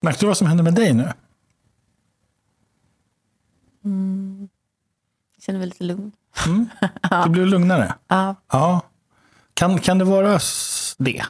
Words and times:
Märkte 0.00 0.22
du 0.24 0.26
vad 0.26 0.36
som 0.36 0.46
hände 0.46 0.62
med 0.62 0.74
dig 0.74 0.92
nu? 0.94 1.12
Jag 5.36 5.42
känner 5.44 5.58
mig 5.58 5.66
lite 5.68 5.84
lugn. 5.84 6.12
Du 7.24 7.30
blev 7.30 7.46
lugnare? 7.46 7.94
Ja. 8.08 8.34
Ja. 8.52 8.80
Kan, 9.54 9.78
kan 9.78 9.98
det 9.98 10.04
vara 10.04 10.40
det? 10.98 11.24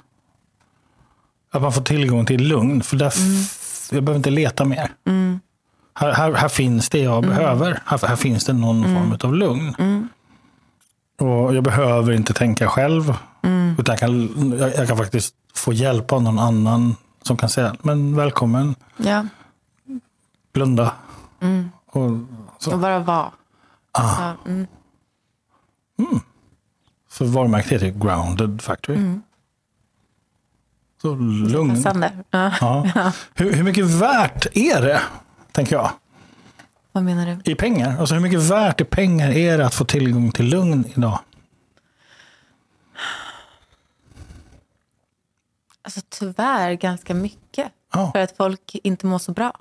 Att 1.51 1.63
man 1.63 1.73
får 1.73 1.83
tillgång 1.83 2.27
till 2.27 2.49
lugn? 2.49 2.83
För 2.83 2.97
där 2.97 3.07
f- 3.07 3.89
jag 3.93 4.03
behöver 4.05 4.19
inte 4.19 4.31
leta 4.31 4.65
mer. 4.65 4.91
Här, 5.95 6.13
här, 6.13 6.33
här 6.33 6.49
finns 6.49 6.89
det 6.91 6.99
jag 6.99 7.23
behöver. 7.23 7.83
Här, 7.87 8.07
här 8.09 8.17
finns 8.17 8.45
det 8.45 8.53
någon 8.53 8.83
form 8.83 9.19
av 9.23 9.35
lugn. 9.35 9.75
Och 11.19 11.55
Jag 11.57 11.65
behöver 11.65 12.13
inte 12.13 12.33
tänka 12.33 12.69
själv. 12.69 13.15
Utan 13.79 13.93
jag 13.93 13.99
kan, 13.99 14.59
jag, 14.59 14.75
jag 14.75 14.89
kan 14.89 14.97
faktiskt 14.97 15.35
få 15.55 15.73
hjälp 15.73 16.13
av 16.13 16.23
någon 16.23 16.39
annan 16.39 16.97
som 17.23 17.37
kan 17.37 17.49
säga, 17.49 17.77
men 17.83 18.17
välkommen, 18.17 18.75
ja. 18.97 19.27
blunda. 20.53 20.93
Och, 21.87 22.11
så. 22.59 22.73
Och 22.73 22.79
bara 22.79 22.99
vara. 22.99 23.31
Ja, 23.93 24.37
mm. 24.47 24.67
För 27.11 27.25
varumärket 27.25 27.73
heter 27.73 27.87
ju 27.87 27.93
Grounded 27.93 28.63
Factory. 28.63 28.99
Så 31.03 31.15
lugn. 31.15 31.75
Passande. 31.75 32.13
Ja. 32.31 32.53
Ja. 32.95 33.13
Hur, 33.35 33.53
hur 33.53 33.63
mycket 33.65 33.85
värt 33.85 34.47
är 34.57 34.83
det, 34.83 35.01
tänker 35.53 35.77
jag, 35.77 35.91
Vad 36.93 37.05
menar 37.05 37.27
du? 37.45 37.53
i 37.53 37.55
pengar? 37.55 38.01
Alltså 38.01 38.15
hur 38.15 38.23
mycket 38.23 38.41
värt 38.43 38.81
i 38.81 38.85
pengar 38.85 39.31
är 39.31 39.59
det 39.59 39.67
att 39.67 39.75
få 39.75 39.85
tillgång 39.85 40.33
till 40.33 40.47
lugn 40.47 40.85
idag? 40.97 41.19
Alltså 45.89 46.01
tyvärr 46.09 46.73
ganska 46.73 47.15
mycket. 47.15 47.73
Ja. 47.93 48.11
För 48.13 48.23
att 48.23 48.37
folk 48.37 48.77
inte 48.83 49.07
mår 49.07 49.19
så 49.19 49.33
bra. 49.33 49.53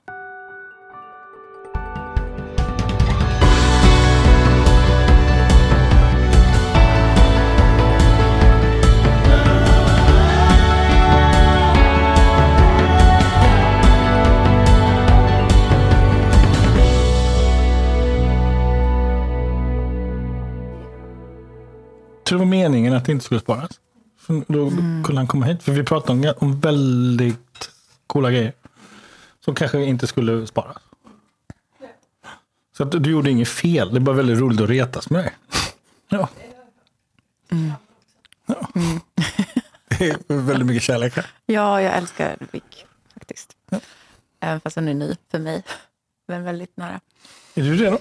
Tror 22.24 22.40
det 22.40 22.46
var 22.46 22.46
meningen 22.46 22.94
att 22.94 23.06
det 23.06 23.12
inte 23.12 23.26
skulle 23.26 23.40
sparas? 23.40 23.80
Då 24.28 24.70
kunde 25.04 25.16
han 25.16 25.28
komma 25.28 25.46
hit. 25.46 25.64
För 25.64 25.72
vi 25.72 25.84
pratade 25.84 26.30
om, 26.30 26.34
om 26.38 26.60
väldigt 26.60 27.72
coola 28.08 28.32
grejer. 28.32 28.54
Som 29.40 29.56
kanske 29.56 29.84
inte 29.84 30.08
skulle 30.08 30.48
sparas. 30.48 30.78
Så 32.78 32.84
att 32.84 32.92
du 33.04 33.12
gjorde 33.12 33.32
inget 33.32 33.50
fel. 33.50 33.90
Det 33.92 33.98
är 33.98 34.00
bara 34.00 34.16
väldigt 34.16 34.40
roligt 34.40 34.62
att 34.62 34.70
retas 34.70 35.10
med 35.10 35.24
dig. 35.24 35.34
Ja. 36.10 36.30
ja. 37.50 37.76
Det 39.98 40.10
är 40.10 40.42
väldigt 40.42 40.68
mycket 40.68 40.84
kärlek 40.84 41.16
här. 41.16 41.26
Ja, 41.46 41.82
jag 41.82 41.98
älskar 41.98 42.38
Vic 42.52 42.64
faktiskt. 43.14 43.56
Även 44.40 44.62
fast 44.62 44.76
han 44.76 44.88
är 44.88 44.94
ny 44.94 45.16
för 45.32 45.40
mig. 45.40 45.64
Men 46.28 46.44
väldigt 46.44 46.78
nära. 46.78 47.00
Är 47.56 47.62
du 47.64 47.76
redo? 47.76 47.98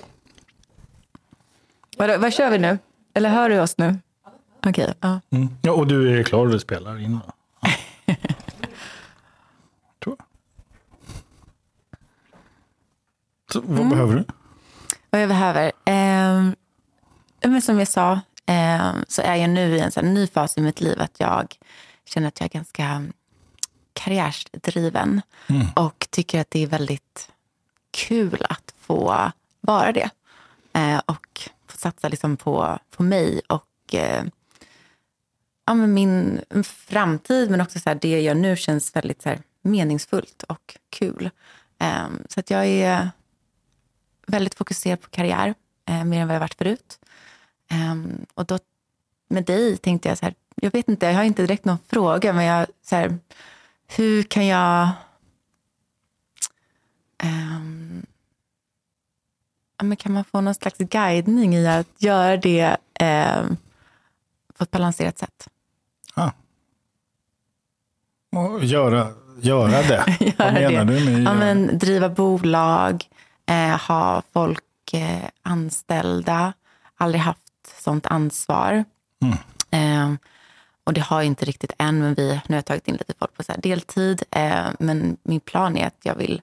Vad, 1.97 2.21
vad 2.21 2.33
kör 2.33 2.51
vi 2.51 2.59
nu? 2.59 2.79
Eller 3.15 3.31
hör 3.31 3.51
du 3.51 3.61
oss 3.61 3.79
nu? 3.79 3.99
Okej. 4.67 4.95
ja. 5.00 5.20
Mm. 5.31 5.48
Ja, 5.62 5.72
och 5.72 5.86
du 5.86 6.19
är 6.19 6.22
klar 6.22 6.55
och 6.55 6.61
spelar 6.61 7.00
in. 7.00 7.19
va? 7.19 7.33
Ja. 7.61 7.70
Tror 10.05 10.17
jag. 10.19 10.27
Så, 13.53 13.61
vad 13.64 13.89
behöver 13.89 14.14
du? 14.14 14.25
Vad 15.11 15.22
jag 15.22 15.28
behöver? 15.28 15.72
Ja, 17.41 17.48
men 17.48 17.62
som 17.62 17.78
jag 17.78 17.89
sa 17.89 18.20
ehm, 18.47 19.05
så 19.09 19.22
är 19.22 19.34
jag 19.34 19.50
nu 19.50 19.76
i 19.76 19.81
en 19.81 19.91
sån 19.91 20.15
ny 20.15 20.26
fas 20.26 20.59
i 20.59 20.60
mitt 20.60 20.81
liv 20.81 21.00
att 21.00 21.21
jag 21.21 21.55
känner 22.05 22.28
att 22.28 22.41
jag 22.41 22.44
är 22.44 22.50
ganska 22.50 23.05
karriärsdriven 23.93 25.22
och 25.75 26.06
tycker 26.10 26.41
att 26.41 26.50
det 26.50 26.62
är 26.62 26.66
väldigt 26.66 27.31
kul 27.91 28.47
att 28.49 28.75
få 28.81 29.31
vara 29.60 29.93
det. 29.93 30.10
Eh, 30.72 30.99
och 31.06 31.41
få 31.66 31.78
satsa 31.78 32.09
liksom 32.09 32.37
på, 32.37 32.78
på 32.91 33.03
mig 33.03 33.41
och 33.49 33.94
eh, 33.94 34.25
ja, 35.66 35.75
men 35.75 35.94
min 35.94 36.41
framtid 36.65 37.50
men 37.50 37.60
också 37.60 37.78
så 37.81 37.91
här, 37.91 37.99
det 38.00 38.10
jag 38.10 38.22
gör 38.22 38.34
nu 38.34 38.56
känns 38.56 38.97
väldigt 38.97 39.22
så 39.22 39.28
här, 39.28 39.38
meningsfullt 39.62 40.43
och 40.43 40.77
kul. 40.91 41.31
Um, 41.78 42.22
så 42.28 42.41
att 42.41 42.50
jag 42.50 42.66
är 42.66 43.10
väldigt 44.26 44.55
fokuserad 44.55 45.00
på 45.00 45.10
karriär, 45.10 45.55
eh, 45.88 46.05
mer 46.05 46.21
än 46.21 46.28
vad 46.28 46.34
jag 46.34 46.41
varit 46.41 46.55
förut. 46.55 46.99
Um, 47.71 48.26
och 48.34 48.47
då 48.47 48.59
med 49.28 49.44
dig 49.44 49.76
tänkte 49.76 50.09
jag 50.09 50.19
så 50.19 50.25
här, 50.25 50.34
jag 50.55 50.71
vet 50.71 50.88
inte, 50.88 51.06
jag 51.06 51.15
har 51.15 51.25
inte 51.25 51.43
direkt 51.43 51.65
någon 51.65 51.78
fråga, 51.88 52.32
men 52.32 52.44
jag 52.44 52.66
så 52.82 52.97
här, 52.97 53.19
hur 53.87 54.22
kan 54.22 54.47
jag 54.47 54.88
Um, 57.25 58.06
ja, 59.78 59.84
men 59.84 59.97
kan 59.97 60.12
man 60.12 60.25
få 60.25 60.41
någon 60.41 60.55
slags 60.55 60.78
guidning 60.78 61.55
i 61.55 61.66
att 61.66 62.03
göra 62.03 62.37
det 62.37 62.76
ehm, 62.94 63.56
på 64.55 64.65
ett 64.65 64.71
balanserat 64.71 65.19
sätt? 65.19 65.49
Och 68.32 68.64
göra, 68.64 69.09
göra 69.41 69.82
det. 69.82 70.04
vad 70.38 70.60
Göra 70.60 70.70
menar 70.70 70.84
det. 70.84 70.98
du 71.00 71.10
med 71.10 71.22
Ja, 71.22 71.34
men, 71.34 71.78
driva 71.78 72.09
bolag, 72.09 73.04
eh, 73.47 73.81
ha 73.81 74.22
folk 74.32 74.92
eh, 74.92 75.28
anställda. 75.42 76.53
Aldrig 76.97 77.20
haft 77.22 77.41
sånt 77.82 78.06
ansvar. 78.06 78.84
Eh, 79.70 80.12
och 80.84 80.92
det 80.92 81.00
har 81.00 81.16
jag 81.19 81.26
inte 81.26 81.44
riktigt 81.44 81.72
än, 81.78 81.98
men 81.98 82.14
vi, 82.14 82.28
nu 82.28 82.41
har 82.48 82.56
jag 82.56 82.64
tagit 82.64 82.88
in 82.88 82.94
lite 82.97 83.14
folk 83.19 83.37
på 83.37 83.42
så 83.42 83.53
deltid. 83.59 84.22
Eh, 84.31 84.66
men 84.78 85.16
min 85.22 85.41
plan 85.41 85.76
är 85.76 85.87
att 85.87 86.00
jag 86.03 86.14
vill 86.14 86.43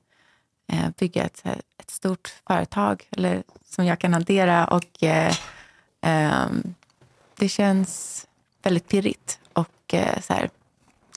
eh, 0.72 0.90
bygga 1.00 1.24
ett, 1.24 1.44
ett 1.78 1.92
stort 1.92 2.34
företag 2.48 3.04
eller, 3.12 3.44
som 3.70 3.86
jag 3.86 4.00
kan 4.00 4.14
hantera. 4.14 4.66
Och 4.68 5.04
eh, 5.04 5.36
ehm, 6.02 6.74
Det 7.38 7.50
känns 7.50 8.26
väldigt 8.64 8.88
pirrigt 8.88 9.40
och 9.54 9.94
så 10.22 10.34
här, 10.34 10.50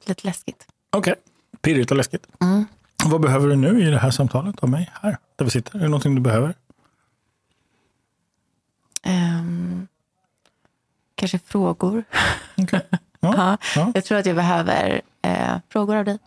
lite 0.08 0.26
läskigt. 0.26 0.66
Okej, 0.90 1.14
pirrigt 1.62 1.90
och 1.90 1.96
läskigt. 1.96 2.26
Vad 3.04 3.20
behöver 3.20 3.48
du 3.48 3.56
nu 3.56 3.82
i 3.82 3.90
det 3.90 3.98
här 3.98 4.10
samtalet 4.10 4.58
av 4.60 4.68
mig 4.68 4.90
här, 5.02 5.18
där 5.36 5.44
vi 5.44 5.50
sitter? 5.50 5.78
Är 5.78 5.82
det 5.82 5.88
någonting 5.88 6.14
du 6.14 6.20
behöver? 6.20 6.54
Ehm, 9.02 9.86
kanske 11.14 11.38
frågor. 11.38 12.04
Ja. 12.54 12.80
Ja, 13.20 13.56
Ja. 13.76 13.92
Jag 13.94 14.04
tror 14.04 14.18
att 14.18 14.26
jag 14.26 14.36
behöver 14.36 15.00
eh, 15.22 15.56
frågor 15.68 15.96
av 15.96 16.04
dig. 16.04 16.18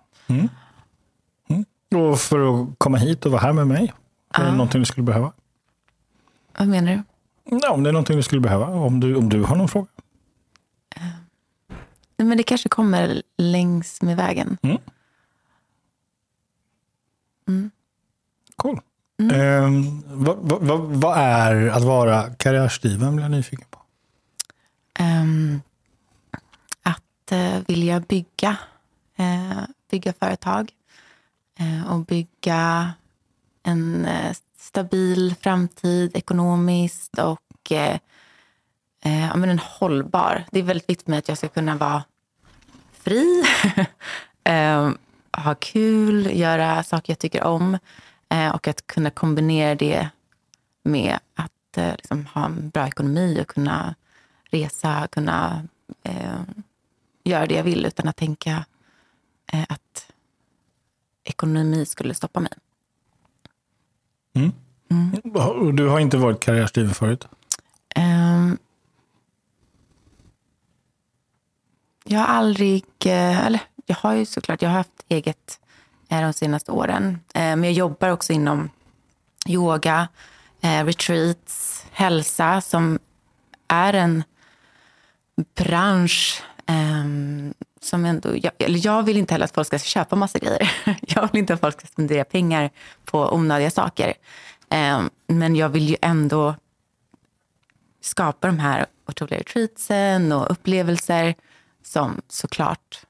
Och 1.96 2.20
för 2.20 2.62
att 2.64 2.70
komma 2.78 2.98
hit 2.98 3.26
och 3.26 3.32
vara 3.32 3.42
här 3.42 3.54
med 3.54 3.68
mig, 3.68 3.94
är 4.34 4.46
det 4.46 4.52
någonting 4.52 4.82
du 4.82 4.86
skulle 4.86 5.04
behöva? 5.04 5.32
Vad 6.58 6.68
menar 6.68 6.92
du? 6.92 7.04
Ja, 7.58 7.72
om 7.72 7.84
det 7.84 7.90
är 7.90 7.94
någonting 7.94 8.16
du 8.16 8.24
skulle 8.24 8.42
behöva, 8.42 8.68
om 8.68 9.00
du, 9.00 9.16
om 9.16 9.30
du 9.30 9.44
har 9.44 9.56
någon 9.56 9.68
fråga. 9.68 9.88
Men 12.24 12.38
det 12.38 12.44
kanske 12.44 12.70
kommer 12.70 13.24
längs 13.38 14.02
med 14.02 14.18
vägen. 14.18 14.58
Cool. 18.56 18.82
Ehm, 19.34 20.04
vad, 20.08 20.38
vad, 20.42 20.62
vad, 20.62 20.80
vad 20.80 21.18
är 21.18 21.68
att 21.68 21.84
vara 21.84 22.30
karriärsdriven, 22.30 23.16
blir 23.16 23.26
jag 23.26 23.32
nyfiken 23.32 23.66
på. 23.70 23.80
Ehm, 25.00 25.62
att 26.84 27.32
eh, 27.32 27.60
vilja 27.68 28.00
bygga, 28.00 28.58
eh, 29.16 29.60
bygga 29.92 30.14
företag 30.14 30.72
eh, 31.60 31.92
och 31.92 32.06
bygga 32.06 32.94
en 33.64 34.08
stabil 34.58 35.36
framtid 35.42 36.18
ekonomiskt 36.18 37.20
och 37.20 37.72
eh, 37.72 38.00
eh, 39.02 39.26
ja, 39.28 39.36
men 39.36 39.50
en 39.50 39.60
hållbar. 39.60 40.46
Det 40.52 40.60
är 40.60 40.64
väldigt 40.64 40.90
viktigt 40.90 41.08
med 41.08 41.20
att 41.20 41.28
jag 41.28 41.38
ska 41.38 41.48
kunna 41.48 41.76
vara 41.76 42.04
fri, 42.92 43.44
eh, 44.44 44.92
ha 45.38 45.56
kul, 45.60 46.38
göra 46.40 46.84
saker 46.84 47.14
jag 47.14 47.20
tycker 47.20 47.44
om 47.44 47.78
eh, 48.30 48.56
och 48.56 48.68
att 48.68 48.88
kunna 48.88 49.10
kombinera 49.10 49.76
det 49.76 50.10
med 50.84 51.20
att 51.36 51.78
eh, 51.78 51.96
liksom, 51.96 52.26
ha 52.26 52.46
en 52.46 52.70
bra 52.70 52.88
ekonomi 52.88 53.42
och 53.42 53.48
kunna 53.48 53.96
resa, 54.52 55.08
kunna 55.12 55.64
eh, 56.04 56.42
göra 57.24 57.46
det 57.46 57.56
jag 57.56 57.64
vill 57.64 57.86
utan 57.86 58.08
att 58.08 58.16
tänka 58.18 58.66
eh, 59.54 59.66
att 59.70 60.12
ekonomi 61.24 61.86
skulle 61.86 62.14
stoppa 62.14 62.40
mig. 62.40 62.52
Och 65.34 65.74
Du 65.74 65.88
har 65.88 66.00
inte 66.00 66.18
varit 66.18 66.40
karriärsdriven 66.40 66.94
förut? 66.94 67.28
Ehm, 67.96 68.58
jag 72.12 72.20
har 72.20 72.26
aldrig, 72.26 72.84
eh, 73.06 73.46
eller 73.46 73.60
jag 73.86 73.96
har 73.96 74.14
ju 74.14 74.26
såklart, 74.26 74.62
jag 74.62 74.70
har 74.70 74.78
haft 74.78 75.06
eget 75.10 75.60
eh, 76.10 76.22
de 76.22 76.34
senaste 76.34 76.72
åren. 76.72 77.20
Eh, 77.34 77.42
men 77.42 77.64
jag 77.64 77.74
jobbar 77.74 78.10
också 78.10 78.34
inom 78.34 78.70
yoga, 79.48 80.08
retreats, 80.62 81.86
hälsa 81.92 82.62
som 82.62 83.00
är 83.68 83.94
en 83.94 84.24
bransch 85.56 86.44
ehm, 86.66 87.54
som 87.82 88.06
ändå... 88.06 88.30
Jag, 88.38 88.52
eller 88.60 88.86
jag 88.86 89.04
vill 89.04 89.18
inte 89.18 89.34
heller 89.34 89.46
att 89.46 89.56
folk 89.56 89.68
ska 89.68 89.80
köpa 89.80 90.16
massa 90.16 90.40
grejer. 90.40 90.72
Jag 91.02 91.30
vill 91.32 91.40
inte 91.40 91.54
att 91.54 91.60
folk 91.60 91.80
ska 91.80 91.88
spendera 91.88 92.24
pengar 92.24 92.70
på 93.06 93.34
onödiga 93.34 93.72
saker. 93.72 94.14
Ehm, 94.70 95.10
men 95.28 95.56
jag 95.56 95.70
vill 95.70 95.90
ju 95.90 95.96
ändå 96.02 96.56
skapa 98.02 98.48
de 98.48 98.60
här 98.60 98.86
otroliga 99.08 99.40
retreatsen 99.40 100.32
och 100.32 100.52
upplevelser 100.52 101.36
som 101.84 102.22
såklart 102.28 103.02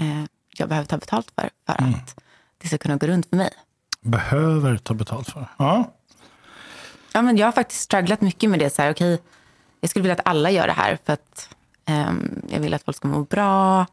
eh, 0.00 0.24
jag 0.56 0.68
behöver 0.68 0.86
ta 0.86 0.96
betalt 0.98 1.30
för, 1.34 1.50
för 1.66 1.82
Mm. 1.82 1.94
att 1.94 2.20
det 2.58 2.68
ska 2.68 2.78
kunna 2.78 2.96
gå 2.96 3.06
runt 3.06 3.28
för 3.28 3.36
mig. 3.36 3.50
Behöver 4.00 4.76
ta 4.76 4.94
betalt 4.94 5.28
för. 5.30 5.46
Ja. 5.58 5.92
Ja, 7.12 7.22
men 7.22 7.36
jag 7.36 7.46
har 7.46 7.52
faktiskt 7.52 7.80
strugglat 7.80 8.20
mycket 8.20 8.50
med 8.50 8.58
det. 8.58 8.70
Så 8.70 8.82
här, 8.82 8.90
okej, 8.92 9.20
jag 9.80 9.90
skulle 9.90 10.02
vilja 10.02 10.14
att 10.14 10.26
alla 10.26 10.50
gör 10.50 10.66
det 10.66 10.72
här 10.72 10.98
för 11.04 11.12
att 11.12 11.48
ehm, 11.84 12.42
jag 12.48 12.60
vill 12.60 12.74
att 12.74 12.82
folk 12.82 12.96
ska 12.96 13.08
må 13.08 13.24
bra, 13.24 13.86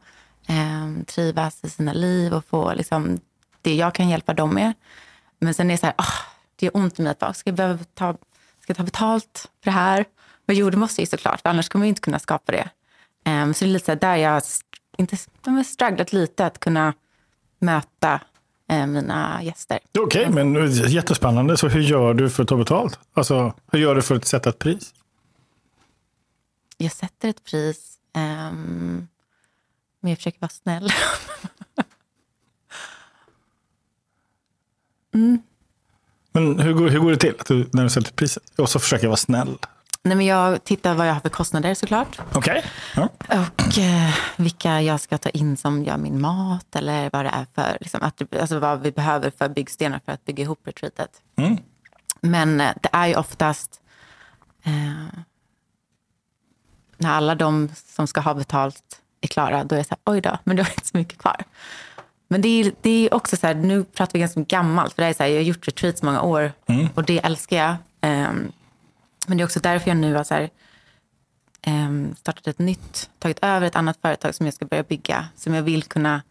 ehm, 0.46 1.04
trivas 1.04 1.64
i 1.64 1.70
sina 1.70 1.92
liv 1.92 2.34
och 2.34 2.44
få 2.44 2.72
liksom, 2.74 3.20
det 3.62 3.74
jag 3.74 3.94
kan 3.94 4.08
hjälpa 4.08 4.34
dem 4.34 4.54
med. 4.54 4.72
Men 5.38 5.54
sen 5.54 5.70
är 5.70 5.74
det 5.74 5.78
så 5.78 5.86
här, 5.86 5.94
ah, 5.98 6.12
det 6.56 6.66
gör 6.66 6.76
ont 6.76 6.98
i 6.98 7.02
mig 7.02 7.14
att 7.20 7.36
ska 7.36 7.50
jag, 7.50 7.56
behöva 7.56 7.84
ta, 7.94 8.12
ska 8.60 8.70
jag 8.70 8.76
ta 8.76 8.82
betalt 8.82 9.48
för 9.62 9.70
det 9.70 9.74
här? 9.74 10.04
Men 10.46 10.56
jo, 10.56 10.70
det 10.70 10.76
måste 10.76 11.00
jag 11.00 11.02
ju 11.06 11.10
såklart, 11.10 11.40
för 11.40 11.48
annars 11.48 11.68
kommer 11.68 11.86
jag 11.86 11.88
inte 11.88 12.00
kunna 12.00 12.18
skapa 12.18 12.52
det. 12.52 12.68
Ehm, 13.28 13.54
så 13.54 13.64
det 13.64 13.70
är 13.70 13.72
lite 13.72 13.94
där 13.94 14.16
jag 14.16 14.30
har 14.30 14.38
st- 14.38 14.64
inte, 14.98 15.16
de 15.44 15.56
har 15.56 15.64
strugglat 15.64 16.12
lite 16.12 16.46
att 16.46 16.60
kunna 16.60 16.94
möta 17.58 18.20
eh, 18.68 18.86
mina 18.86 19.42
gäster. 19.42 19.78
Okej, 19.98 20.30
men 20.30 20.56
eh, 20.56 20.88
jättespännande. 20.88 21.56
Så 21.56 21.68
hur 21.68 21.80
gör 21.80 22.14
du 22.14 22.30
för 22.30 22.42
att 22.42 22.48
ta 22.48 22.56
betalt? 22.56 22.98
Alltså, 23.12 23.54
hur 23.72 23.78
gör 23.78 23.94
du 23.94 24.02
för 24.02 24.14
att 24.14 24.24
sätta 24.24 24.50
ett 24.50 24.58
pris? 24.58 24.94
jag 26.80 26.92
sätter 26.92 27.28
ett 27.28 27.44
pris, 27.44 27.98
ehm, 28.16 29.08
men 30.00 30.10
jag 30.10 30.18
försöker 30.18 30.40
vara 30.40 30.48
snäll. 30.48 30.90
Men 36.32 36.58
hur 36.60 36.72
går, 36.72 36.88
hur 36.88 36.98
går 36.98 37.10
det 37.10 37.16
till 37.16 37.34
att 37.40 37.46
du, 37.46 37.68
när 37.72 37.82
du 37.82 37.90
sätter 37.90 38.12
priset? 38.12 38.58
Och 38.58 38.70
så 38.70 38.78
försöker 38.78 39.04
jag 39.04 39.08
vara 39.10 39.16
snäll. 39.16 39.58
Nej, 40.08 40.16
men 40.16 40.26
jag 40.26 40.64
tittar 40.64 40.94
vad 40.94 41.08
jag 41.08 41.14
har 41.14 41.20
för 41.20 41.28
kostnader 41.28 41.74
såklart. 41.74 42.20
Okej. 42.32 42.64
Ja. 42.96 43.08
Och 43.28 43.78
eh, 43.78 44.14
vilka 44.36 44.82
jag 44.82 45.00
ska 45.00 45.18
ta 45.18 45.28
in 45.28 45.56
som 45.56 45.84
gör 45.84 45.96
min 45.96 46.20
mat 46.20 46.76
eller 46.76 47.10
vad 47.12 47.24
det 47.24 47.28
är 47.28 47.46
för, 47.54 47.78
liksom, 47.80 48.02
att, 48.02 48.34
alltså 48.34 48.58
vad 48.58 48.80
vi 48.80 48.92
behöver 48.92 49.30
för 49.38 49.48
byggstenar 49.48 50.00
för 50.04 50.12
att 50.12 50.24
bygga 50.24 50.42
ihop 50.42 50.60
retreatet. 50.64 51.10
Mm. 51.36 51.56
Men 52.20 52.60
eh, 52.60 52.70
det 52.82 52.88
är 52.92 53.06
ju 53.06 53.16
oftast 53.16 53.80
eh, 54.62 55.18
när 56.96 57.10
alla 57.10 57.34
de 57.34 57.68
som 57.74 58.06
ska 58.06 58.20
ha 58.20 58.34
betalt 58.34 59.00
är 59.20 59.28
klara, 59.28 59.64
då 59.64 59.74
är 59.74 59.78
det 59.78 59.84
så 59.84 59.94
här, 60.04 60.12
oj 60.12 60.20
då, 60.20 60.38
men 60.44 60.56
det 60.56 60.62
har 60.62 60.70
inte 60.70 60.86
så 60.86 60.96
mycket 60.96 61.18
kvar. 61.18 61.44
Men 62.28 62.40
det 62.40 62.48
är, 62.48 62.72
det 62.80 62.90
är 62.90 63.14
också 63.14 63.36
så 63.36 63.46
här, 63.46 63.54
nu 63.54 63.84
pratar 63.84 64.12
vi 64.12 64.18
ganska 64.18 64.40
gammalt, 64.40 64.94
för 64.94 65.02
det 65.02 65.08
är 65.08 65.12
så 65.12 65.22
här, 65.22 65.30
jag 65.30 65.36
har 65.36 65.42
gjort 65.44 65.68
retreats 65.68 66.02
många 66.02 66.22
år 66.22 66.52
och 66.94 67.04
det 67.04 67.18
älskar 67.18 67.56
jag. 67.56 67.76
Ehm, 68.00 68.52
men 69.28 69.38
det 69.38 69.42
är 69.42 69.44
också 69.44 69.60
därför 69.60 69.88
jag 69.88 69.96
nu 69.96 70.14
har 70.14 70.24
så 70.24 70.34
här, 70.34 70.50
ehm, 71.62 72.14
startat 72.18 72.46
ett 72.46 72.58
nytt, 72.58 73.10
tagit 73.18 73.38
över 73.42 73.66
ett 73.66 73.76
annat 73.76 73.98
företag 74.02 74.34
som 74.34 74.46
jag 74.46 74.54
ska 74.54 74.66
börja 74.66 74.82
bygga, 74.82 75.28
som 75.36 75.54
jag 75.54 75.62
vill 75.62 75.82
kunna 75.82 76.22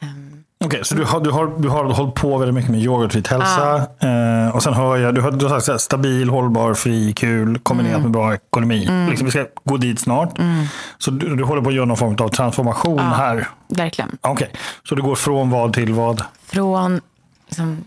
ehm, 0.00 0.44
Okej, 0.64 0.84
så 0.84 0.94
du 0.94 1.04
har, 1.04 1.20
du, 1.20 1.30
har, 1.30 1.46
du 1.58 1.68
har 1.68 1.84
hållit 1.84 2.14
på 2.14 2.38
väldigt 2.38 2.54
mycket 2.54 2.70
med 2.70 2.88
och 2.88 3.14
hälsa. 3.14 3.76
Eh, 3.76 4.54
och 4.54 4.62
sen 4.62 4.74
hör 4.74 4.96
jag, 4.96 5.14
du 5.14 5.20
har, 5.20 5.30
du 5.30 5.44
har 5.44 5.50
sagt 5.50 5.64
så 5.64 5.72
här, 5.72 5.78
stabil, 5.78 6.28
hållbar, 6.28 6.74
fri, 6.74 7.12
kul, 7.12 7.58
kombinerat 7.58 8.02
med 8.02 8.10
bra 8.10 8.34
ekonomi. 8.34 9.06
Liksom, 9.08 9.24
vi 9.24 9.30
ska 9.30 9.46
gå 9.64 9.76
dit 9.76 10.00
snart. 10.00 10.38
Så 10.98 11.10
du, 11.10 11.36
du 11.36 11.44
håller 11.44 11.62
på 11.62 11.68
att 11.68 11.74
göra 11.74 11.84
någon 11.84 11.96
form 11.96 12.16
av 12.20 12.28
transformation 12.28 12.98
här. 12.98 13.48
verkligen 13.68 14.18
Okej, 14.20 14.52
så 14.88 14.94
du 14.94 15.02
går 15.02 15.14
från 15.14 15.50
vad 15.50 15.72
till 15.72 15.92
vad? 15.92 16.22
från 16.46 17.00
liksom, 17.46 17.84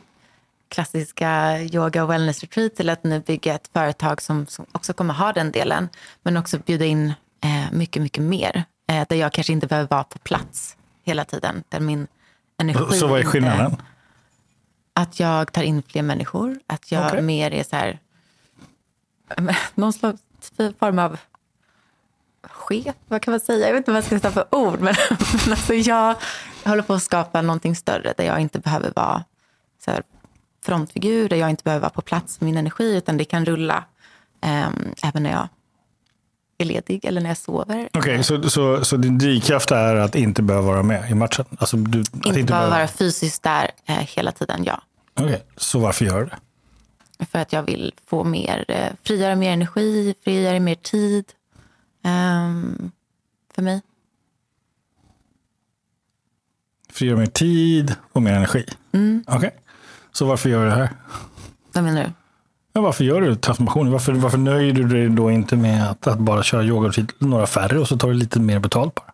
klassiska 0.69 1.59
yoga 1.61 2.03
och 2.03 2.11
wellness 2.11 2.41
retreat 2.41 2.75
till 2.75 2.89
att 2.89 3.03
nu 3.03 3.19
bygga 3.19 3.55
ett 3.55 3.69
företag 3.73 4.21
som, 4.21 4.47
som 4.47 4.65
också 4.71 4.93
kommer 4.93 5.13
ha 5.13 5.33
den 5.33 5.51
delen. 5.51 5.89
Men 6.23 6.37
också 6.37 6.59
bjuda 6.59 6.85
in 6.85 7.13
eh, 7.43 7.71
mycket, 7.71 8.01
mycket 8.01 8.23
mer. 8.23 8.63
Eh, 8.89 9.05
där 9.09 9.15
jag 9.15 9.33
kanske 9.33 9.53
inte 9.53 9.67
behöver 9.67 9.89
vara 9.89 10.03
på 10.03 10.19
plats 10.19 10.77
hela 11.03 11.25
tiden. 11.25 11.63
Där 11.69 11.79
min 11.79 12.07
energi 12.61 12.97
Så 12.99 13.07
vad 13.07 13.15
är 13.15 13.21
inte- 13.21 13.31
skillnaden? 13.31 13.75
Att 14.93 15.19
jag 15.19 15.53
tar 15.53 15.63
in 15.63 15.83
fler 15.87 16.01
människor. 16.01 16.59
Att 16.67 16.91
jag 16.91 17.07
Okej. 17.07 17.21
mer 17.21 17.53
är 17.53 17.63
så 17.63 17.75
här... 17.75 17.99
Någon 19.75 19.93
slags 19.93 20.21
form 20.79 20.99
av 20.99 21.17
chef, 22.41 22.95
vad 23.07 23.21
kan 23.21 23.31
man 23.31 23.39
säga? 23.39 23.67
Jag 23.67 23.73
vet 23.73 23.77
inte 23.79 23.91
vad 23.91 23.97
jag 23.97 24.03
ska 24.05 24.15
sätta 24.15 24.31
för 24.31 24.55
ord. 24.55 24.79
Men, 24.79 24.95
men 25.45 25.51
alltså 25.51 25.73
jag 25.73 26.15
håller 26.65 26.83
på 26.83 26.93
att 26.93 27.03
skapa 27.03 27.41
någonting 27.41 27.75
större 27.75 28.13
där 28.17 28.23
jag 28.23 28.39
inte 28.39 28.59
behöver 28.59 28.91
vara 28.95 29.23
så 29.85 29.91
här, 29.91 30.03
frontfigur, 30.71 31.29
där 31.29 31.37
jag 31.37 31.49
inte 31.49 31.63
behöver 31.63 31.81
vara 31.81 31.89
på 31.89 32.01
plats 32.01 32.41
med 32.41 32.45
min 32.45 32.57
energi, 32.57 32.95
utan 32.97 33.17
det 33.17 33.25
kan 33.25 33.45
rulla 33.45 33.83
ehm, 34.41 34.73
även 35.03 35.23
när 35.23 35.31
jag 35.31 35.47
är 36.57 36.65
ledig 36.65 37.05
eller 37.05 37.21
när 37.21 37.29
jag 37.29 37.37
sover. 37.37 37.89
Okej, 37.93 38.23
så, 38.23 38.49
så, 38.49 38.85
så 38.85 38.97
din 38.97 39.17
drivkraft 39.17 39.71
är 39.71 39.95
att 39.95 40.15
inte 40.15 40.41
behöva 40.41 40.67
vara 40.67 40.83
med 40.83 41.11
i 41.11 41.13
matchen? 41.15 41.45
Alltså, 41.57 41.77
du, 41.77 42.01
att 42.01 42.15
Inte 42.25 42.31
bara 42.43 42.43
behöva- 42.43 42.69
vara 42.69 42.87
fysiskt 42.87 43.43
där 43.43 43.71
eh, 43.85 43.95
hela 43.95 44.31
tiden, 44.31 44.63
ja. 44.63 44.81
Okej, 45.13 45.43
så 45.57 45.79
varför 45.79 46.05
gör 46.05 46.19
du 46.19 46.25
det? 46.25 47.25
För 47.25 47.39
att 47.39 47.53
jag 47.53 47.63
vill 47.63 47.93
få 48.07 48.23
mer, 48.23 48.65
eh, 48.67 48.91
frigöra 49.03 49.35
mer 49.35 49.51
energi, 49.51 50.15
frigöra 50.23 50.59
mer 50.59 50.75
tid 50.75 51.25
ehm, 52.03 52.91
för 53.55 53.61
mig. 53.61 53.81
Frigöra 56.89 57.17
mer 57.17 57.25
tid 57.25 57.95
och 58.11 58.21
mer 58.21 58.33
energi? 58.33 58.65
Mm. 58.91 59.23
Okej, 59.27 59.55
så 60.17 60.25
varför 60.25 60.49
gör 60.49 60.63
du 60.63 60.69
det 60.69 60.75
här? 60.75 60.89
Vad 61.73 61.83
menar 61.83 62.03
du? 62.03 62.11
Ja, 62.73 62.81
varför 62.81 63.03
gör 63.03 63.21
du 63.21 63.35
transformationen? 63.35 63.91
Varför, 63.91 64.13
varför 64.13 64.37
nöjer 64.37 64.73
du 64.73 64.87
dig 64.87 65.09
då 65.09 65.31
inte 65.31 65.55
med 65.55 65.89
att, 65.89 66.07
att 66.07 66.19
bara 66.19 66.43
köra 66.43 66.63
yoga 66.63 66.91
några 67.19 67.47
färre 67.47 67.79
och 67.79 67.87
så 67.87 67.97
tar 67.97 68.07
du 68.07 68.13
lite 68.13 68.39
mer 68.39 68.59
betalt 68.59 68.95
bara? 68.95 69.13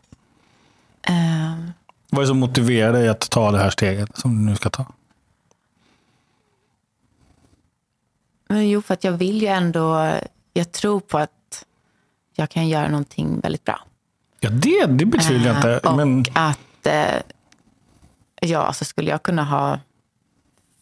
Ehm, 1.02 1.72
Vad 2.10 2.20
är 2.20 2.22
det 2.24 2.28
som 2.28 2.40
motiverar 2.40 2.94
dig 2.94 3.10
att 3.10 3.30
ta 3.30 3.52
det 3.52 3.58
här 3.58 3.70
steget 3.70 4.18
som 4.18 4.38
du 4.38 4.52
nu 4.52 4.56
ska 4.56 4.70
ta? 4.70 4.86
men 8.48 8.70
jo, 8.70 8.82
för 8.82 8.94
att 8.94 9.04
jag 9.04 9.12
vill 9.12 9.42
ju 9.42 9.48
ändå, 9.48 10.14
jag 10.54 10.72
tror 10.72 11.00
på 11.00 11.18
att 11.18 11.66
jag 12.36 12.50
kan 12.50 12.68
göra 12.68 12.88
någonting 12.88 13.40
väldigt 13.40 13.64
bra. 13.64 13.80
Ja, 14.40 14.50
det, 14.50 14.86
det 14.86 15.06
betvivlar 15.06 15.48
jag 15.48 15.58
inte. 15.58 15.72
Eh, 15.74 15.92
och 15.92 15.98
Men, 15.98 16.26
att, 16.34 16.86
eh, 16.88 17.22
ja, 18.42 18.74
så 18.74 18.86
skulle 18.86 19.10
jag 19.10 19.24
kunna 19.24 19.44
ha 19.44 19.80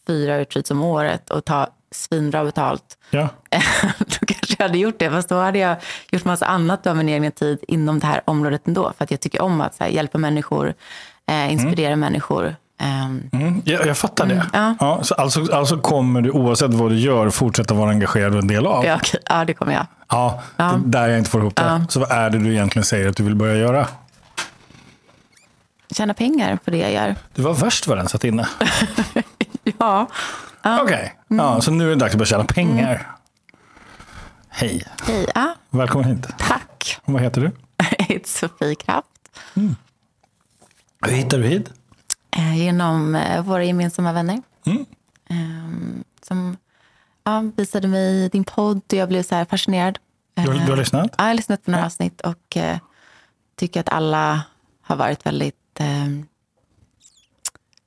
fyra 0.07 0.37
retreats 0.39 0.71
om 0.71 0.81
året 0.83 1.29
och 1.29 1.45
ta 1.45 1.67
svinbra 1.91 2.43
betalt. 2.43 2.83
ja. 3.09 3.29
då 3.99 4.25
kanske 4.25 4.55
jag 4.57 4.65
hade 4.67 4.77
gjort 4.77 4.99
det. 4.99 5.09
Fast 5.11 5.29
då 5.29 5.35
hade 5.39 5.59
jag 5.59 5.75
gjort 6.11 6.25
massa 6.25 6.45
annat 6.45 6.87
av 6.87 6.97
min 6.97 7.09
egen 7.09 7.31
tid 7.31 7.59
inom 7.67 7.99
det 7.99 8.07
här 8.07 8.21
området 8.25 8.67
ändå. 8.67 8.93
För 8.97 9.03
att 9.03 9.11
jag 9.11 9.19
tycker 9.19 9.41
om 9.41 9.61
att 9.61 9.79
här, 9.79 9.87
hjälpa 9.87 10.17
människor, 10.17 10.73
eh, 11.29 11.53
inspirera 11.53 11.95
människor. 11.95 12.55
Ehm, 12.79 13.23
Mm, 13.33 13.61
jag, 13.65 13.85
jag 13.87 13.97
fattar 13.97 14.25
det. 14.25 14.45
ja. 14.79 14.99
så 15.03 15.13
alltså, 15.13 15.53
alltså 15.53 15.77
kommer 15.77 16.21
du 16.21 16.31
oavsett 16.31 16.73
vad 16.73 16.91
du 16.91 16.97
gör 16.99 17.29
fortsätta 17.29 17.73
vara 17.73 17.89
engagerad 17.89 18.33
och 18.33 18.39
en 18.41 18.47
del 18.47 18.65
av? 18.67 18.85
ja, 18.85 18.95
okej, 18.95 19.19
ja, 19.29 19.45
det 19.45 19.53
kommer 19.53 19.73
jag. 19.73 19.85
Ja, 20.09 20.41
det- 20.57 20.81
där 20.85 21.07
jag 21.07 21.17
inte 21.17 21.29
får 21.29 21.41
ihop 21.41 21.55
det. 21.55 21.63
Ja. 21.63 21.81
Så 21.89 21.99
vad 21.99 22.11
är 22.11 22.29
det 22.29 22.39
du 22.39 22.51
egentligen 22.51 22.85
säger 22.85 23.09
att 23.09 23.17
du 23.17 23.23
vill 23.23 23.35
börja 23.35 23.55
göra? 23.55 23.87
Tjäna 25.95 26.13
pengar 26.13 26.59
på 26.65 26.71
det 26.71 26.77
jag 26.77 26.91
gör. 26.93 27.15
Det 27.35 27.41
var 27.41 27.53
värst 27.53 27.87
vad 27.87 27.97
den 27.97 28.07
satt 28.09 28.23
inne. 28.23 28.47
Ja, 30.63 30.79
Okej, 30.81 31.19
ja, 31.27 31.61
så 31.61 31.71
nu 31.71 31.85
är 31.85 31.89
det 31.89 31.95
dags 31.95 32.13
att 32.13 32.17
börja 32.17 32.25
tjäna 32.29 32.43
pengar. 32.45 33.15
Hej, 34.49 34.83
hej. 35.03 35.27
Ja, 35.35 35.55
välkommen 35.69 36.07
hit. 36.09 36.27
tack. 36.37 36.99
Vad 37.05 37.21
heter 37.21 37.41
du? 37.41 37.51
Jag 37.97 38.05
heter 38.05 38.29
Sofie 38.29 38.75
Kraft. 38.75 39.07
Hur 41.05 41.11
hittar 41.11 41.37
du 41.37 41.43
hit? 41.47 41.73
Eh, 42.37 42.57
genom 42.57 43.15
eh, 43.15 43.43
våra 43.43 43.63
gemensamma 43.63 44.13
vänner. 44.13 44.41
Mm. 44.65 44.85
Ehm, 45.29 46.03
som 46.21 46.57
ja, 47.23 47.43
visade 47.57 47.87
mig 47.87 48.29
din 48.29 48.43
podd 48.43 48.77
och 48.77 48.93
jag 48.93 49.09
blev 49.09 49.23
så 49.23 49.35
här 49.35 49.45
fascinerad. 49.45 49.99
Du 50.33 50.43
du 50.43 50.49
har 50.51 50.69
Eh, 50.71 50.77
lyssnat? 50.77 51.15
Ja, 51.17 51.23
jag 51.23 51.29
har 51.29 51.33
lyssnat 51.33 51.65
på 51.65 51.71
några 51.71 51.85
avsnitt 51.85 52.21
och 52.21 52.57
eh, 52.57 52.77
tycker 53.55 53.79
att 53.79 53.89
alla 53.89 54.41
har 54.81 54.95
varit 54.95 55.25
väldigt... 55.25 55.55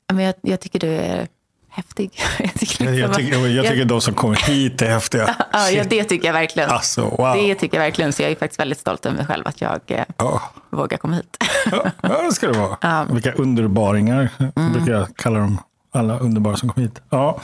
Ja, 0.07 0.15
men 0.15 0.25
jag, 0.25 0.35
jag 0.43 0.61
tycker 0.61 0.79
du 0.81 0.89
är 0.89 1.29
häftig. 1.75 2.11
jag 2.39 2.55
tycker, 2.55 2.85
Jag, 2.85 2.91
liksom 2.93 2.99
jag, 3.09 3.15
tycker, 3.15 3.47
jag 3.49 3.67
tycker 3.67 3.85
de 3.85 4.01
som 4.01 4.15
kommer 4.15 4.37
hit 4.37 4.83
är 4.83 4.87
häftiga. 4.91 5.37
ja, 5.53 5.71
ja, 5.71 5.85
det 5.91 6.05
tycker 6.05 6.27
jag 6.27 6.33
verkligen. 6.33 6.71
Alltså, 6.71 7.03
wow. 7.03 7.37
Det 7.37 7.55
tycker 7.55 7.77
jag 7.77 7.85
verkligen. 7.85 8.13
Så 8.13 8.23
jag 8.23 8.31
är 8.31 8.35
faktiskt 8.37 8.61
väldigt 8.61 8.79
stolt 8.79 9.07
över 9.07 9.17
mig 9.17 9.27
själv 9.27 9.47
att 9.47 9.61
jag 9.61 9.81
Ja. 10.17 10.43
vågar 10.71 10.99
komma 10.99 11.15
hit. 11.17 11.37
Ja, 11.71 11.85
ja, 12.03 12.23
det 12.23 12.33
ska 12.33 12.47
det 12.47 12.59
vara. 12.59 12.77
Mm. 13.03 13.15
Vilka 13.15 13.33
underbaringar, 13.33 14.29
brukar 14.73 14.93
jag 14.93 15.17
kalla 15.17 15.39
dem. 15.39 15.59
Alla 15.93 16.19
underbara 16.19 16.57
som 16.57 16.69
kom 16.69 16.83
hit. 16.83 17.01
Ja. 17.11 17.39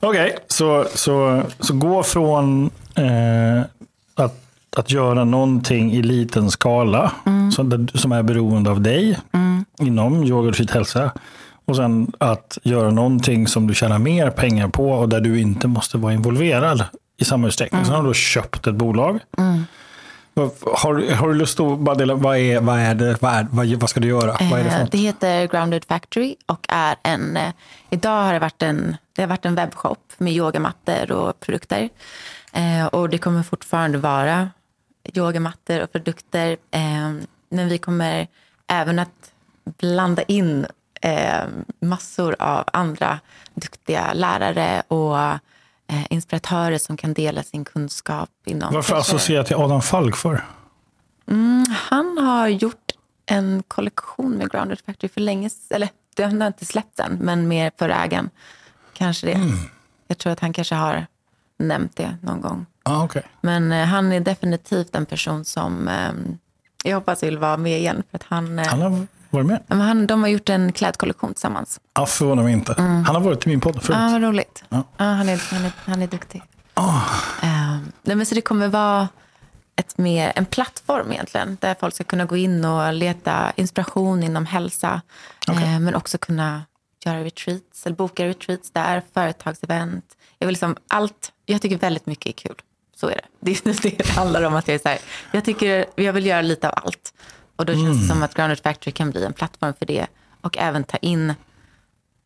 Okej, 0.00 0.36
så, 0.48 0.86
så, 0.94 1.42
så 1.60 1.74
gå 1.74 2.02
från 2.02 2.70
eh, 2.94 3.62
att, 4.14 4.34
att 4.76 4.90
göra 4.90 5.24
någonting 5.24 5.92
i 5.92 6.02
liten 6.02 6.50
skala 6.50 7.12
Mm. 7.26 7.52
som, 7.52 7.88
som 7.94 8.12
är 8.12 8.22
beroende 8.22 8.70
av 8.70 8.80
dig 8.80 9.18
inom 9.80 10.24
yoga 10.24 10.48
och 10.48 10.56
hälsa. 10.70 11.10
Och 11.64 11.76
sen 11.76 12.12
att 12.18 12.58
göra 12.62 12.90
någonting 12.90 13.46
som 13.46 13.66
du 13.66 13.74
tjänar 13.74 13.98
mer 13.98 14.30
pengar 14.30 14.68
på 14.68 14.90
och 14.90 15.08
där 15.08 15.20
du 15.20 15.40
inte 15.40 15.68
måste 15.68 15.98
vara 15.98 16.12
involverad 16.12 16.84
i 17.16 17.24
samma 17.24 17.46
utsträckning. 17.46 17.78
Mm. 17.78 17.86
Sen 17.86 17.94
har 18.00 18.08
du 18.08 18.14
köpt 18.14 18.66
ett 18.66 18.74
bolag. 18.74 19.18
Vad- 20.34 20.50
Har, 20.76 21.14
har 21.14 21.28
du 21.28 21.34
lust 21.34 21.60
att 21.60 21.78
bara 21.78 21.94
dela, 21.94 22.14
vad 22.14 22.36
är, 22.38 22.60
vad 22.60 22.78
är 22.78 22.94
det, 22.94 23.16
vad, 23.22 23.32
är, 23.32 23.46
vad, 23.50 23.66
vad 23.66 23.90
ska 23.90 24.00
du 24.00 24.08
göra? 24.08 24.36
Vad 24.50 24.60
är 24.60 24.64
det 24.64 24.70
för 24.70 24.76
Eh, 24.76 24.82
något? 24.82 24.92
Det 24.92 24.98
heter 24.98 25.46
Grounded 25.46 25.84
Factory 25.84 26.36
och 26.46 26.66
är 26.68 26.96
en... 27.02 27.36
eh, 27.36 27.52
Idag 27.90 28.22
har 28.22 28.32
det 28.32 28.38
varit 28.38 28.62
en, 28.62 28.96
det 29.16 29.22
har 29.22 29.28
varit 29.28 29.44
en 29.46 29.54
webbshop 29.54 29.98
med 30.18 30.32
yogamattor 30.32 31.12
och 31.12 31.40
produkter. 31.40 31.88
Eh, 32.52 32.86
och 32.86 33.08
det 33.08 33.18
kommer 33.18 33.42
fortfarande 33.42 33.98
vara 33.98 34.50
yogamattor 35.14 35.82
och 35.82 35.92
produkter. 35.92 36.56
Men 37.50 37.68
vi 37.68 37.78
kommer 37.78 38.26
även 38.66 38.98
att 38.98 39.32
blanda 39.64 40.22
in 40.22 40.66
eh, 41.02 41.44
massor 41.80 42.36
av 42.38 42.64
andra 42.72 43.20
duktiga 43.54 44.12
lärare 44.12 44.82
och 44.88 45.18
eh, 45.18 45.38
inspiratörer 46.10 46.78
som 46.78 46.96
kan 46.96 47.14
dela 47.14 47.42
sin 47.42 47.64
kunskap 47.64 48.30
inom... 48.44 48.74
Varför 48.74 48.94
kanske- 48.94 49.14
associera 49.14 49.44
till 49.44 49.56
Adam 49.56 49.82
Falk 49.82 50.16
för? 50.16 50.44
han 51.74 52.18
har 52.18 52.48
gjort 52.48 52.92
en 53.26 53.62
kollektion 53.68 54.30
med 54.30 54.50
Grounded 54.50 54.78
Factory 54.86 55.08
för 55.08 55.20
länge 55.20 55.50
Eller 55.70 55.88
den 56.16 56.40
har 56.40 56.46
inte 56.46 56.64
släppts 56.64 57.00
än, 57.00 57.18
men 57.20 57.48
mer 57.48 57.72
för 57.78 57.88
ägaren. 57.88 58.30
Kanske 58.92 59.26
det. 59.26 59.40
Jag 60.06 60.18
tror 60.18 60.32
att 60.32 60.40
han 60.40 60.52
kanske 60.52 60.74
har 60.74 61.06
nämnt 61.58 61.96
det 61.96 62.16
någon 62.22 62.40
gång. 62.40 62.66
Ah, 62.82 63.04
okay. 63.04 63.22
Men 63.40 63.72
eh, 63.72 63.86
han 63.86 64.12
är 64.12 64.20
definitivt 64.20 64.94
en 64.94 65.06
person 65.06 65.44
som 65.44 65.88
eh, 65.88 66.12
jag 66.84 66.96
hoppas 66.96 67.22
vill 67.22 67.38
vara 67.38 67.56
med 67.56 67.78
igen. 67.78 68.02
För 68.10 68.18
att 68.18 68.22
han, 68.22 68.58
eh, 68.58 68.66
Han 68.66 68.82
har 68.82 69.06
varit 69.32 69.46
med. 69.46 69.62
han, 69.68 70.06
de 70.06 70.22
har 70.22 70.28
gjort 70.28 70.48
en 70.48 70.72
klädkollektion 70.72 71.34
tillsammans. 71.34 71.80
Ja, 71.94 72.06
förvånar 72.06 72.42
mig 72.42 72.52
inte. 72.52 72.74
Han 72.78 73.04
har 73.06 73.20
varit 73.20 73.46
i 73.46 73.48
min 73.48 73.60
podd 73.60 73.82
förut. 73.82 73.98
Ja, 74.00 74.08
vad 74.12 74.22
roligt. 74.22 74.64
Ja. 74.68 74.84
Ja. 74.96 75.04
han, 75.04 75.28
är, 75.28 75.42
han, 75.54 75.64
är, 75.64 75.72
han 75.84 76.02
är 76.02 76.06
duktig. 76.06 76.42
Eh, 77.42 77.78
nej, 78.02 78.16
men 78.16 78.26
så 78.26 78.34
det 78.34 78.40
kommer 78.40 78.68
vara 78.68 79.08
ett 79.76 79.98
mer, 79.98 80.32
en 80.36 80.46
plattform 80.46 81.12
egentligen. 81.12 81.56
Där 81.60 81.76
folk 81.80 81.94
ska 81.94 82.04
kunna 82.04 82.24
gå 82.24 82.36
in 82.36 82.64
och 82.64 82.92
leta 82.92 83.52
inspiration 83.56 84.22
inom 84.22 84.46
hälsa. 84.46 85.00
Okej. 85.48 85.64
Eh, 85.64 85.80
men 85.80 85.94
också 85.94 86.18
kunna 86.18 86.62
göra 87.04 87.24
retreats, 87.24 87.86
eller 87.86 87.96
boka 87.96 88.26
retreats 88.26 88.70
där, 88.70 89.02
företagsevent. 89.14 90.04
Jag, 90.38 90.46
vill 90.46 90.52
liksom 90.52 90.76
allt, 90.88 91.32
jag 91.46 91.62
tycker 91.62 91.78
väldigt 91.78 92.06
mycket 92.06 92.26
är 92.26 92.48
kul. 92.48 92.56
Så 92.96 93.08
är 93.08 93.14
det. 93.14 93.22
Det, 93.64 93.98
det 93.98 94.08
handlar 94.08 94.42
om 94.42 94.54
att 94.54 94.68
jag 94.68 94.74
är 94.74 94.78
så 94.78 94.88
här, 94.88 94.98
jag, 95.32 95.44
tycker, 95.44 95.86
jag 95.94 96.12
vill 96.12 96.26
göra 96.26 96.42
lite 96.42 96.68
av 96.68 96.74
allt. 96.84 97.14
Och 97.62 97.66
då 97.66 97.72
känns 97.72 98.00
det 98.00 98.06
som 98.06 98.22
att 98.22 98.34
Grounded 98.34 98.60
Factory 98.60 98.92
kan 98.92 99.10
bli 99.10 99.24
en 99.24 99.32
plattform 99.32 99.74
för 99.74 99.86
det. 99.86 100.06
Och 100.40 100.58
även 100.58 100.84
ta 100.84 100.96
in 100.96 101.34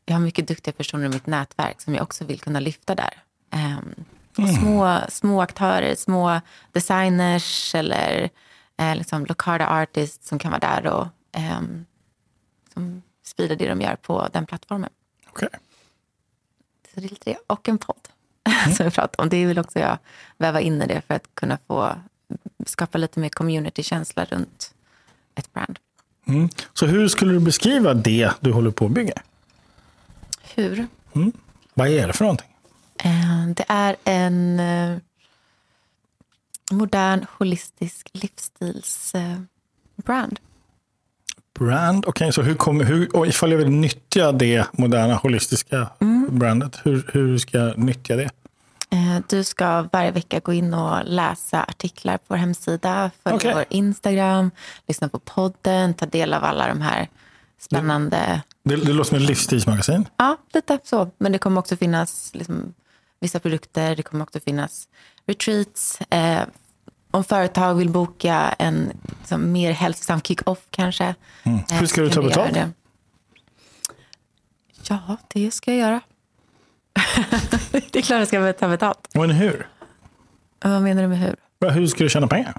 jag 0.06 0.14
har 0.14 0.20
mycket 0.20 0.48
duktiga 0.48 0.72
personer 0.72 1.06
i 1.06 1.08
mitt 1.08 1.26
nätverk 1.26 1.80
som 1.80 1.94
jag 1.94 2.02
också 2.02 2.24
vill 2.24 2.40
kunna 2.40 2.60
lyfta 2.60 2.94
där. 2.94 3.22
Ehm, 3.50 3.94
och 4.38 4.48
små, 4.48 5.00
små 5.08 5.42
aktörer, 5.42 5.94
små 5.94 6.40
designers 6.72 7.74
eller 7.74 8.30
eh, 8.76 8.96
liksom 8.96 9.26
Locarda 9.26 9.82
artists 9.82 10.28
som 10.28 10.38
kan 10.38 10.50
vara 10.50 10.60
där 10.60 10.86
och 10.86 11.06
ehm, 11.32 11.86
som 12.74 13.02
sprider 13.22 13.56
det 13.56 13.68
de 13.68 13.80
gör 13.80 13.96
på 13.96 14.28
den 14.32 14.46
plattformen. 14.46 14.90
Okej. 15.28 15.48
Så 16.94 17.00
det 17.00 17.06
är 17.06 17.10
lite 17.10 17.30
det. 17.30 17.38
Och 17.46 17.68
en 17.68 17.78
podd 17.78 18.08
som 18.76 18.84
vi 18.84 18.90
pratade 18.90 19.22
om. 19.22 19.28
Det 19.28 19.46
vill 19.46 19.58
också 19.58 19.78
jag 19.78 19.98
väva 20.36 20.60
in 20.60 20.82
i 20.82 20.86
det 20.86 21.00
för 21.06 21.14
att 21.14 21.34
kunna 21.34 21.58
få 21.66 21.94
skapa 22.66 22.98
lite 22.98 23.20
mer 23.20 23.28
community-känsla 23.28 24.24
runt 24.24 24.74
ett 25.36 25.52
brand. 25.52 25.78
Mm. 26.28 26.48
Så 26.72 26.86
hur 26.86 27.08
skulle 27.08 27.32
du 27.32 27.40
beskriva 27.40 27.94
det 27.94 28.30
du 28.40 28.52
håller 28.52 28.70
på 28.70 28.86
att 28.86 28.92
bygga? 28.92 29.14
Hur? 30.54 30.86
Vad 31.74 31.88
är 31.88 32.06
det 32.06 32.12
för 32.12 32.24
någonting? 32.24 32.48
Eh, 33.04 33.46
Det 33.56 33.64
är 33.68 33.96
en 34.04 34.60
eh, 34.60 34.96
modern, 36.72 37.26
holistisk 37.38 38.08
livsstilsbrand. 38.12 40.40
Brand, 41.58 42.04
okej. 42.06 42.32
så 42.32 42.42
hur 42.42 42.54
kommer, 42.54 42.84
hur, 42.84 43.16
och 43.16 43.26
ifall 43.26 43.50
jag 43.50 43.58
vill 43.58 43.70
nyttja 43.70 44.32
det 44.32 44.66
moderna 44.72 45.14
holistiska 45.14 45.88
brandet, 46.30 46.78
hur, 46.84 47.10
hur 47.12 47.38
ska 47.38 47.58
jag 47.58 47.78
nyttja 47.78 48.16
det? 48.16 48.30
Eh, 48.96 49.22
Du 49.28 49.44
ska 49.44 49.88
varje 49.92 50.10
vecka 50.10 50.40
gå 50.40 50.52
in 50.52 50.74
och 50.74 51.04
läsa 51.04 51.62
artiklar 51.62 52.16
på 52.18 52.24
vår 52.28 52.36
hemsida, 52.36 53.10
följa 53.22 53.36
Okej. 53.36 53.54
vår 53.54 53.64
Instagram, 53.70 54.50
lyssna 54.86 55.08
på 55.08 55.18
podden, 55.18 55.94
ta 55.94 56.06
del 56.06 56.34
av 56.34 56.44
alla 56.44 56.68
de 56.68 56.80
här 56.80 57.08
spännande... 57.58 58.42
Det, 58.62 58.76
det 58.76 58.92
låter 58.92 59.08
som 59.08 59.16
ett 59.18 59.28
livsstilsmagasin. 59.28 60.08
Ja, 60.16 60.36
lite 60.52 60.78
så. 60.84 61.10
Men 61.18 61.32
det 61.32 61.38
kommer 61.38 61.58
också 61.58 61.76
finnas 61.76 62.30
liksom, 62.34 62.74
vissa 63.20 63.40
produkter. 63.40 63.96
Det 63.96 64.02
kommer 64.02 64.22
också 64.24 64.40
finnas 64.40 64.88
retreats. 65.26 66.00
Eh, 66.10 66.40
om 67.10 67.24
företag 67.24 67.74
vill 67.74 67.88
boka 67.90 68.54
en 68.58 68.92
liksom, 69.18 69.52
mer 69.52 69.72
hälsosam 69.72 70.20
kick-off 70.20 70.58
kanske. 70.70 71.04
eh, 71.04 71.14
Mm. 71.42 71.60
Hur 71.70 71.86
ska 71.86 72.00
du 72.00 72.10
ta 72.10 72.22
betalt? 72.22 72.58
Ja, 74.88 75.16
det 75.28 75.50
ska 75.50 75.70
jag 75.70 75.80
göra. 75.80 76.00
det 77.70 77.96
är 77.98 78.02
klart 78.02 78.18
jag 78.18 78.28
ska 78.28 78.52
ta 78.52 78.68
betalt. 78.68 79.08
Men 79.14 79.30
hur? 79.30 79.68
Vad 80.64 80.82
menar 80.82 81.02
du 81.02 81.08
med 81.08 81.18
hur? 81.18 81.36
Hur 81.70 81.86
ska 81.86 82.04
du 82.04 82.10
tjäna 82.10 82.26
pengar? 82.26 82.54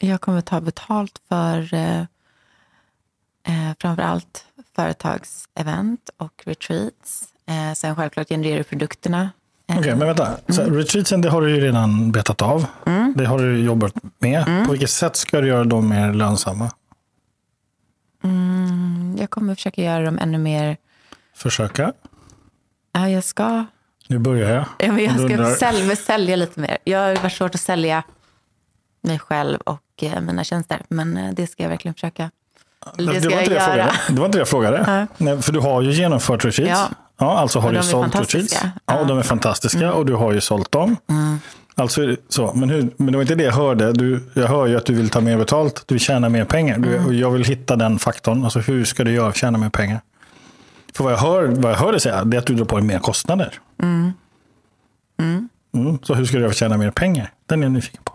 Jag 0.00 0.20
kommer 0.20 0.40
ta 0.40 0.60
betalt 0.60 1.20
för 1.28 1.74
eh, 1.74 2.00
eh, 2.00 3.74
framför 3.80 4.02
allt 4.02 4.44
företagsevent 4.76 6.10
och 6.16 6.42
retreats. 6.46 7.24
Eh, 7.46 7.74
sen 7.74 7.96
självklart 7.96 8.28
genererar 8.28 8.62
produkterna. 8.62 9.30
Eh, 9.68 9.78
Okej, 9.78 9.94
men 9.96 10.06
vänta. 10.06 10.36
Så, 10.48 10.62
Mm. 10.62 10.74
retreatsen, 10.74 11.20
det 11.20 11.30
har 11.30 11.42
du 11.42 11.50
ju 11.54 11.60
redan 11.60 12.12
betat 12.12 12.42
av. 12.42 12.66
Det 13.16 13.24
har 13.24 13.38
du 13.38 13.58
jobbat 13.64 13.94
med. 14.18 14.48
Mm. 14.48 14.64
På 14.66 14.70
vilket 14.72 14.90
sätt 14.90 15.16
ska 15.16 15.40
du 15.40 15.48
göra 15.48 15.64
dem 15.64 15.88
mer 15.88 16.12
lönsamma? 16.12 16.70
mm, 18.24 19.16
jag 19.20 19.30
kommer 19.30 19.54
försöka 19.54 19.82
göra 19.82 20.04
dem 20.04 20.18
ännu 20.18 20.38
mer... 20.38 20.76
Försöka. 21.34 21.92
Ja, 22.92 23.08
jag 23.08 23.24
ska, 23.24 23.64
Nu 24.08 24.18
börjar 24.18 24.50
jag. 24.54 24.64
ja, 24.78 24.92
men 24.92 25.04
jag 25.04 25.30
ska 25.30 25.54
sälja, 25.66 25.96
sälja 25.96 26.36
lite 26.36 26.60
mer. 26.60 26.78
Jag 26.84 26.98
har 26.98 27.16
varit 27.16 27.32
svårt 27.32 27.54
att 27.54 27.60
sälja 27.60 28.02
mig 29.02 29.18
själv 29.18 29.58
och 29.58 29.82
eh, 30.02 30.20
mina 30.20 30.44
tjänster. 30.44 30.80
Men 30.88 31.16
eh, 31.16 31.30
det 31.32 31.46
ska 31.46 31.62
jag 31.62 31.70
verkligen 31.70 31.94
försöka. 31.94 32.30
Eller 32.98 33.12
Det, 33.12 33.20
Det 33.20 33.28
var 33.28 33.40
inte 33.42 33.52
jag 33.54 33.60
det, 33.60 33.64
jag 33.66 33.76
göra. 33.78 33.92
frågade. 33.92 33.98
det 34.14 34.18
var 34.20 34.26
inte 34.26 34.38
det 34.38 34.40
jag 34.40 34.48
frågade. 34.48 34.84
Ja. 34.86 35.06
Nej, 35.24 35.42
för 35.42 35.52
du 35.52 35.60
har 35.60 35.82
ju 35.82 35.92
genomfört 35.92 36.44
retreats. 36.44 36.80
Ja. 36.90 36.96
Ja, 37.18 37.38
alltså 37.38 37.58
har 37.58 37.68
Och 37.68 37.74
du 37.74 37.82
sålt 37.82 38.14
retreats. 38.20 38.60
Ja, 38.62 38.70
och. 38.84 38.92
Mm. 38.94 39.08
de 39.08 39.18
är 39.18 39.22
fantastiska 39.22 39.92
och 39.92 40.06
du 40.06 40.14
har 40.14 40.32
ju 40.32 40.40
sålt 40.40 40.72
dem. 40.72 40.96
Alltså, 41.74 42.02
är 42.02 42.06
det 42.06 42.16
så. 42.28 42.52
Men, 42.54 42.70
hur, 42.70 42.90
men 42.96 43.06
det 43.06 43.12
var 43.16 43.22
inte 43.22 43.34
det 43.34 43.44
jag 43.44 43.52
hörde. 43.52 43.92
Du, 43.92 44.30
jag 44.34 44.46
hör 44.48 44.66
ju 44.66 44.76
att 44.76 44.86
du 44.86 44.94
vill 44.94 45.10
ta 45.10 45.20
mer 45.20 45.38
betalt. 45.38 45.84
Du 45.86 45.94
vill 45.94 46.02
tjäna 46.02 46.28
mer 46.28 46.44
pengar. 46.44 46.78
Du, 46.78 46.94
Mm. 46.96 47.06
och 47.06 47.14
jag 47.14 47.30
vill 47.30 47.44
hitta 47.44 47.76
den 47.76 47.98
faktorn. 47.98 48.44
Alltså, 48.44 48.58
hur 48.58 48.84
ska 48.84 49.04
du 49.04 49.12
göra 49.12 49.24
för 49.24 49.30
att 49.30 49.36
tjäna 49.36 49.58
mer 49.58 49.68
pengar? 49.68 50.00
För 50.92 51.04
vad 51.04 51.12
jag 51.12 51.18
hör, 51.18 51.46
vad 51.46 51.72
jag 51.72 51.78
hör 51.78 51.92
dig 51.92 52.00
säga 52.00 52.24
det 52.24 52.36
är 52.36 52.38
att 52.38 52.46
du 52.46 52.54
drar 52.54 52.64
på 52.64 52.76
dig 52.76 52.86
mer 52.86 52.98
kostnader. 52.98 53.60
Mm. 53.82 54.12
Så 56.02 56.14
hur 56.14 56.24
ska 56.24 56.38
du 56.38 56.52
tjäna 56.52 56.76
mer 56.76 56.90
pengar? 56.90 57.32
Den 57.46 57.60
är 57.60 57.64
jag 57.64 57.72
nyfiken 57.72 58.02
på. 58.04 58.12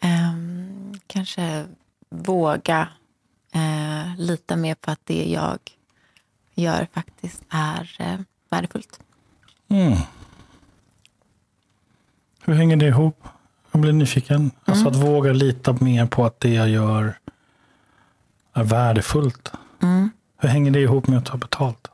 Ehm, 0.00 0.94
kanske 1.06 1.64
våga 2.10 2.88
eh, 3.52 4.16
lita 4.18 4.56
mer 4.56 4.74
på 4.74 4.90
att 4.90 5.00
det 5.04 5.30
jag 5.30 5.58
gör 6.54 6.86
faktiskt 6.92 7.42
är 7.48 7.96
eh, 7.98 8.20
värdefullt. 8.50 9.00
Hur 12.44 12.54
hänger 12.54 12.76
det 12.76 12.86
ihop? 12.86 13.24
Jag 13.70 13.80
blir 13.80 13.92
nyfiken. 13.92 14.50
Alltså 14.64 14.88
att 14.88 14.96
våga 14.96 15.32
lita 15.32 15.76
mer 15.80 16.06
på 16.06 16.26
att 16.26 16.40
det 16.40 16.54
jag 16.54 16.68
gör 16.68 17.18
är 18.52 18.64
värdefullt. 18.64 19.52
Hur 20.40 20.48
hänger 20.48 20.70
det 20.70 20.80
ihop 20.80 21.06
med 21.08 21.18
att 21.18 21.26
ta 21.26 21.36
betalt? 21.36 21.88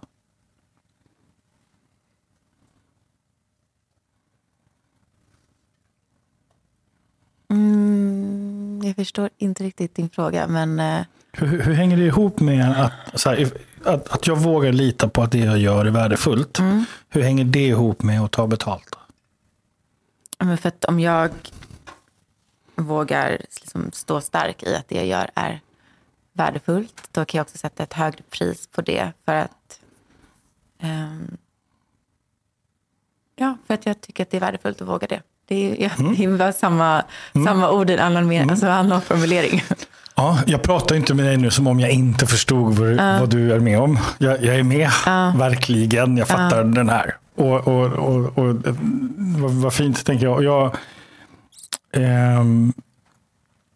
Mm, 7.51 8.81
jag 8.85 8.97
förstår 8.97 9.31
inte 9.39 9.65
riktigt 9.65 9.95
din 9.95 10.11
fråga, 10.11 10.47
men 10.47 10.81
eh, 10.81 11.05
Hur, 11.33 11.63
hur 11.63 11.75
hänger 11.75 11.97
det 11.97 12.05
ihop 12.05 12.41
med 12.41 12.81
att, 12.83 13.25
här, 13.25 13.51
att, 13.85 14.09
att 14.09 14.27
jag 14.27 14.37
vågar 14.37 14.73
lita 14.73 15.09
på 15.09 15.23
att 15.23 15.33
det 15.33 15.39
jag 15.39 15.59
gör 15.59 15.85
är 15.85 15.91
värdefullt. 15.91 16.59
Hur 17.09 17.23
hänger 17.23 17.45
det 17.45 17.67
ihop 17.67 18.03
med 18.03 18.21
att 18.21 18.33
ta 18.33 18.47
betalt? 18.47 18.95
Men 20.39 20.59
för 20.59 20.69
att 20.69 20.85
om 20.85 21.01
jag 21.01 21.31
vågar 22.75 23.31
liksom 23.31 23.91
stå 23.93 24.21
stark 24.21 24.63
i 24.63 24.75
att 24.75 24.89
det 24.89 24.97
jag 24.97 25.07
gör 25.07 25.31
är 25.35 25.61
värdefullt, 26.37 27.09
då 27.13 27.25
kan 27.25 27.39
jag 27.39 27.45
också 27.45 27.59
sätta 27.59 27.83
ett 27.83 27.93
högre 27.93 28.23
pris 28.31 28.67
på 28.67 28.83
det. 28.83 29.13
För 29.25 29.35
att, 29.35 29.81
ehm, 30.81 31.37
ja, 33.37 33.57
för 33.67 33.75
att 33.75 33.87
jag 33.87 34.01
tycker 34.01 34.23
att 34.23 34.31
det 34.31 34.37
är 34.37 34.41
värdefullt 34.41 34.83
att 34.83 34.89
våga 34.89 35.07
det. 35.07 35.23
Det 35.49 35.55
är, 35.55 35.83
ja, 35.83 35.91
det 36.17 36.45
är 36.45 36.53
samma, 36.53 37.05
samma 37.45 37.71
ord, 37.71 37.91
en 37.91 37.99
annan, 37.99 38.29
men, 38.29 38.51
alltså, 38.51 38.67
annan 38.67 39.03
formulering. 39.03 39.65
Ja, 40.15 40.39
jag 40.47 40.63
pratar 40.63 40.97
inte 40.97 41.15
med 41.15 41.25
dig 41.25 41.37
nu 41.37 41.51
som 41.51 41.67
om 41.67 41.81
jag 41.81 41.91
inte 41.91 42.27
förstod 42.27 42.75
vad, 42.79 42.97
vad 42.97 43.31
du 43.31 43.53
är 43.53 43.61
med 43.61 43.81
om. 43.81 43.99
Jag, 44.19 44.45
jag 44.45 44.57
är 44.57 44.63
med, 44.63 44.91
verkligen. 45.39 46.17
Jag 46.17 46.29
fattar 46.29 46.65
den 46.65 46.89
här. 46.89 47.17
Och, 47.35 47.69
och, 47.69 47.93
och, 47.93 48.39
och 48.39 48.49
eh, 48.49 48.75
vad, 49.17 49.51
vad 49.51 49.75
fint, 49.75 50.05
tänker 50.05 50.27
jag. 50.27 50.45
Jag 50.45 50.77
ehm, 51.93 52.73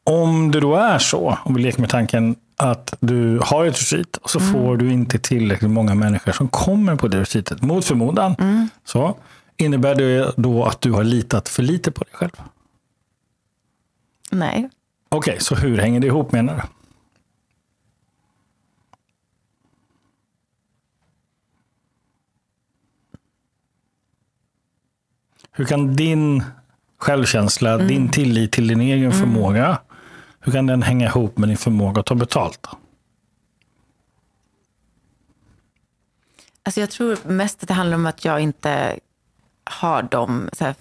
om 0.05 0.51
det 0.51 0.61
då 0.61 0.77
är 0.77 0.99
så, 0.99 1.39
om 1.45 1.55
vi 1.55 1.63
leker 1.63 1.81
med 1.81 1.91
tanken 1.91 2.37
att 2.63 2.95
du 3.01 3.39
har 3.43 3.65
ett 3.65 3.81
retreat 3.81 4.17
och 4.17 4.31
så 4.31 4.41
får 4.41 4.77
du 4.77 4.93
inte 4.93 5.19
tillräckligt 5.19 5.71
många 5.71 5.95
människor 5.95 6.33
som 6.33 6.49
kommer 6.49 6.97
på 6.97 7.09
det 7.09 7.21
retreatet, 7.21 7.63
mot 7.63 7.85
förmodan, 7.85 8.37
så 8.85 9.17
innebär 9.57 9.95
det 9.95 10.33
då 10.37 10.65
att 10.65 10.81
du 10.81 10.93
har 10.93 11.05
litat 11.05 11.49
för 11.49 11.63
lite 11.63 11.91
på 11.91 12.05
dig 12.05 12.13
själv? 12.15 12.43
Nej, 14.31 14.69
Okej, 15.13 15.37
så 15.41 15.55
hur 15.55 15.79
hänger 15.79 16.01
det 16.01 16.07
ihop 16.07 16.33
menar 16.33 16.57
du? 16.57 16.63
Hur 25.53 25.65
kan 25.65 25.97
din 25.97 26.45
självkänsla, 26.99 27.79
din 27.79 28.09
tillit 28.09 28.53
till 28.53 28.67
din 28.67 28.81
egen 28.81 29.13
förmåga, 29.13 29.79
hur 30.41 30.53
kan 30.53 30.67
den 30.67 30.83
hänga 30.83 31.07
ihop 31.07 31.39
med 31.39 31.49
din 31.49 31.57
förmåga 31.57 32.01
att 32.01 32.07
ta 32.07 32.15
betalt? 32.15 32.67
Alltså 36.63 36.81
jag 36.81 36.91
tror 36.91 37.19
mest 37.25 37.63
att 37.63 37.69
det 37.69 37.75
handlar 37.75 37.95
om 37.95 38.07
att 38.07 38.25
jag 38.25 38.41
inte 38.41 38.99
har 39.65 40.03
de 40.03 40.51
så 40.53 40.65
här, 40.65 40.75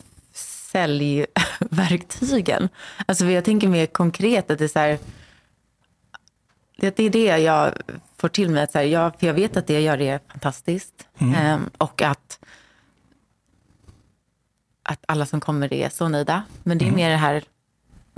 säljverktygen. 0.72 2.70
Alltså 3.06 3.26
jag 3.26 3.46
tänker 3.46 3.68
mer 3.68 3.86
konkret 3.86 4.52
att 4.52 4.58
det 4.58 4.64
är 4.64 4.68
så 4.68 4.80
här, 4.80 5.00
det 6.76 7.00
är 7.00 7.10
det 7.10 7.38
jag 7.38 7.74
får 8.18 8.30
till 8.30 8.50
mig. 8.50 8.64
Att 8.64 8.72
så 8.72 8.78
här, 8.78 8.86
jag, 8.86 9.20
för 9.20 9.28
jag 9.28 9.34
vet 9.34 9.58
att 9.58 9.68
det 9.68 9.74
jag 9.74 9.82
gör 9.82 10.02
är 10.02 10.20
fantastiskt. 10.28 11.08
Ehm, 11.36 11.70
och 11.78 12.02
att, 12.02 12.40
att 14.84 15.04
alla 15.08 15.26
som 15.26 15.40
kommer 15.40 15.74
är 15.74 15.90
så 15.90 16.08
nöjda. 16.08 16.44
Men 16.64 16.78
det 16.78 16.88
är 16.88 16.92
mer 16.92 17.10
det 17.10 17.18
här 17.18 17.44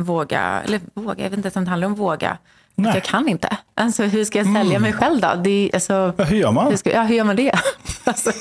våga, 0.03 0.61
eller 0.65 0.79
våga, 0.93 1.23
jag 1.23 1.29
vet 1.29 1.37
inte 1.37 1.45
ens 1.47 1.55
om 1.55 1.63
det 1.63 1.69
handlar 1.69 1.87
om 1.87 1.95
våga. 1.95 2.37
Nej. 2.75 2.91
Jag 2.93 3.03
kan 3.03 3.27
inte. 3.29 3.57
Alltså 3.75 4.03
hur 4.03 4.25
ska 4.25 4.37
jag 4.37 4.53
sälja 4.53 4.79
mig 4.79 4.93
själv 4.93 5.21
då? 5.21 5.33
Det 5.43 5.71
alltså, 5.73 6.13
Ja, 6.17 6.23
hur 6.23 6.37
gör 6.37 6.51
man? 6.51 6.67
hur, 6.67 6.77
ska, 6.77 6.91
ja, 6.91 7.03
hur 7.03 7.15
gör 7.15 7.23
man 7.23 7.35
det? 7.35 7.51
alltså, 8.03 8.31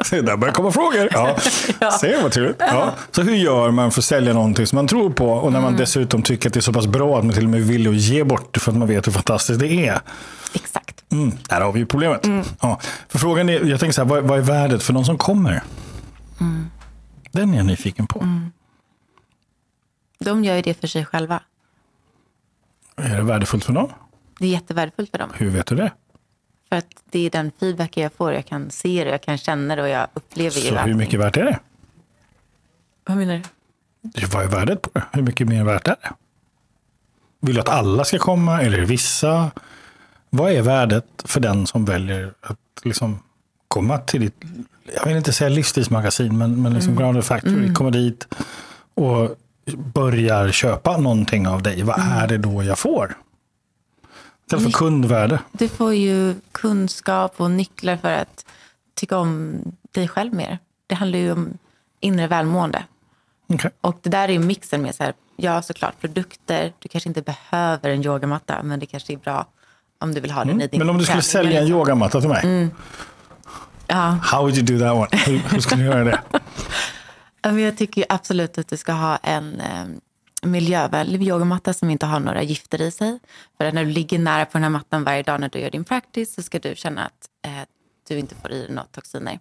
Se, 0.04 0.20
där 0.20 0.36
börjar 0.36 0.54
komma 0.54 0.72
frågor. 0.72 1.08
Ja. 1.12 1.36
Se 2.00 2.22
vad 2.22 2.32
trevligt. 2.32 2.56
Ja. 2.58 2.94
Så 3.10 3.22
hur 3.22 3.34
gör 3.34 3.70
man 3.70 3.90
för 3.90 4.00
att 4.00 4.04
sälja 4.04 4.32
någonting 4.32 4.66
som 4.66 4.76
man 4.76 4.88
tror 4.88 5.10
på 5.10 5.30
och 5.30 5.52
när 5.52 5.60
man 5.60 5.76
dessutom 5.76 6.22
tycker 6.22 6.48
att 6.48 6.52
det 6.54 6.60
är 6.60 6.62
så 6.62 6.72
pass 6.72 6.86
bra 6.86 7.18
att 7.18 7.24
man 7.24 7.34
till 7.34 7.44
och 7.44 7.50
med 7.50 7.62
vill 7.62 7.88
att 7.88 7.96
ge 7.96 8.24
bort 8.24 8.54
det 8.54 8.60
för 8.60 8.72
att 8.72 8.78
man 8.78 8.88
vet 8.88 9.06
hur 9.06 9.12
fantastiskt 9.12 9.60
det 9.60 9.86
är. 9.86 10.00
exakt. 10.54 11.04
Mm, 11.12 11.32
där 11.48 11.60
har 11.60 11.72
vi 11.72 11.78
ju 11.78 11.86
problemet. 11.86 12.26
Ja. 12.60 12.80
För 13.08 13.18
frågan 13.18 13.48
är, 13.48 13.64
jag 13.64 13.80
tänker 13.80 13.92
så 13.94 14.02
här, 14.02 14.08
vad, 14.08 14.24
vad 14.24 14.38
är 14.38 14.42
värdet 14.42 14.82
för 14.82 14.92
de 14.92 15.04
som 15.04 15.18
kommer? 15.18 15.62
Den 17.32 17.52
är 17.54 17.56
jag 17.56 17.66
nyfiken 17.66 18.06
på. 18.06 18.28
De 20.18 20.44
gör 20.44 20.56
ju 20.56 20.62
det 20.62 20.74
för 20.74 20.86
sig 20.86 21.04
själva. 21.04 21.42
Är 22.96 23.16
det 23.16 23.22
värdefullt 23.22 23.64
för 23.64 23.72
dem? 23.72 23.92
Det 24.38 24.46
är 24.46 24.50
jättevärdefullt 24.50 25.10
för 25.10 25.18
dem. 25.18 25.30
Hur 25.34 25.50
vet 25.50 25.66
du 25.66 25.74
det? 25.74 25.92
För 26.68 26.76
att 26.76 26.86
det 27.10 27.26
är 27.26 27.30
den 27.30 27.52
feedback 27.60 27.96
jag 27.96 28.12
får. 28.12 28.32
Jag 28.32 28.46
kan 28.46 28.70
se 28.70 29.04
det, 29.04 29.10
jag 29.10 29.22
kan 29.22 29.38
känna 29.38 29.76
det 29.76 29.82
och 29.82 29.88
jag 29.88 30.08
upplever 30.14 30.56
ju 30.56 30.68
Så 30.68 30.76
hur 30.76 30.94
mycket 30.94 31.20
värt 31.20 31.36
är 31.36 31.44
det? 31.44 31.58
Vad 33.04 33.16
menar 33.16 33.42
du? 34.12 34.26
Vad 34.26 34.44
är 34.44 34.48
värdet 34.48 34.82
på 34.82 34.90
det? 34.92 35.02
Hur 35.12 35.22
mycket 35.22 35.48
mer 35.48 35.64
värt 35.64 35.88
är 35.88 35.96
det? 36.02 36.12
Vill 37.40 37.54
du 37.54 37.60
att 37.60 37.68
alla 37.68 38.04
ska 38.04 38.18
komma 38.18 38.62
eller 38.62 38.84
vissa? 38.84 39.50
Vad 40.30 40.52
är 40.52 40.62
värdet 40.62 41.06
för 41.24 41.40
den 41.40 41.66
som 41.66 41.84
väljer 41.84 42.34
att 42.40 42.58
liksom 42.84 43.18
komma 43.68 43.98
till 43.98 44.20
ditt, 44.20 44.44
jag 44.94 45.04
vill 45.06 45.16
inte 45.16 45.32
säga 45.32 45.48
livsstilsmagasin, 45.50 46.38
men, 46.38 46.62
men 46.62 46.74
liksom 46.74 46.96
Grounded 46.96 47.24
Factory, 47.24 47.74
komma 47.74 47.90
dit 47.90 48.28
och 48.94 49.36
börjar 49.74 50.50
köpa 50.50 50.96
någonting 50.96 51.48
av 51.48 51.62
dig. 51.62 51.82
Vad 51.82 51.98
är 51.98 52.26
det 52.26 52.38
då 52.38 52.62
jag 52.62 52.78
får? 52.78 53.16
Istället 54.44 54.64
för 54.64 54.78
kundvärde. 54.78 55.38
Du 55.52 55.68
får 55.68 55.94
ju 55.94 56.34
kunskap 56.52 57.34
och 57.36 57.50
nycklar 57.50 57.96
för 57.96 58.12
att 58.12 58.46
tycka 58.94 59.18
om 59.18 59.58
dig 59.92 60.08
själv 60.08 60.34
mer. 60.34 60.58
Det 60.86 60.94
handlar 60.94 61.18
ju 61.18 61.32
om 61.32 61.58
inre 62.00 62.26
välmående. 62.26 62.84
Okej. 63.48 63.70
Och 63.80 63.98
det 64.02 64.10
där 64.10 64.28
är 64.28 64.32
ju 64.32 64.38
mixen 64.38 64.82
med 64.82 64.94
så 64.94 65.02
här, 65.04 65.14
ja 65.36 65.62
såklart 65.62 66.00
produkter. 66.00 66.72
Du 66.78 66.88
kanske 66.88 67.08
inte 67.08 67.22
behöver 67.22 67.90
en 67.90 68.04
yogamatta, 68.04 68.62
men 68.62 68.80
det 68.80 68.86
kanske 68.86 69.12
är 69.12 69.16
bra 69.16 69.46
om 69.98 70.14
du 70.14 70.20
vill 70.20 70.30
ha 70.30 70.44
den 70.44 70.62
i 70.62 70.66
din 70.66 70.78
Men 70.78 70.90
om 70.90 70.98
du 70.98 71.04
skulle 71.04 71.22
sälja 71.22 71.60
en 71.60 71.68
yogamatta 71.68 72.20
till 72.20 72.28
mig, 72.28 72.70
Ja, 73.88 74.18
how 74.22 74.42
would 74.42 74.56
you 74.56 74.66
do 74.66 74.78
that 74.78 74.94
one? 74.94 75.22
Hur, 75.26 75.38
hur 75.38 75.60
skulle 75.60 75.82
du 75.82 75.88
göra 75.88 76.04
det? 76.04 76.20
Jag 77.54 77.76
tycker 77.76 78.04
absolut 78.08 78.58
att 78.58 78.68
du 78.68 78.76
ska 78.76 78.92
ha 78.92 79.16
en 79.16 79.60
eh, 79.60 79.86
miljövänlig 80.42 81.22
yogamatta 81.22 81.72
som 81.72 81.90
inte 81.90 82.06
har 82.06 82.20
några 82.20 82.42
gifter 82.42 82.80
i 82.82 82.90
sig. 82.90 83.18
För 83.58 83.72
när 83.72 83.84
du 83.84 83.90
ligger 83.90 84.18
nära 84.18 84.44
på 84.44 84.52
den 84.52 84.62
här 84.62 84.70
mattan 84.70 85.04
varje 85.04 85.22
dag 85.22 85.40
när 85.40 85.48
du 85.48 85.58
gör 85.58 85.70
din 85.70 85.84
practice 85.84 86.34
så 86.34 86.42
ska 86.42 86.58
du 86.58 86.74
känna 86.76 87.04
att 87.04 87.28
eh, 87.46 87.68
du 88.08 88.18
inte 88.18 88.34
får 88.34 88.52
i 88.52 88.58
dig 88.58 88.68
några 88.68 88.84
toxiner. 88.86 89.38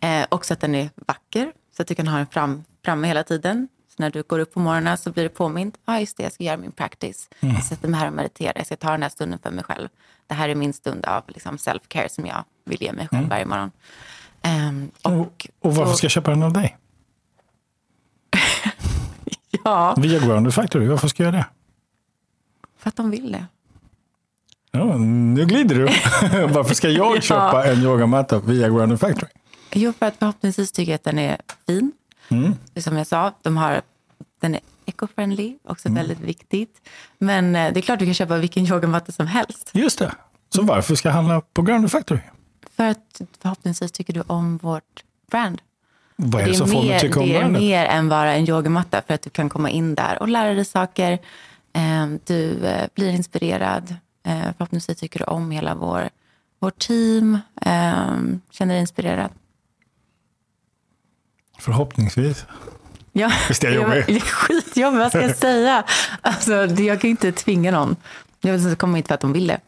Eh, 0.00 0.26
också 0.28 0.54
att 0.54 0.60
den 0.60 0.74
är 0.74 0.90
vacker 0.94 1.52
så 1.76 1.82
att 1.82 1.88
du 1.88 1.94
kan 1.94 2.08
ha 2.08 2.16
den 2.16 2.26
fram, 2.26 2.64
framme 2.84 3.08
hela 3.08 3.22
tiden. 3.24 3.68
Så 3.88 3.94
när 4.02 4.10
du 4.10 4.22
går 4.22 4.38
upp 4.38 4.54
på 4.54 4.60
morgonen 4.60 4.98
så 4.98 5.12
blir 5.12 5.22
du 5.22 5.28
påmind. 5.28 5.78
Ja, 5.84 5.92
ah, 5.92 6.00
just 6.00 6.16
det, 6.16 6.22
jag 6.22 6.32
ska 6.32 6.44
göra 6.44 6.56
min 6.56 6.72
practice. 6.72 7.28
Jag 7.40 7.64
sätter 7.64 7.88
mig 7.88 8.00
här 8.00 8.06
och 8.06 8.12
mediterar. 8.12 8.52
Jag 8.56 8.66
ska 8.66 8.76
ta 8.76 8.90
den 8.90 9.02
här 9.02 9.08
stunden 9.08 9.38
för 9.38 9.50
mig 9.50 9.64
själv. 9.64 9.88
Det 10.26 10.34
här 10.34 10.48
är 10.48 10.54
min 10.54 10.72
stund 10.72 11.04
av 11.04 11.22
liksom, 11.26 11.56
self-care 11.56 12.08
som 12.08 12.26
jag 12.26 12.44
vill 12.64 12.82
ge 12.82 12.92
mig 12.92 13.08
själv 13.08 13.28
varje 13.28 13.46
morgon. 13.46 13.70
Ehm, 14.42 14.90
och, 15.02 15.12
Och, 15.12 15.46
och 15.60 15.76
varför 15.76 15.94
ska 15.94 16.04
jag 16.04 16.12
köpa 16.12 16.30
den 16.30 16.42
av 16.42 16.52
dig? 16.52 16.76
ja, 19.64 19.94
Via 19.98 20.18
Grounded 20.20 20.54
Factory, 20.54 20.86
varför 20.86 21.08
ska 21.08 21.22
jag 21.22 21.32
göra 21.34 21.42
det? 21.42 21.46
för 22.78 22.88
att 22.88 22.96
de 22.96 23.10
vill 23.10 23.32
det. 23.32 23.46
Ja, 24.70 24.98
nu 24.98 25.46
glider 25.46 25.74
du. 25.74 25.84
Varför 26.54 26.74
ska 26.74 26.88
jag 26.88 27.16
Ja. 27.16 27.20
köpa 27.20 27.64
en 27.66 27.82
yogamatta 27.82 28.38
via 28.38 28.68
Grounded 28.68 29.00
Factory? 29.00 29.30
Jo, 29.72 29.92
för 29.98 30.06
att 30.06 30.16
förhoppningsvis 30.18 30.72
tycker 30.72 30.92
jag 30.92 30.96
att 30.96 31.04
den 31.04 31.18
är 31.18 31.36
fin. 31.66 31.92
Mm. 32.28 32.54
Som 32.76 32.96
jag 32.96 33.06
sa, 33.06 33.32
de 33.42 33.56
har, 33.56 33.82
den 34.40 34.54
är 34.54 34.60
eco-friendly, 34.86 35.58
också 35.64 35.88
Mm. 35.88 35.96
väldigt 35.96 36.20
viktigt. 36.20 36.88
Men 37.18 37.56
eh, 37.56 37.72
det 37.72 37.80
är 37.80 37.82
klart 37.82 37.98
du 37.98 38.04
kan 38.04 38.14
köpa 38.14 38.36
vilken 38.36 38.66
yogamatta 38.66 39.12
som 39.12 39.26
helst. 39.26 39.70
Just 39.72 39.98
det. 39.98 40.12
Så 40.54 40.62
varför 40.62 40.94
ska 40.94 41.08
jag 41.08 41.14
handla 41.14 41.40
på 41.40 41.62
Grounded 41.62 41.90
Factory? 41.90 42.20
För 42.76 42.84
att 42.84 43.20
förhoppningsvis 43.42 43.92
tycker 43.92 44.12
du 44.12 44.22
om 44.26 44.56
vårt 44.58 45.04
brand. 45.30 45.60
Vad 46.20 46.42
är 46.42 46.44
det, 46.46 46.50
Det 46.50 46.54
är, 46.56 46.58
som 46.58 46.68
får 46.68 46.78
mig 46.78 46.88
mer, 46.88 46.98
tycka 46.98 47.20
om 47.20 47.28
det 47.28 47.36
är 47.36 47.48
mer 47.48 47.84
än 47.86 48.08
bara 48.08 48.32
en 48.34 48.48
yogamatta 48.48 49.02
för 49.06 49.14
att 49.14 49.22
du 49.22 49.30
kan 49.30 49.48
komma 49.48 49.70
in 49.70 49.94
där 49.94 50.18
och 50.22 50.28
lära 50.28 50.54
dig 50.54 50.64
saker. 50.64 51.12
Eh, 51.72 52.06
Du 52.24 52.66
eh, 52.66 52.86
blir 52.94 53.10
inspirerad. 53.10 53.94
Eh, 54.26 54.40
Förhoppningsvis 54.58 54.98
tycker 54.98 55.18
du 55.18 55.24
om 55.24 55.50
hela 55.50 55.74
vår, 55.74 56.08
vårt 56.60 56.78
team. 56.78 57.38
Eh, 57.62 58.16
Känner 58.50 58.74
dig 58.74 58.80
inspirerad. 58.80 59.30
Förhoppningsvis. 61.58 62.46
Ja, 63.12 63.32
Visst 63.48 63.64
är 63.64 63.68
jag 63.70 63.82
jobbig? 63.82 64.04
Det 64.06 64.16
är 64.16 64.20
skitjobbigt, 64.20 64.98
vad 65.00 65.08
ska 65.08 65.22
jag 65.22 65.36
säga? 65.36 65.84
Alltså, 66.22 66.52
jag 66.66 67.00
kan 67.00 67.10
inte 67.10 67.32
tvinga 67.32 67.70
någon. 67.70 67.96
Jag 68.40 68.58
vill 68.58 68.76
komma 68.76 68.96
hit 68.96 69.06
för 69.08 69.14
att 69.14 69.20
de 69.20 69.32
vill 69.32 69.46
det. 69.46 69.60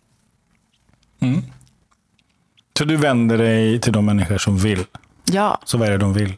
Så 2.79 2.85
du 2.85 2.97
vänder 2.97 3.39
dig 3.39 3.81
till 3.81 3.93
de 3.93 4.07
människor 4.07 4.39
som 4.39 4.59
vill. 4.59 4.85
Ja, 5.33 5.59
Så 5.65 5.79
vad 5.79 5.89
är 5.89 5.93
det 5.93 5.99
de 5.99 6.13
vill? 6.13 6.37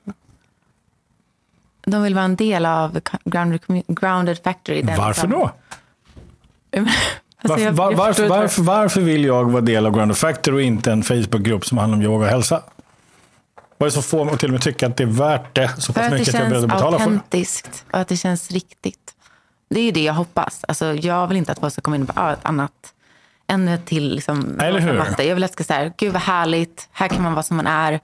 de 1.87 2.03
vill 2.03 2.15
vara 2.15 2.25
en 2.25 2.37
del 2.37 2.67
av 2.67 3.01
Grounded, 3.25 3.61
grounded 3.89 4.39
Factory. 4.45 4.83
Varför 4.97 5.21
som- 5.21 5.31
då? 5.31 5.51
Alltså, 6.77 6.89
Varför, 7.43 7.71
var, 7.71 7.95
varför, 7.95 8.29
varför, 8.29 8.63
varför 8.63 9.01
vill 9.01 9.25
jag 9.25 9.51
vara 9.51 9.61
del 9.63 9.87
av 9.87 9.93
Grounded 9.93 10.17
Factory 10.17 10.57
och 10.57 10.63
inte 10.63 10.93
en 10.93 11.03
Facebookgrupp 11.03 11.67
som 11.67 11.79
handlar 11.79 11.97
om 11.97 12.03
yoga 12.03 12.25
och 12.25 12.31
hälsa? 12.31 12.63
Vad 13.79 13.87
är 13.87 13.91
det 13.91 13.95
som 13.95 14.03
får 14.03 14.25
mig 14.25 14.35
att 14.35 14.41
till 14.41 14.49
och 14.49 14.53
med 14.53 14.63
tycka 14.63 14.87
att 14.87 14.97
det 14.97 15.03
är 15.03 15.07
värt 15.07 15.55
det 15.55 15.69
så 15.79 15.93
För 15.93 16.01
pass 16.01 16.11
mycket 16.13 16.29
att 16.29 16.35
jag 16.35 16.43
är 16.43 16.49
beredd 16.49 16.61
känns 16.63 16.73
att 16.73 16.79
betala 16.79 16.99
för 16.99 17.05
det? 17.07 17.13
autentiskt 17.15 17.85
och 17.93 17.99
att 17.99 18.09
det 18.09 18.17
känns 18.17 18.51
riktigt. 18.51 19.15
Det 19.71 19.81
är 19.81 19.93
det 19.93 20.03
jag 20.03 20.15
hoppas. 20.15 20.65
Alltså, 20.69 20.95
jag 20.95 21.27
vill 21.27 21.37
inte 21.37 21.53
att 21.53 21.59
folk 21.59 21.73
ska 21.73 21.83
komma 21.83 21.97
in 21.97 22.03
och 22.03 22.15
bara, 22.15 22.27
ah, 22.27 22.33
ett 22.33 22.39
annat, 22.45 22.95
ännu 23.47 23.75
ett 23.75 23.87
till 23.87 24.15
liksom, 24.15 24.61
Eller 24.61 24.81
hur? 24.81 24.99
matte. 24.99 25.23
Jag 25.25 25.35
vill 25.35 25.45
att 25.45 25.51
det 25.51 25.53
ska 25.53 25.65
säga, 25.75 25.93
gud 25.97 26.13
vad 26.13 26.23
härligt, 26.23 26.89
här 26.93 27.09
kan 27.09 27.23
man 27.23 27.33
vara 27.33 27.43
som 27.43 27.57
man 27.57 27.67
är, 27.67 28.01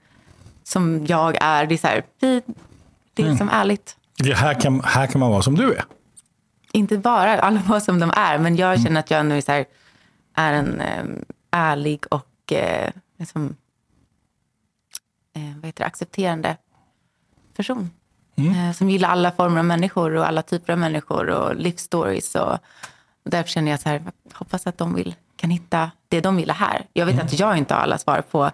som 0.69 1.05
jag 1.05 1.37
är. 1.41 1.65
Det 1.65 1.75
är, 1.75 1.77
så 1.77 1.87
här, 1.87 2.03
vi, 2.19 2.41
det 3.13 3.21
är 3.21 3.25
Mm. 3.25 3.31
liksom 3.33 3.49
ärligt. 3.49 3.97
Det 4.17 4.33
här, 4.33 4.53
kan, 4.53 4.81
här 4.83 5.07
kan 5.07 5.19
man 5.19 5.31
vara 5.31 5.41
som 5.41 5.55
du 5.55 5.73
är. 5.73 5.83
Inte 6.71 6.97
bara 6.97 7.39
alla 7.39 7.59
vara 7.59 7.79
som 7.79 7.99
de 7.99 8.11
är, 8.15 8.37
men 8.37 8.45
Mm. 8.53 8.55
jag 8.55 8.81
känner 8.81 8.99
att 8.99 9.11
jag 9.11 9.25
nu 9.25 9.37
är, 9.37 9.41
så 9.41 9.51
här, 9.51 9.65
är 10.35 10.53
en 10.53 10.81
eh, 10.81 11.03
ärlig 11.51 12.05
och 12.11 12.53
eh, 12.53 12.91
liksom, 13.17 13.55
eh, 15.35 15.55
vad 15.55 15.65
heter 15.65 15.83
det, 15.83 15.87
accepterande 15.87 16.57
person. 17.55 17.89
Mm. 18.35 18.55
Eh, 18.69 18.73
som 18.75 18.89
gillar 18.89 19.09
alla 19.09 19.31
former 19.31 19.59
av 19.59 19.65
människor 19.65 20.15
och 20.15 20.27
alla 20.27 20.41
typer 20.41 20.73
av 20.73 20.79
människor 20.79 21.29
och 21.29 21.55
livsstories. 21.55 22.35
Och, 22.35 22.53
och 23.23 23.29
därför 23.31 23.49
känner 23.49 23.71
jag 23.71 23.79
så 23.79 23.89
här, 23.89 24.01
hoppas 24.33 24.67
att 24.67 24.77
de 24.77 24.93
vill, 24.95 25.15
kan 25.35 25.49
hitta 25.49 25.91
det 26.07 26.21
de 26.21 26.35
vill 26.35 26.51
här. 26.51 26.85
Jag 26.93 27.05
vet 27.05 27.19
att 27.21 27.39
jag 27.39 27.57
inte 27.57 27.73
har 27.73 27.81
alla 27.81 27.97
svar 27.97 28.21
på 28.31 28.51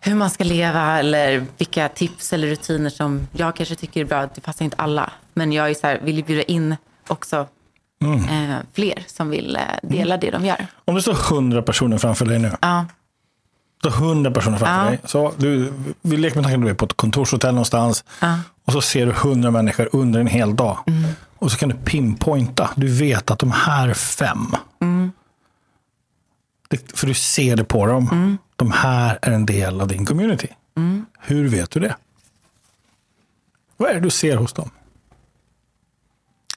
hur 0.00 0.14
man 0.14 0.30
ska 0.30 0.44
leva 0.44 0.98
eller 0.98 1.46
vilka 1.58 1.88
tips 1.88 2.32
eller 2.32 2.48
rutiner 2.48 2.90
som 2.90 3.26
jag 3.32 3.56
kanske 3.56 3.74
tycker 3.74 4.00
är 4.00 4.04
bra. 4.04 4.28
Det 4.34 4.40
passar 4.40 4.64
inte 4.64 4.76
alla. 4.76 5.10
Men 5.34 5.52
jag 5.52 5.70
är 5.70 5.74
så 5.74 5.86
här, 5.86 6.00
vill 6.02 6.24
bjuda 6.24 6.42
in 6.42 6.76
också 7.08 7.36
eh, 8.02 8.56
fler 8.72 9.04
som 9.06 9.30
vill 9.30 9.56
eh, 9.56 9.62
dela 9.82 10.16
det 10.16 10.30
de 10.30 10.44
gör. 10.44 10.66
Om 10.84 10.94
det 10.94 11.02
står 11.02 11.14
hundra 11.14 11.62
personer 11.62 11.98
framför 11.98 12.24
dig 12.26 12.38
nu. 12.38 12.52
Ja. 12.60 12.86
Det 13.82 13.90
står 13.90 14.00
hundra 14.06 14.30
personer 14.30 14.58
framför 14.58 14.84
Ja. 14.84 14.90
dig. 14.90 15.00
Så 15.04 15.32
du, 15.36 15.72
vi 16.02 16.16
leker 16.16 16.36
med 16.36 16.44
tanken 16.44 16.60
att 16.62 16.66
du 16.66 16.70
är 16.70 16.74
på 16.74 16.84
ett 16.84 16.96
kontorshotell 16.96 17.54
någonstans. 17.54 18.04
Och 18.64 18.72
så 18.72 18.80
ser 18.80 19.06
du 19.06 19.12
hundra 19.12 19.50
människor 19.50 19.88
under 19.92 20.20
en 20.20 20.26
hel 20.26 20.56
dag. 20.56 20.78
Och 21.38 21.52
så 21.52 21.58
kan 21.58 21.68
du 21.68 21.74
pinpointa. 21.74 22.70
Du 22.76 22.88
vet 22.88 23.30
att 23.30 23.38
de 23.38 23.50
här 23.52 23.94
fem. 23.94 24.46
Det, 26.68 26.98
för 26.98 27.06
du 27.06 27.14
ser 27.14 27.56
det 27.56 27.64
på 27.64 27.86
dem. 27.86 28.38
De 28.56 28.70
här 28.70 29.18
är 29.22 29.30
en 29.30 29.46
del 29.46 29.80
av 29.80 29.88
din 29.88 30.06
community. 30.06 30.48
Hur 31.18 31.48
vet 31.48 31.70
du 31.70 31.80
det? 31.80 31.96
Vad 33.76 33.90
är 33.90 33.94
det 33.94 34.00
du 34.00 34.10
ser 34.10 34.36
hos 34.36 34.52
dem? 34.52 34.70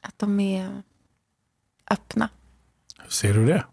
Att 0.01 0.13
de 0.19 0.39
är 0.39 0.83
öppna. 1.91 2.29
Hur 2.99 3.09
ser 3.09 3.33
du 3.33 3.45
det? 3.45 3.63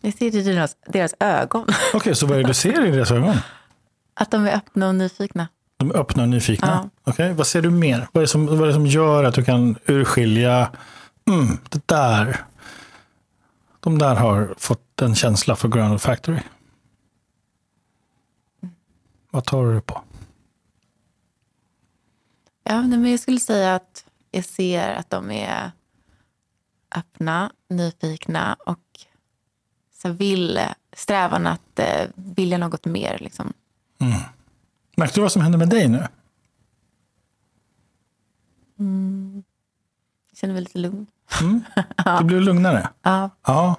Jag 0.00 0.14
ser 0.14 0.30
det 0.30 0.38
i 0.38 0.42
deras, 0.42 0.76
deras 0.86 1.14
ögon. 1.20 1.66
Okej, 1.94 2.14
så 2.14 2.26
vad 2.26 2.38
är 2.38 2.42
det 2.42 2.48
du 2.48 2.54
ser 2.54 2.86
i 2.86 2.90
deras 2.90 3.10
ögon? 3.10 3.36
Att 4.14 4.30
de 4.30 4.46
är 4.46 4.56
öppna 4.56 4.88
och 4.88 4.94
nyfikna. 4.94 5.48
De 5.76 5.90
är 5.90 5.96
öppna 5.96 6.22
och 6.22 6.28
nyfikna. 6.28 6.68
Ja. 7.04 7.10
Okej, 7.12 7.32
Vad 7.32 7.46
ser 7.46 7.62
du 7.62 7.70
mer? 7.70 8.08
Vad 8.12 8.22
är, 8.22 8.26
som, 8.26 8.46
vad 8.46 8.62
är 8.62 8.66
det 8.66 8.72
som 8.72 8.86
gör 8.86 9.24
att 9.24 9.34
du 9.34 9.44
kan 9.44 9.78
urskilja, 9.86 10.70
mm, 11.28 11.58
det 11.68 11.86
där, 11.86 12.44
de 13.86 13.98
där 13.98 14.14
har 14.14 14.54
fått 14.58 15.02
en 15.02 15.14
känsla 15.14 15.56
för 15.56 15.68
Grounded 15.68 16.00
Factory? 16.00 16.40
Vad 19.30 19.44
tar 19.44 19.72
du 19.72 19.80
på? 19.80 20.02
Ja, 22.64 22.82
men 22.82 23.10
jag 23.10 23.20
skulle 23.20 23.40
säga 23.40 23.74
att 23.74 24.04
jag 24.30 24.44
ser 24.44 24.94
att 24.94 25.10
de 25.10 25.30
är 25.30 25.70
öppna, 26.96 27.52
nyfikna 27.68 28.56
och 28.66 29.06
så 29.92 30.12
vill 30.12 30.60
strävan 30.92 31.46
att 31.46 31.78
eh, 31.78 32.08
vilja 32.14 32.58
något 32.58 32.84
mer. 32.84 33.18
Liksom. 33.20 33.52
Märkte 34.96 35.18
du 35.18 35.22
vad 35.22 35.32
som 35.32 35.42
hände 35.42 35.58
med 35.58 35.68
dig 35.68 35.88
nu? 35.88 36.06
Jag 40.30 40.38
känner 40.38 40.54
mig 40.54 40.62
lite 40.62 40.78
lugn. 40.78 41.06
Du 42.18 42.24
blev 42.24 42.40
lugnare? 42.40 42.88
Ja, 43.02 43.30
Ja. 43.46 43.76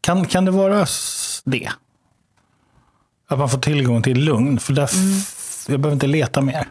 Kan, 0.00 0.24
kan 0.26 0.44
det 0.44 0.50
vara 0.50 0.86
det? 1.44 1.72
Att 3.28 3.38
man 3.38 3.48
får 3.48 3.58
tillgång 3.58 4.02
till 4.02 4.24
lugn? 4.24 4.58
För 4.58 4.72
där 4.72 4.84
f- 4.84 5.66
jag 5.68 5.80
behöver 5.80 5.94
inte 5.94 6.06
leta 6.06 6.40
mer. 6.40 6.68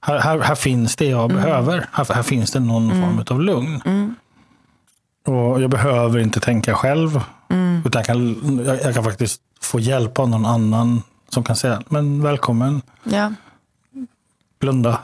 Här, 0.00 0.18
här, 0.18 0.40
här 0.40 0.54
finns 0.54 0.96
det 0.96 1.04
jag 1.06 1.30
behöver. 1.30 1.88
Här, 1.92 2.14
här 2.14 2.22
finns 2.22 2.50
det 2.52 2.60
någon 2.60 2.90
form 2.90 3.24
av 3.30 3.40
lugn. 3.42 3.82
Och 5.26 5.62
jag 5.62 5.70
behöver 5.70 6.18
inte 6.18 6.40
tänka 6.40 6.74
själv. 6.74 7.20
Utan 7.84 8.00
jag 8.00 8.06
kan, 8.06 8.64
jag, 8.64 8.82
jag 8.82 8.94
kan 8.94 9.04
faktiskt 9.04 9.40
få 9.60 9.80
hjälp 9.80 10.18
av 10.18 10.28
någon 10.28 10.46
annan 10.46 11.02
som 11.28 11.44
kan 11.44 11.56
säga, 11.56 11.82
men 11.88 12.22
välkommen, 12.22 12.82
ja. 13.04 13.32
blunda. 14.60 15.00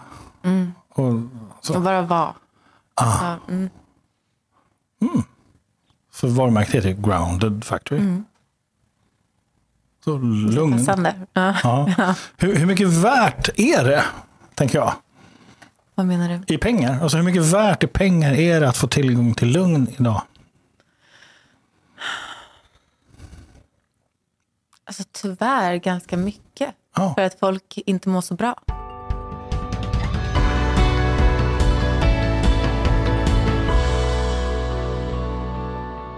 Och, 0.88 1.08
och 1.74 1.82
bara 1.82 2.02
vara. 2.02 2.34
Ah. 2.94 3.18
Så, 3.18 3.52
mm. 3.52 3.70
För 6.12 6.28
varumärket 6.28 6.74
heter 6.74 6.88
ju 6.88 6.94
Grounded 6.94 7.64
Factory. 7.64 8.00
Så 10.04 10.18
lugn. 10.18 10.86
Ja. 11.32 11.54
Ja. 11.96 12.14
Hur, 12.36 12.56
hur 12.56 12.66
mycket 12.66 12.88
värt 12.88 13.48
är 13.58 13.84
det, 13.84 14.04
tänker 14.54 14.78
jag, 14.78 14.94
Vad 15.94 16.06
menar 16.06 16.28
du? 16.46 16.54
i 16.54 16.58
pengar? 16.58 17.02
Alltså 17.02 17.16
hur 17.16 17.24
mycket 17.24 17.42
värt 17.42 17.82
i 17.82 17.86
pengar 17.86 18.32
är 18.34 18.60
det 18.60 18.68
att 18.68 18.76
få 18.76 18.88
tillgång 18.88 19.34
till 19.34 19.48
lugn 19.48 19.86
idag? 19.98 20.22
Alltså, 24.86 25.02
tyvärr 25.12 25.76
ganska 25.76 26.16
mycket. 26.16 26.74
Ja. 26.96 27.14
För 27.14 27.22
att 27.22 27.38
folk 27.40 27.78
inte 27.86 28.08
mår 28.08 28.20
så 28.20 28.34
bra. 28.34 28.54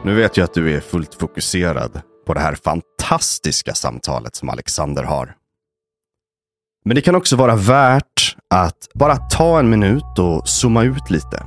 Nu 0.07 0.15
vet 0.15 0.37
jag 0.37 0.45
att 0.45 0.55
du 0.55 0.77
är 0.77 0.81
fullt 0.81 1.15
fokuserad 1.15 2.01
på 2.27 2.35
det 2.35 2.41
här 2.41 2.55
fantastiska 2.55 3.75
samtalet 3.75 4.37
som 4.37 4.49
Alexander 4.49 5.03
har. 5.03 5.35
Men 6.85 6.95
det 6.95 7.01
kan 7.01 7.15
också 7.15 7.37
vara 7.37 7.57
värt 7.57 8.37
att 8.55 8.89
bara 8.95 9.17
ta 9.17 9.59
en 9.59 9.71
minut 9.71 10.19
och 10.19 10.49
zooma 10.49 10.83
ut 10.83 11.11
lite. 11.11 11.43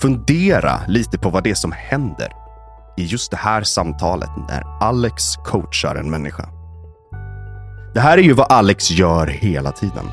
Fundera 0.00 0.80
lite 0.88 1.18
på 1.18 1.30
vad 1.30 1.44
det 1.44 1.50
är 1.50 1.54
som 1.54 1.72
händer 1.72 2.32
i 2.96 3.04
just 3.04 3.30
det 3.30 3.36
här 3.36 3.62
samtalet 3.62 4.30
när 4.48 4.64
Alex 4.80 5.36
coachar 5.36 5.94
en 5.94 6.10
människa. 6.10 6.48
Det 7.94 8.00
här 8.00 8.18
är 8.18 8.22
ju 8.22 8.32
vad 8.32 8.52
Alex 8.52 8.90
gör 8.90 9.26
hela 9.26 9.72
tiden. 9.72 10.06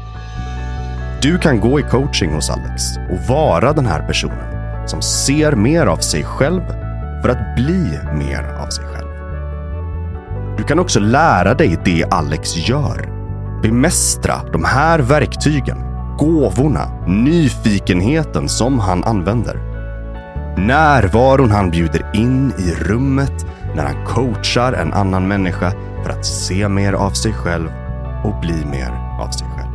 Du 1.21 1.39
kan 1.39 1.60
gå 1.60 1.80
i 1.80 1.84
coaching 1.84 2.34
hos 2.34 2.49
Alex 2.49 2.84
och 3.12 3.27
vara 3.30 3.73
den 3.73 3.86
här 3.86 4.08
personen 4.08 4.88
som 4.88 5.01
ser 5.01 5.51
mer 5.51 5.86
av 5.86 5.97
sig 5.97 6.23
själv 6.23 6.62
för 7.21 7.29
att 7.29 7.55
bli 7.55 7.99
mer 8.13 8.55
av 8.60 8.69
sig 8.69 8.86
själv. 8.86 9.07
Du 10.57 10.63
kan 10.63 10.79
också 10.79 10.99
lära 10.99 11.53
dig 11.53 11.79
det 11.86 12.05
Alex 12.12 12.69
gör. 12.69 13.10
Bemästra 13.62 14.36
de 14.53 14.63
här 14.63 14.99
verktygen, 14.99 15.77
gåvorna, 16.17 17.05
nyfikenheten 17.07 18.49
som 18.49 18.79
han 18.79 19.03
använder. 19.03 19.55
Närvaron 20.57 21.51
han 21.51 21.71
bjuder 21.71 22.12
in 22.13 22.53
i 22.57 22.73
rummet 22.84 23.45
när 23.75 23.84
han 23.84 24.05
coachar 24.05 24.73
en 24.73 24.93
annan 24.93 25.27
människa 25.27 25.71
för 26.03 26.10
att 26.10 26.25
se 26.25 26.67
mer 26.69 26.93
av 26.93 27.12
sig 27.12 27.34
själv 27.34 27.69
och 28.23 28.39
bli 28.41 28.65
mer 28.65 28.91
av 29.21 29.29
sig 29.29 29.47
själv. 29.47 29.71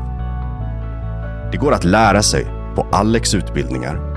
Det 1.52 1.56
går 1.56 1.72
att 1.72 1.84
lära 1.84 2.22
sig 2.22 2.44
på 2.74 2.86
Alex 2.92 3.34
utbildningar 3.34 4.15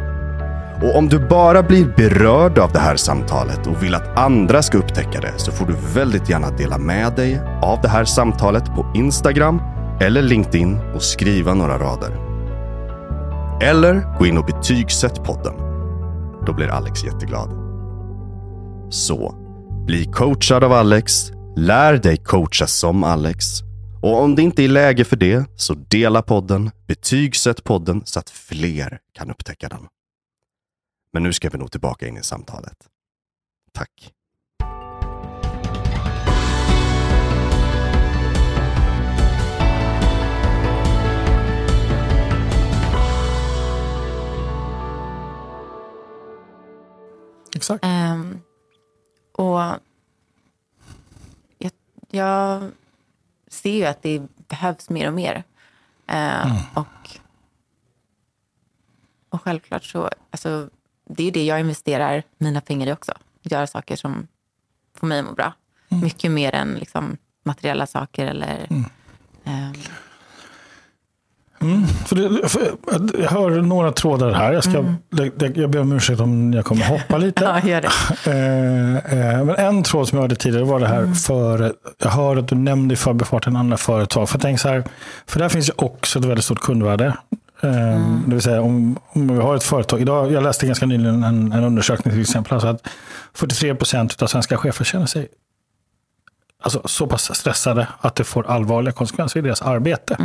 och 0.81 0.95
om 0.95 1.09
du 1.09 1.19
bara 1.19 1.63
blir 1.63 1.85
berörd 1.85 2.59
av 2.59 2.71
det 2.71 2.79
här 2.79 2.95
samtalet 2.95 3.67
och 3.67 3.83
vill 3.83 3.95
att 3.95 4.17
andra 4.17 4.61
ska 4.61 4.77
upptäcka 4.77 5.21
det 5.21 5.33
så 5.37 5.51
får 5.51 5.65
du 5.65 5.75
väldigt 5.93 6.29
gärna 6.29 6.49
dela 6.49 6.77
med 6.77 7.15
dig 7.15 7.41
av 7.61 7.81
det 7.81 7.87
här 7.87 8.05
samtalet 8.05 8.65
på 8.65 8.91
Instagram 8.95 9.61
eller 10.01 10.21
LinkedIn 10.21 10.79
och 10.95 11.03
skriva 11.03 11.53
några 11.53 11.77
rader. 11.77 12.11
Eller 13.61 14.17
gå 14.19 14.25
in 14.25 14.37
och 14.37 14.45
betygsätt 14.45 15.23
podden. 15.23 15.53
Då 16.45 16.53
blir 16.53 16.67
Alex 16.67 17.03
jätteglad. 17.03 17.49
Så, 18.89 19.35
bli 19.87 20.05
coachad 20.05 20.63
av 20.63 20.73
Alex, 20.73 21.31
lär 21.55 21.93
dig 21.97 22.17
coacha 22.17 22.67
som 22.67 23.03
Alex 23.03 23.45
och 24.01 24.23
om 24.23 24.35
det 24.35 24.41
inte 24.41 24.63
är 24.63 24.67
läge 24.67 25.05
för 25.05 25.15
det 25.15 25.45
så 25.55 25.73
dela 25.73 26.21
podden, 26.21 26.71
betygsätt 26.87 27.63
podden 27.63 28.01
så 28.05 28.19
att 28.19 28.29
fler 28.29 28.99
kan 29.17 29.29
upptäcka 29.31 29.69
den. 29.69 29.79
Men 31.11 31.23
nu 31.23 31.33
ska 31.33 31.49
vi 31.49 31.57
nog 31.57 31.71
tillbaka 31.71 32.07
in 32.07 32.17
i 32.17 32.23
samtalet. 32.23 32.89
Tack. 33.71 34.13
Exakt. 47.55 47.85
Ehm, 47.85 48.41
och 49.31 49.59
jag, 51.57 51.71
jag 52.09 52.71
ser 53.47 53.71
ju 53.71 53.85
att 53.85 54.01
det 54.01 54.21
behövs 54.47 54.89
mer 54.89 55.07
och 55.07 55.13
mer. 55.13 55.43
Ehm, 56.07 56.49
och, 56.73 57.19
och 59.29 59.41
självklart 59.41 59.83
så, 59.83 60.09
alltså, 60.31 60.69
det 61.09 61.27
är 61.27 61.31
det 61.31 61.43
jag 61.45 61.59
investerar 61.59 62.23
mina 62.37 62.61
pengar 62.61 62.87
i 62.87 62.93
också. 62.93 63.13
göra 63.41 63.67
saker 63.67 63.95
som 63.95 64.27
får 64.97 65.07
mig 65.07 65.19
att 65.19 65.25
må 65.25 65.31
bra. 65.31 65.53
Mycket 65.89 66.31
mer 66.31 66.55
än 66.55 66.73
liksom, 66.73 67.17
materiella 67.43 67.87
saker 67.87 68.25
eller... 68.25 68.67
ehm, 69.43 69.73
För 72.05 72.15
det, 72.15 72.49
för 72.49 72.71
jag 73.21 73.29
hör 73.29 73.61
några 73.61 73.91
trådar 73.91 74.31
här. 74.31 74.53
Jag, 74.53 74.63
ska, 74.63 74.85
det, 75.09 75.29
det, 75.29 75.57
jag 75.57 75.69
ber 75.69 75.79
om 75.79 75.91
ursäkt 75.91 76.19
om 76.19 76.53
jag 76.53 76.65
kommer 76.65 76.85
hoppa 76.85 77.17
lite. 77.17 77.43
ja, 77.63 77.67
gör 77.69 77.81
det. 77.81 77.89
Eh, 78.25 79.19
eh, 79.19 79.45
men 79.45 79.55
en 79.55 79.83
tråd 79.83 80.07
som 80.07 80.15
jag 80.15 80.23
hörde 80.23 80.35
tidigare 80.35 80.65
var 80.65 80.79
det 80.79 80.87
här 80.87 81.13
för, 81.13 81.73
jag 81.97 82.09
hör 82.09 82.37
att 82.37 82.47
du 82.47 82.55
nämnde 82.55 82.93
i 82.93 82.97
förbifarten 82.97 83.55
andra 83.55 83.77
företag. 83.77 84.29
För 84.29 84.35
jag 84.35 84.41
tänker 84.41 84.59
så 84.59 84.69
här, 84.69 84.83
för 85.27 85.39
där 85.39 85.49
finns 85.49 85.69
ju 85.69 85.73
också 85.75 86.19
ett 86.19 86.25
väldigt 86.25 86.45
stort 86.45 86.59
kundvärde. 86.59 87.17
Eh, 87.61 88.19
Det 88.27 88.33
vill 88.33 88.41
säga 88.41 88.61
om, 88.61 88.99
om 89.09 89.27
vi 89.35 89.41
har 89.43 89.55
ett 89.55 89.63
företag, 89.63 90.01
idag, 90.01 90.31
jag 90.31 90.43
läste 90.43 90.65
ganska 90.65 90.85
nyligen 90.85 91.23
en, 91.23 91.51
en 91.51 91.63
undersökning 91.63 92.13
till 92.13 92.21
exempel, 92.21 92.53
alltså 92.53 92.67
att 92.67 92.87
43 93.33 93.75
procent 93.75 94.21
av 94.21 94.27
svenska 94.27 94.57
chefer 94.57 94.85
känner 94.85 95.05
sig 95.05 95.27
alltså, 96.63 96.81
så 96.85 97.07
pass 97.07 97.35
stressade 97.35 97.87
att 98.01 98.15
det 98.15 98.23
får 98.23 98.47
allvarliga 98.47 98.91
konsekvenser 98.91 99.39
i 99.39 99.43
deras 99.43 99.61
arbete. 99.61 100.17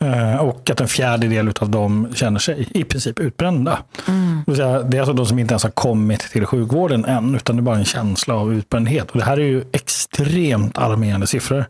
Eh, 0.00 0.36
Och 0.36 0.70
att 0.70 0.80
en 0.80 0.88
fjärdedel 0.88 1.52
av 1.60 1.70
dem 1.70 2.08
känner 2.14 2.38
sig 2.38 2.68
i 2.74 2.84
princip 2.84 3.18
utbrända. 3.18 3.78
Det, 4.06 4.52
vill 4.52 4.56
säga, 4.56 4.82
det 4.82 4.96
är 4.96 5.00
alltså 5.00 5.12
de 5.14 5.26
som 5.26 5.38
inte 5.38 5.52
ens 5.52 5.62
har 5.62 5.70
kommit 5.70 6.20
till 6.20 6.46
sjukvården 6.46 7.04
än, 7.04 7.34
utan 7.34 7.56
det 7.56 7.60
är 7.60 7.62
bara 7.62 7.76
en 7.76 7.84
känsla 7.84 8.34
av 8.34 8.54
utbrändhet. 8.54 9.10
Och 9.10 9.18
det 9.18 9.24
här 9.24 9.36
är 9.40 9.44
ju 9.44 9.64
extremt 9.72 10.78
alarmerande 10.78 11.26
siffror. 11.26 11.64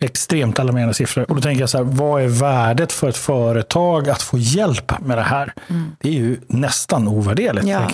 Extremt 0.00 0.58
alarmerande 0.58 0.94
siffror. 0.94 1.30
Och 1.30 1.34
då 1.34 1.42
tänker 1.42 1.60
jag 1.60 1.70
så 1.70 1.78
här, 1.78 1.84
vad 1.84 2.22
är 2.22 2.28
värdet 2.28 2.92
för 2.92 3.08
ett 3.08 3.16
företag 3.16 4.08
att 4.08 4.22
få 4.22 4.38
hjälp 4.38 5.00
med 5.00 5.18
det 5.18 5.22
här? 5.22 5.54
Det 5.98 6.08
är 6.08 6.12
ju 6.12 6.40
nästan 6.46 7.08
ovärderligt. 7.08 7.66
Ja. 7.66 7.88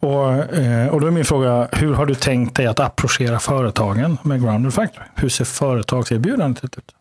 Och, 0.00 0.54
eh, 0.54 0.88
och 0.88 1.00
då 1.00 1.06
är 1.06 1.10
min 1.10 1.24
fråga, 1.24 1.68
hur 1.72 1.94
har 1.94 2.06
du 2.06 2.14
tänkt 2.14 2.56
dig 2.56 2.66
att 2.66 2.80
approchera 2.80 3.38
företagen 3.40 4.18
med 4.22 4.42
Grounded 4.42 4.74
Factory? 4.74 5.06
Hur 5.14 5.28
ser 5.28 5.44
företagserbjudandet 5.44 6.64
ut? 6.64 6.94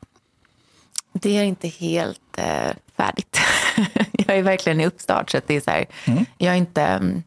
Det 1.13 1.37
är 1.37 1.43
inte 1.43 1.67
helt 1.67 2.37
eh, 2.37 2.71
färdigt. 2.97 3.39
jag 4.11 4.37
är 4.37 4.43
verkligen 4.43 4.81
i 4.81 4.85
uppstart. 4.85 5.29
Så 5.29 5.41
det 5.47 5.55
är 5.55 5.61
så 5.61 5.71
här, 5.71 5.85
jag 6.37 6.53
är 6.53 6.57
inte, 6.57 6.83
mm, 6.83 7.23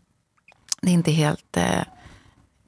det 0.81 0.89
är 0.89 0.95
inte 0.95 1.13
helt 1.13 1.57
eh, 1.57 1.81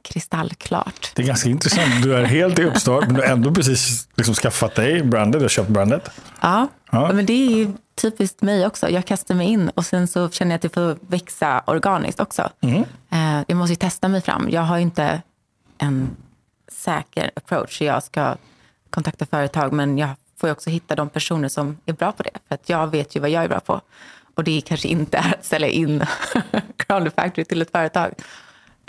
kristallklart. 0.09 1.11
Det 1.15 1.23
är 1.23 1.27
ganska 1.27 1.49
intressant. 1.49 2.03
Du 2.03 2.15
är 2.17 2.25
helt 2.25 2.59
i 2.59 2.65
uppstart, 2.65 3.07
men 3.07 3.15
du 3.15 3.21
har 3.21 3.29
ändå 3.29 3.55
precis 3.55 4.09
liksom 4.17 4.35
skaffat 4.35 4.75
dig 4.75 5.03
brandet 5.03 5.43
och 5.43 5.51
köpt 5.51 5.69
brandet. 5.69 6.11
Ja, 6.41 6.69
Ja. 6.91 7.13
men 7.13 7.27
det 7.27 7.33
är 7.33 7.51
ju 7.57 7.73
typiskt 7.95 8.43
mig 8.43 8.67
också. 8.67 8.91
Jag 8.91 9.05
kastar 9.05 9.35
mig 9.35 9.47
in 9.49 9.69
och 9.69 9.87
sen 9.87 10.09
så 10.09 10.31
känner 10.31 10.51
jag 10.53 10.57
att 10.57 10.63
det 10.63 10.75
får 10.75 10.97
växa 11.09 11.63
organiskt 11.67 12.21
också. 12.21 12.51
Eh, 13.11 13.43
jag 13.47 13.57
måste 13.57 13.73
ju 13.73 13.77
testa 13.77 14.09
mig 14.09 14.21
fram. 14.21 14.49
Jag 14.51 14.63
har 14.63 14.79
inte 14.79 15.23
en 15.79 16.17
säker 16.73 17.31
approach. 17.37 17.81
Jag 17.83 18.03
ska 18.03 18.37
kontakta 18.91 19.27
företag, 19.27 19.73
men 19.73 19.99
jag 19.99 20.11
får 20.41 20.49
ju 20.49 20.53
också 20.53 20.71
hitta 20.71 20.95
de 20.95 21.09
personer 21.09 21.49
som 21.49 21.77
är 21.87 21.93
bra 21.93 22.13
på 22.13 22.23
det. 22.23 22.31
För 22.49 22.55
att 22.55 22.69
jag 22.69 22.87
vet 22.87 23.17
ju 23.17 23.21
vad 23.21 23.31
jag 23.31 23.45
är 23.45 23.49
bra 23.49 23.61
på. 23.61 23.81
Och 24.35 24.45
det 24.45 24.61
kanske 24.61 24.89
inte 24.89 25.17
är 25.19 25.35
att 25.39 25.45
sälja 25.45 25.69
in 25.69 26.05
Grounded 26.87 27.13
Factory 27.13 27.45
till 27.45 27.63
ett 27.63 27.71
företag. 27.71 28.15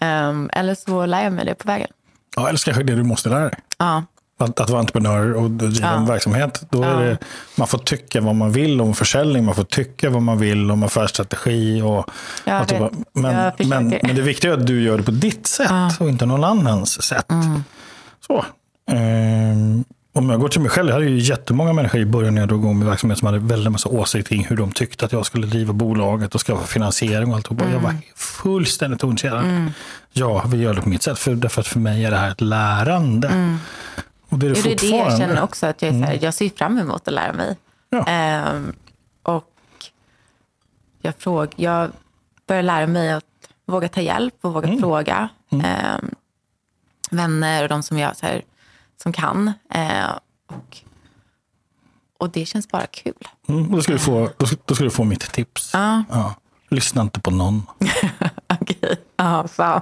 Ehm, 0.01 0.49
eller 0.53 0.75
så 0.75 1.05
lär 1.05 1.23
jag 1.23 1.33
mig 1.33 1.45
det 1.45 1.55
på 1.55 1.67
vägen. 1.67 1.87
Ja, 2.35 2.49
eller 2.49 2.59
kanske 2.59 2.83
det 2.83 2.95
du 2.95 3.03
måste 3.03 3.29
lära 3.29 3.39
dig. 3.49 3.59
Ja, 3.77 4.03
Att, 4.39 4.59
att 4.59 4.69
vara 4.69 4.79
entreprenör 4.79 5.33
och 5.33 5.51
driva 5.51 5.87
en 5.89 6.01
Ja. 6.05 6.11
verksamhet. 6.11 6.61
Då 6.69 6.83
är 6.83 7.05
det, 7.05 7.17
man 7.55 7.67
får 7.67 7.77
tycka 7.77 8.21
vad 8.21 8.35
man 8.35 8.51
vill 8.51 8.81
om 8.81 8.93
försäljning, 8.93 9.45
man 9.45 9.55
får 9.55 9.63
tycka 9.63 10.09
vad 10.09 10.21
man 10.21 10.37
vill 10.37 10.71
om 10.71 10.83
affärsstrategi. 10.83 11.81
Och, 11.81 12.05
Jag 12.43 12.61
och 12.61 12.71
vet. 12.71 12.91
men, 13.13 13.51
men, 13.69 13.99
men 14.03 14.15
det 14.15 14.21
viktiga 14.21 14.53
är 14.53 14.57
att 14.57 14.67
du 14.67 14.81
gör 14.81 14.97
det 14.97 15.03
på 15.03 15.11
ditt 15.11 15.47
sätt 15.47 15.71
och 15.99 16.09
inte 16.09 16.25
någon 16.25 16.43
annans 16.43 17.01
sätt. 17.03 17.31
Mm. 17.31 17.63
Så. 18.27 18.45
Ehm, 18.91 19.83
om 20.13 20.29
jag 20.29 20.39
går 20.39 20.49
till 20.49 20.61
mig 20.61 20.69
själv, 20.69 20.87
jag 20.87 20.93
hade 20.93 21.05
ju 21.05 21.17
jättemånga 21.17 21.73
människor 21.73 22.01
i 22.01 22.05
början 22.05 22.35
när 22.35 22.41
jag 22.41 22.49
drog 22.49 22.61
igång 22.61 22.79
min 22.79 22.87
verksamhet 22.87 23.17
som 23.17 23.25
hade 23.25 23.39
väldigt 23.39 23.71
massa 23.71 23.89
åsikter 23.89 24.29
kring 24.29 24.45
hur 24.45 24.57
de 24.57 24.71
tyckte 24.71 25.05
att 25.05 25.11
jag 25.11 25.25
skulle 25.25 25.47
driva 25.47 25.73
bolaget 25.73 26.35
och 26.35 26.41
skaffa 26.41 26.63
finansiering 26.63 27.29
och 27.29 27.35
allt. 27.35 27.51
Mm. 27.51 27.71
Jag 27.71 27.79
var 27.79 27.95
fullständigt 28.15 29.03
ointresserad. 29.03 29.71
Ja, 30.13 30.43
vi 30.47 30.57
gör 30.57 30.73
det 30.73 30.81
på 30.81 30.89
mitt 30.89 31.03
sätt, 31.03 31.19
för, 31.19 31.35
därför 31.35 31.61
att 31.61 31.67
för 31.67 31.79
mig 31.79 32.05
är 32.05 32.11
det 32.11 32.17
här 32.17 32.31
ett 32.31 32.41
lärande. 32.41 33.57
Och 34.29 34.39
det 34.39 34.45
är 34.45 34.49
det 34.49 34.55
Jo, 34.57 34.63
det 34.63 34.87
är 34.87 34.91
det 34.91 34.97
jag 34.97 35.17
känner 35.17 35.43
också. 35.43 35.65
Att 35.65 35.81
jag, 35.81 35.95
är 35.95 35.99
så 35.99 36.05
här, 36.05 36.19
jag 36.21 36.33
ser 36.33 36.49
fram 36.49 36.79
emot 36.79 37.07
att 37.07 37.13
lära 37.13 37.33
mig. 37.33 37.57
Ja. 37.89 38.05
Ehm, 38.07 38.73
och 39.23 39.51
jag, 41.01 41.13
fråg, 41.17 41.53
jag 41.55 41.91
börjar 42.47 42.63
lära 42.63 42.87
mig 42.87 43.11
att 43.11 43.23
våga 43.65 43.89
ta 43.89 44.01
hjälp 44.01 44.35
och 44.41 44.53
våga 44.53 44.77
fråga 44.79 45.29
ehm, 45.51 46.15
vänner 47.11 47.63
och 47.63 47.69
de 47.69 47.83
som 47.83 47.97
jag 47.97 48.17
så 48.17 48.25
här, 48.25 48.41
som 49.03 49.13
kan. 49.13 49.53
Ehm, 49.69 50.11
och, 50.47 50.77
och 52.17 52.29
det 52.29 52.45
känns 52.45 52.67
bara 52.67 52.85
kul. 52.87 53.13
Mm, 53.47 53.71
då, 53.71 53.81
ska 53.81 53.91
du 53.91 53.99
få, 53.99 54.29
då, 54.37 54.45
ska, 54.45 54.55
då 54.65 54.75
ska 54.75 54.83
du 54.83 54.89
få 54.91 55.03
mitt 55.03 55.31
tips. 55.31 55.69
Ja, 55.73 56.03
Ja. 56.09 56.35
Lyssna 56.71 57.01
inte 57.01 57.19
på 57.19 57.31
någon. 57.31 57.63
okej. 58.61 58.97
Ja, 59.17 59.47
fan. 59.47 59.81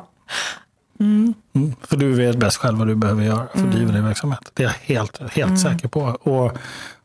Mm, 0.99 1.33
för 1.81 1.97
du 1.97 2.13
vet 2.13 2.37
bäst 2.37 2.57
själv 2.57 2.77
vad 2.77 2.87
du 2.87 2.95
behöver 2.95 3.23
göra 3.23 3.47
för 3.53 3.59
att 3.63 3.71
driva 3.71 3.91
din 3.91 4.05
verksamhet. 4.05 4.51
Det 4.53 4.63
är 4.63 4.67
jag 4.67 4.73
helt, 4.95 5.21
helt 5.31 5.59
säker 5.61 5.87
på. 5.87 6.01
Och, 6.01 6.57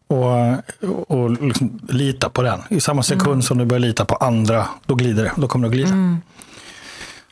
och, 0.07 1.11
och 1.11 1.31
liksom 1.31 1.81
lita 1.89 2.29
på 2.31 2.43
den. 2.43 2.61
I 2.69 2.81
samma 2.81 3.03
sekund 3.03 3.45
som 3.45 3.59
du 3.59 3.65
börjar 3.65 3.81
lita 3.81 4.05
på 4.05 4.15
andra, 4.17 4.69
då 4.87 4.95
glider 4.95 5.25
det. 5.25 5.33
Då 5.37 5.49
kommer 5.49 5.69
det 5.69 5.83
att 5.83 5.91
glida. 5.91 6.19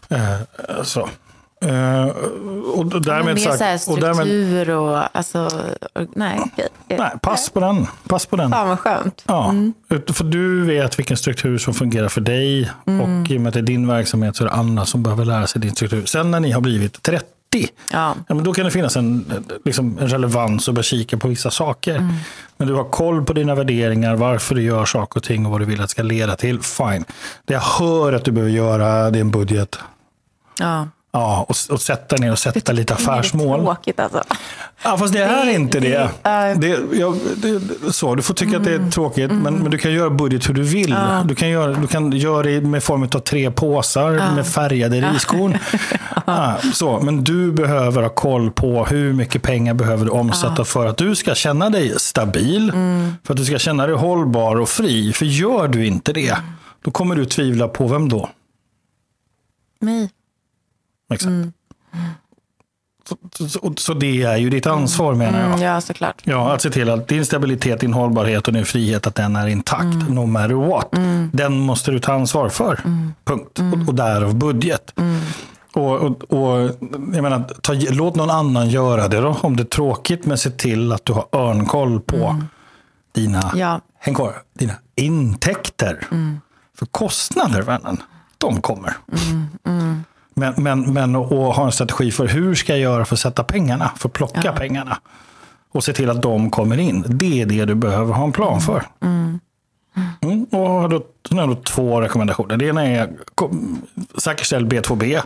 Eh, 0.08 0.82
så. 0.82 1.08
Eh, 1.60 2.04
och 2.74 3.00
därmed 3.02 3.34
mer 3.34 3.36
så 3.42 3.50
här 3.50 3.78
sagt, 3.78 3.88
och 3.88 4.00
därmed, 4.00 4.14
struktur 4.16 4.70
och... 4.70 5.16
Alltså, 5.16 5.48
nej, 6.14 6.40
nej, 6.88 7.10
pass 7.22 7.50
på 7.50 7.60
den. 7.60 7.86
Pass 8.08 8.26
på 8.26 8.36
den. 8.36 8.50
Fan 8.50 8.68
vad 8.68 8.78
skönt. 8.78 9.22
Ja, 9.26 9.54
ut- 9.88 10.16
för 10.16 10.24
du 10.24 10.64
vet 10.64 10.98
vilken 10.98 11.16
struktur 11.16 11.58
som 11.58 11.74
fungerar 11.74 12.08
för 12.08 12.20
dig. 12.20 12.70
Och 12.84 13.30
i 13.30 13.36
och 13.36 13.40
med 13.40 13.48
att 13.48 13.54
det 13.54 13.60
är 13.60 13.62
din 13.62 13.86
verksamhet 13.88 14.36
så 14.36 14.44
är 14.44 14.48
det 14.48 14.54
andra 14.54 14.86
som 14.86 15.02
behöver 15.02 15.24
lära 15.24 15.46
sig 15.46 15.60
din 15.60 15.70
struktur. 15.72 16.06
Sen 16.06 16.30
när 16.30 16.40
ni 16.40 16.50
har 16.50 16.60
blivit 16.60 17.02
30, 17.02 17.26
Ja. 17.52 18.14
ja, 18.28 18.34
men 18.34 18.44
då 18.44 18.52
kan 18.52 18.64
det 18.64 18.70
finnas 18.70 18.96
en, 18.96 19.24
liksom, 19.64 19.98
en 20.00 20.08
relevans 20.08 20.68
och 20.68 20.74
börja 20.74 20.82
kika 20.82 21.16
på 21.18 21.28
vissa 21.28 21.50
saker. 21.50 22.08
Men 22.56 22.68
du 22.68 22.74
har 22.74 22.84
koll 22.84 23.24
på 23.24 23.32
dina 23.32 23.54
värderingar, 23.54 24.16
varför 24.16 24.54
du 24.54 24.62
gör 24.62 24.84
saker 24.84 25.16
och 25.20 25.24
ting 25.24 25.46
och 25.46 25.52
vad 25.52 25.60
du 25.60 25.64
vill 25.64 25.80
att 25.80 25.86
det 25.86 25.90
ska 25.90 26.02
leda 26.02 26.36
till. 26.36 26.60
Fine. 26.60 27.04
Det 27.44 27.54
jag 27.54 27.60
hör 27.60 28.12
att 28.12 28.24
du 28.24 28.30
behöver 28.32 28.52
göra, 28.52 29.10
det 29.10 29.18
är 29.18 29.20
en 29.20 29.30
budget. 29.30 29.78
ja. 30.58 30.88
Ja, 31.12 31.46
och, 31.48 31.56
och 31.74 31.80
sätta 31.80 32.16
ner 32.16 32.32
och 32.32 32.38
sätta 32.38 32.72
lite 32.72 32.94
affärsmål. 32.94 33.58
Det 33.58 33.62
är 33.62 33.74
tråkigt 33.74 34.00
alltså. 34.00 34.22
Ja, 34.84 34.98
fast 34.98 35.12
det 35.12 35.22
är 35.22 35.50
inte 35.50 35.80
det. 35.80 36.08
det- 36.56 36.78
ja, 36.98 37.14
det 37.36 37.60
så, 37.92 38.14
du 38.14 38.22
får 38.22 38.34
tycka 38.34 38.56
att 38.56 38.64
det 38.64 38.74
är 38.74 38.90
tråkigt, 38.90 39.30
men, 39.32 39.54
men 39.54 39.70
du 39.70 39.78
kan 39.78 39.92
göra 39.92 40.10
budget 40.10 40.48
hur 40.48 40.54
du 40.54 40.62
vill. 40.62 40.96
Du, 41.24 41.34
kan 41.34 41.48
göra, 41.48 41.72
du 41.72 41.86
kan 41.86 42.12
göra 42.12 42.42
det 42.42 42.60
med 42.60 42.82
form 42.82 43.02
av 43.02 43.06
tre 43.06 43.50
påsar 43.50 44.10
med 44.34 44.46
färgade 44.46 45.00
riskorn. 45.00 45.58
Ja, 46.26 46.56
så, 46.74 47.00
men 47.00 47.24
du 47.24 47.52
behöver 47.52 48.02
ha 48.02 48.08
koll 48.10 48.50
på 48.50 48.84
hur 48.84 49.12
mycket 49.12 49.42
pengar 49.42 49.74
behöver 49.74 50.04
du 50.04 50.10
omsätta 50.10 50.64
för 50.64 50.86
att 50.86 50.96
du 50.96 51.14
ska 51.16 51.34
känna 51.34 51.70
dig 51.70 51.94
stabil. 51.96 52.72
För 53.24 53.34
att 53.34 53.36
du 53.36 53.44
ska 53.44 53.58
känna 53.58 53.86
dig 53.86 53.96
hållbar 53.96 54.56
och 54.60 54.68
fri. 54.68 55.12
För 55.12 55.24
gör 55.26 55.68
du 55.68 55.86
inte 55.86 56.12
det, 56.12 56.36
då 56.84 56.90
kommer 56.90 57.14
du 57.16 57.24
tvivla 57.24 57.68
på 57.68 57.86
vem 57.88 58.08
då? 58.08 58.28
Mig. 59.80 60.10
Exakt. 61.10 61.32
Så, 63.08 63.48
så, 63.48 63.74
så 63.76 63.94
det 63.94 64.22
är 64.22 64.36
ju 64.36 64.50
ditt 64.50 64.66
ansvar 64.66 65.14
menar 65.14 65.38
jag. 65.40 65.48
Mm, 65.48 65.62
ja, 65.62 65.80
såklart. 65.80 66.22
Ja, 66.24 66.52
att 66.52 66.62
se 66.62 66.70
till 66.70 66.90
att 66.90 67.08
din 67.08 67.24
stabilitet, 67.26 67.80
din 67.80 67.92
hållbarhet 67.92 68.46
och 68.48 68.52
din 68.54 68.64
frihet 68.64 69.06
att 69.06 69.14
den 69.14 69.36
är 69.36 69.46
intakt 69.46 70.08
no 70.08 70.26
matter 70.26 70.54
what. 70.54 70.88
Den 71.32 71.58
måste 71.60 71.90
du 71.90 71.98
ta 71.98 72.12
ansvar 72.12 72.48
för. 72.48 72.80
Punkt. 73.24 73.58
Och, 73.58 73.88
och 73.88 73.94
därav 73.94 74.34
budget. 74.34 74.94
Och, 75.74 75.92
och, 75.96 76.24
och 76.24 76.70
jag 77.14 77.22
menar, 77.22 77.48
ta, 77.62 77.72
låt 77.90 78.16
någon 78.16 78.30
annan 78.30 78.68
göra 78.70 79.08
det 79.08 79.20
då, 79.20 79.36
om 79.40 79.56
det 79.56 79.62
är 79.62 79.64
tråkigt, 79.64 80.26
men 80.26 80.38
se 80.38 80.50
till 80.50 80.92
att 80.92 81.04
du 81.04 81.12
har 81.12 81.26
örnkoll 81.32 82.00
på 82.00 82.42
dina, 83.12 83.52
Ja. 83.56 83.80
häng 83.98 84.14
kvar, 84.14 84.34
dina 84.58 84.72
intäkter. 84.94 86.06
För 86.78 86.86
kostnader, 86.86 87.62
vännen, 87.62 88.02
de 88.38 88.60
kommer. 88.60 88.96
Men, 90.40 90.54
men, 90.56 90.92
men 90.92 91.16
att 91.16 91.28
ha 91.28 91.66
en 91.66 91.72
strategi 91.72 92.10
för 92.10 92.26
hur 92.26 92.54
ska 92.54 92.72
jag 92.72 92.80
göra 92.80 93.04
för 93.04 93.14
att 93.14 93.20
sätta 93.20 93.44
pengarna, 93.44 93.90
för 93.96 94.08
att 94.08 94.12
plocka 94.12 94.52
pengarna. 94.52 94.98
Och 95.72 95.84
se 95.84 95.92
till 95.92 96.10
att 96.10 96.22
de 96.22 96.50
kommer 96.50 96.78
in. 96.78 97.04
Det 97.08 97.42
är 97.42 97.46
det 97.46 97.64
du 97.64 97.74
behöver 97.74 98.14
ha 98.14 98.24
en 98.24 98.32
plan 98.32 98.60
för. 98.60 98.86
Mm, 100.22 100.46
och 100.50 100.58
har 100.58 100.88
då, 100.88 101.02
har 101.30 101.40
jag 101.40 101.48
då 101.48 101.54
två 101.54 102.00
rekommendationer. 102.00 102.56
Det 102.56 102.66
ena 102.66 102.86
är 102.86 103.10
säkerställ 104.18 104.66
B2B, 104.66 105.20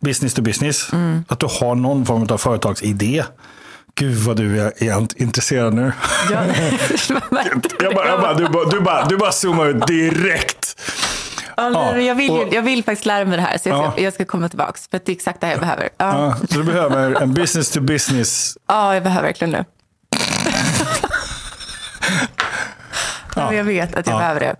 business 0.00 0.34
to 0.34 0.42
business. 0.42 0.90
Att 1.28 1.40
du 1.40 1.46
har 1.60 1.74
någon 1.74 2.06
form 2.06 2.26
av 2.30 2.38
företagsidé. 2.38 3.24
Gud 3.94 4.16
vad 4.16 4.36
du 4.36 4.60
är, 4.60 5.22
intresserad 5.22 5.74
nu. 5.74 5.92
Ja, 6.30 6.40
Jag 7.80 7.94
bara, 7.94 8.08
jag 8.08 8.20
bara, 8.20 8.34
du, 8.34 8.48
bara, 8.48 8.64
du, 8.64 8.80
bara, 8.80 9.04
du 9.04 9.16
bara 9.16 9.32
zoomar 9.32 9.66
ut 9.66 9.86
direkt. 9.86 10.76
Ja, 11.56 11.68
nej, 11.68 11.82
Ja, 11.96 12.00
jag, 12.00 12.14
vill, 12.14 12.30
och- 12.30 12.48
jag 12.54 12.62
vill 12.62 12.84
faktiskt 12.84 13.06
lära 13.06 13.24
mig 13.24 13.36
det 13.36 13.42
här, 13.42 13.58
så 13.58 13.68
jag 13.68 13.78
ska, 13.78 14.00
Ja. 14.00 14.04
jag 14.04 14.14
ska 14.14 14.24
komma 14.24 14.48
tillbaka. 14.48 14.78
För 14.90 14.96
att 14.96 15.04
det 15.06 15.12
är 15.12 15.16
exakt 15.16 15.40
det 15.40 15.46
här 15.46 15.52
jag 15.54 15.60
behöver. 15.60 15.88
Ja, 15.98 16.18
Ja, 16.20 16.36
så 16.50 16.58
du 16.58 16.64
behöver 16.64 17.22
en 17.22 17.34
business 17.34 17.70
to 17.70 17.80
business. 17.80 18.58
ja 18.66 18.94
jag 18.94 19.02
behöver 19.02 19.28
verkligen 19.28 19.52
det. 19.52 19.64
ja. 23.36 23.52
jag 23.54 23.64
vet 23.64 23.94
att 23.94 24.06
jag 24.06 24.14
Ja. 24.14 24.18
behöver 24.18 24.40
det. 24.40 24.56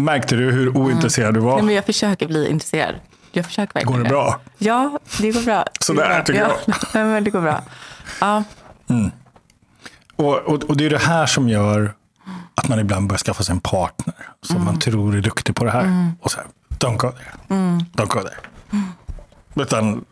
Märkte 0.00 0.36
du 0.36 0.50
hur 0.52 0.76
ointresserad 0.76 1.34
du 1.34 1.40
var? 1.40 1.54
Nej, 1.54 1.64
men 1.64 1.74
jag 1.74 1.84
försöker 1.84 2.26
bli 2.26 2.48
intresserad. 2.50 2.94
Jag 3.32 3.44
försöker 3.46 3.74
verkligen 3.74 3.96
Går 3.98 4.04
det 4.04 4.08
bra? 4.10 4.40
Ja, 4.58 4.98
det 5.20 5.30
går 5.32 5.40
bra. 5.42 5.64
Sådär, 5.80 6.22
tycker 6.22 6.40
ja. 6.40 6.50
jag. 6.66 6.76
Ja, 6.94 7.04
men 7.04 7.24
det 7.24 7.30
går 7.30 7.40
bra. 7.40 7.62
Ja, 8.20 8.44
Och, 10.16 10.34
och, 10.38 10.64
och 10.64 10.76
det 10.76 10.86
är 10.86 10.90
det 10.90 10.98
här 10.98 11.26
som 11.26 11.48
gör 11.48 11.94
att 12.58 12.68
man 12.68 12.78
ibland 12.78 13.08
börjar 13.08 13.18
skaffa 13.18 13.42
sig 13.42 13.52
en 13.52 13.60
partner 13.60 14.14
som 14.42 14.56
Mm. 14.56 14.64
man 14.66 14.78
tror 14.78 15.16
är 15.16 15.20
duktig 15.20 15.56
på 15.56 15.64
det 15.64 15.70
här. 15.70 16.12
Och 16.20 16.30
så 16.30 16.36
här, 16.38 16.46
don't 16.78 16.96
go 16.96 17.10
there. 17.10 17.56
Mm. 17.58 17.78
Don't 17.92 18.06
go 18.06 18.20
there. 18.20 18.36
Utan 19.62 20.04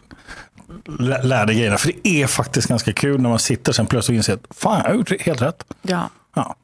lä- 0.99 1.23
lär 1.23 1.47
dig 1.47 1.57
grejerna. 1.57 1.77
För 1.79 1.93
det 2.03 2.09
är 2.09 2.27
faktiskt 2.27 2.69
ganska 2.69 2.93
kul 2.93 3.21
när 3.21 3.29
man 3.31 3.39
sitter 3.39 3.73
sen 3.73 3.87
plötsligt 3.87 4.15
och 4.15 4.17
inser 4.17 4.35
att 4.35 4.57
fan, 4.57 4.81
jag 4.85 4.89
har 4.91 4.95
gjort 4.95 5.21
helt 5.23 5.43
rätt. 5.43 5.65
ja. 5.83 6.11
Ja. 6.35 6.55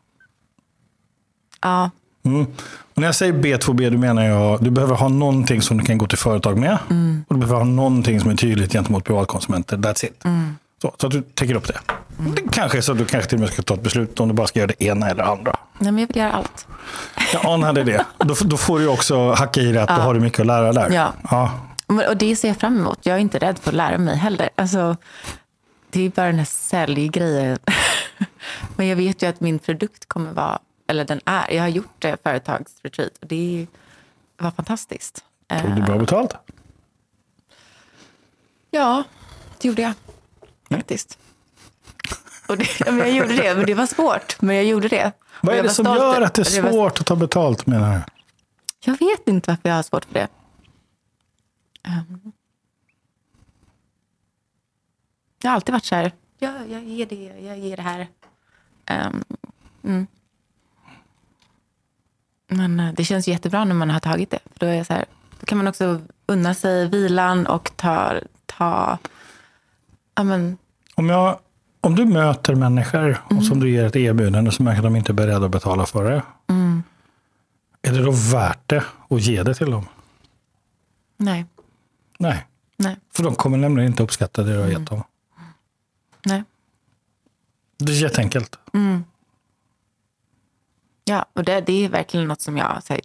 ja. 1.63 1.91
Mm. 2.25 2.47
Och 2.95 2.99
när 3.01 3.09
jag 3.09 3.15
säger 3.15 3.33
B2B, 3.33 3.91
då 3.91 3.99
menar 3.99 4.23
jag 4.25 4.65
du 4.65 4.71
behöver 4.71 4.95
ha 4.95 5.09
någonting 5.09 5.63
som 5.63 5.79
du 5.79 5.85
kan 5.85 5.99
gå 5.99 6.07
till 6.07 6.19
företag 6.19 6.59
med. 6.59 6.79
Mm. 6.91 7.25
Och 7.29 7.35
du 7.35 7.41
behöver 7.41 7.59
ha 7.59 7.65
någonting 7.65 8.21
som 8.21 8.31
är 8.31 8.37
tydligt 8.37 8.73
gentemot 8.73 9.05
privatkonsumenter. 9.05 9.77
That's 9.77 10.05
it. 10.07 10.25
Mm. 10.25 10.57
Så, 10.83 10.95
så 10.99 11.07
att 11.07 11.13
du 11.13 11.23
täcker 11.23 11.55
upp 11.55 11.67
det. 11.67 11.81
Det 12.19 12.43
kanske 12.53 12.83
så 12.83 12.93
att 12.93 12.99
du 12.99 13.05
kanske 13.05 13.31
till 13.31 13.37
och 13.37 13.41
med 13.41 13.53
ska 13.53 13.63
ta 13.63 13.75
ett 13.75 13.83
beslut 13.83 14.21
om 14.21 14.29
du 14.29 14.35
bara 14.35 14.47
ska 14.47 14.59
göra 14.59 14.73
det 14.79 14.85
ena 14.85 15.11
eller 15.11 15.25
andra. 15.25 15.57
Nej, 15.79 15.93
men 15.93 15.99
jag 15.99 16.07
vill 16.09 16.17
göra 16.17 16.33
allt. 16.33 16.67
Jag 17.33 17.47
anade 17.47 17.85
det. 17.85 18.07
Då, 18.19 18.35
då 18.45 18.57
får 18.57 18.79
du 18.79 18.89
också 18.89 19.33
hacka 19.33 19.61
i 19.61 19.73
det 19.73 19.83
att 19.83 19.89
då 19.89 19.95
har 19.95 20.15
du 20.15 20.21
mycket 20.21 20.41
att 20.41 20.47
lära 20.47 20.73
där. 20.73 20.91
Ja. 20.91 21.13
Ja. 21.31 21.61
Och 22.09 22.17
det 22.17 22.37
ser 22.37 22.49
jag 22.49 22.57
fram 22.57 22.79
emot. 22.79 22.99
Jag 23.03 23.17
är 23.17 23.21
inte 23.21 23.39
rädd 23.39 23.59
för 23.59 23.71
att 23.71 23.77
lära 23.77 23.99
mig 23.99 24.17
heller. 24.17 24.51
Alltså, 24.55 24.97
det 25.91 26.07
är 26.07 26.11
bara 26.11 26.27
den 26.27 26.39
här 26.39 26.45
säljgrejen. 26.45 27.59
Men 28.77 28.87
jag 28.87 28.97
vet 28.97 29.23
ju 29.23 29.27
att 29.27 29.41
min 29.41 29.59
produkt 29.59 30.09
kommer 30.09 30.33
vara, 30.33 30.59
eller 30.87 31.05
den 31.05 31.21
är, 31.25 31.53
jag 31.53 31.63
har 31.63 31.69
gjort 31.69 32.05
eh, 32.05 32.15
företagsretreat 32.23 33.13
och 33.21 33.27
det 33.27 33.67
var 34.39 34.51
fantastiskt. 34.51 35.25
Eh, 35.49 35.63
Tog 35.63 35.77
du 35.77 35.83
bra 35.83 35.99
betalt? 35.99 36.37
Ja, 38.71 39.03
det 39.61 39.69
gjorde 39.69 39.83
jag 39.83 39.93
faktiskt. 40.73 41.19
Och 42.49 42.59
det, 42.59 42.81
jag 42.87 43.13
gjorde 43.13 43.37
det, 43.37 43.55
men 43.55 43.67
det 43.67 43.75
var 43.75 43.87
svårt. 43.87 44.43
Men 44.43 44.57
jag 44.57 44.65
gjorde 44.65 44.89
det. 44.89 45.13
Vad 45.41 45.57
är 45.57 45.63
det 45.63 45.71
som 45.71 45.87
gör 45.87 46.21
att 46.21 46.35
det 46.35 46.43
är 46.43 46.71
svårt 46.71 47.01
att 47.01 47.07
ta 47.07 47.17
betalt 47.17 47.67
menar 47.67 47.95
du? 47.95 48.03
Jag 48.85 48.99
vet 48.99 49.29
inte 49.29 49.51
varför 49.51 49.69
jag 49.69 49.77
har 49.77 49.83
svårt 49.83 50.05
för 50.05 50.15
det. 50.15 50.29
Ehm. 51.83 52.33
jag 55.43 55.51
har 55.51 55.55
alltid 55.55 55.73
varit 55.73 55.85
så 55.85 55.95
här, 55.95 56.13
ja, 56.39 56.53
jag 56.69 56.85
ger 56.85 57.07
det, 57.07 57.47
jag 57.47 57.59
ger 57.59 57.77
det 57.77 57.83
här. 57.83 58.09
Ehm, 58.87 59.25
mm. 59.85 60.07
Men 62.49 62.81
eh, 62.81 62.93
det 62.93 63.05
känns 63.05 63.29
jättebra 63.29 63.65
när 63.65 63.75
man 63.75 63.91
har 63.91 64.01
tagit 64.01 64.31
det. 64.31 64.39
För 64.45 64.67
då, 64.67 64.67
är 64.67 64.85
så 64.85 64.93
här, 64.93 65.05
då 65.41 65.47
kan 65.47 65.59
man 65.59 65.69
också 65.69 66.01
unna 66.27 66.55
sig 66.55 66.89
vilan 66.89 67.47
och 67.47 67.77
ta, 67.77 68.21
ta 68.47 68.99
ja, 70.15 70.23
men, 70.23 70.59
Om, 70.95 71.09
jag, 71.09 71.39
om 71.81 71.95
du 71.95 72.05
möter 72.05 72.55
människor 72.55 73.23
och 73.31 73.45
som 73.45 73.61
du 73.61 73.71
ger 73.71 73.85
ett 73.85 73.97
erbjudande 73.97 74.51
så 74.51 74.63
märker 74.63 74.79
att 74.79 74.85
de 74.85 74.97
inte 74.97 75.13
är 75.13 75.15
beredda 75.15 75.45
att 75.45 75.51
betala 75.51 75.87
för 75.87 76.05
det. 76.11 76.23
Är 77.83 77.93
det 77.93 78.03
då 78.03 78.11
värt 78.11 78.69
det 78.69 78.85
att 79.11 79.21
ge 79.21 79.43
det 79.43 79.55
till 79.55 79.71
dem? 79.71 79.87
nej, 81.17 81.47
Nej, 82.19 82.47
nej, 82.77 82.97
för 83.15 83.23
de 83.23 83.35
kommer 83.35 83.59
nämligen 83.59 83.91
inte 83.91 84.03
uppskatta 84.03 84.43
det 84.43 84.53
du 84.53 84.59
har 84.59 84.69
gett 84.69 84.87
dem. 84.87 85.03
nej. 86.27 86.43
Det 87.79 87.93
är 87.93 88.03
jätteenkelt. 88.03 88.59
Ja, 91.05 91.27
och 91.33 91.45
det, 91.45 91.61
det 91.61 91.85
är 91.85 91.89
verkligen 91.89 92.29
något 92.29 92.41
som 92.41 92.57
jag 92.57 92.83
här, 92.89 93.01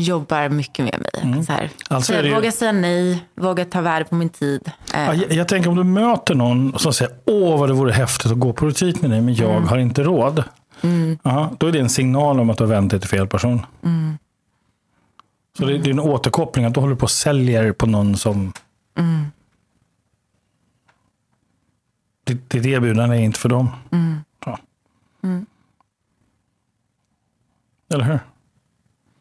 jobbar 0.00 0.48
mycket 0.48 0.84
med 0.84 1.06
mig. 1.24 1.44
Så 1.44 1.52
här, 1.52 1.70
Alltså 1.88 2.12
det 2.12 2.28
ju- 2.28 2.34
Våga 2.34 2.52
säga 2.52 2.72
nej, 2.72 3.24
våga 3.34 3.64
ta 3.64 3.80
värde 3.80 4.04
på 4.04 4.14
min 4.14 4.28
tid. 4.28 4.72
Eh, 4.94 5.00
Ja, 5.00 5.14
jag, 5.14 5.32
jag 5.32 5.48
tänker 5.48 5.70
om 5.70 5.76
du 5.76 5.84
möter 5.84 6.34
någon 6.34 6.78
som 6.78 6.92
säger 6.92 7.14
åh 7.24 7.58
vad 7.60 7.68
det 7.68 7.72
vore 7.72 7.92
häftigt 7.92 8.32
att 8.32 8.38
gå 8.38 8.52
på 8.52 8.66
retreat 8.66 9.02
med 9.02 9.10
dig 9.10 9.20
men 9.20 9.34
jag 9.34 9.60
har 9.60 9.78
inte 9.78 10.02
råd. 10.02 10.44
Ja, 11.22 11.50
då 11.58 11.66
är 11.66 11.72
det 11.72 11.80
en 11.80 11.90
signal 11.90 12.40
om 12.40 12.50
att 12.50 12.58
du 12.58 12.64
har 12.64 12.68
vänt 12.68 12.90
dig 12.90 13.00
till 13.00 13.08
fel 13.08 13.26
person. 13.26 13.66
Så 15.58 15.64
det, 15.66 15.78
det 15.78 15.90
är 15.90 15.92
en 15.92 16.00
återkoppling 16.00 16.64
att 16.64 16.74
du 16.74 16.80
håller 16.80 16.94
på 16.96 17.02
och 17.02 17.10
säljer 17.10 17.72
på 17.72 17.86
någon 17.86 18.16
som... 18.16 18.52
Ditt, 22.26 22.50
ditt 22.50 22.66
erbjudande 22.66 23.16
är 23.16 23.20
inte 23.20 23.38
för 23.38 23.48
dem. 23.48 23.70
Ja. 24.46 24.58
Eller 27.94 28.04
hur? 28.04 28.18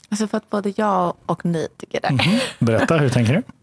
Alltså 0.09 0.27
för 0.27 0.37
att 0.37 0.49
både 0.49 0.73
jag 0.75 1.13
och 1.25 1.45
ni 1.45 1.67
tycker 1.77 2.01
det. 2.01 2.11
Mhm. 2.11 2.39
Berätta, 2.59 2.97
hur 2.97 3.09
tänker 3.09 3.33
du? 3.33 3.43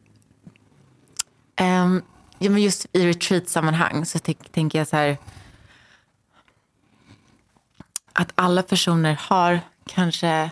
Ehm, 1.59 2.03
ja, 2.39 2.51
men 2.51 2.63
just 2.63 2.87
i 2.93 3.07
retreat-sammanhang 3.07 4.07
så 4.07 4.19
tänk- 4.19 4.53
tänker 4.53 4.79
jag 4.79 4.89
så 4.89 4.97
här. 4.97 5.17
Att 8.13 8.33
alla 8.35 8.63
personer 8.63 9.19
har 9.21 9.61
kanske 9.87 10.51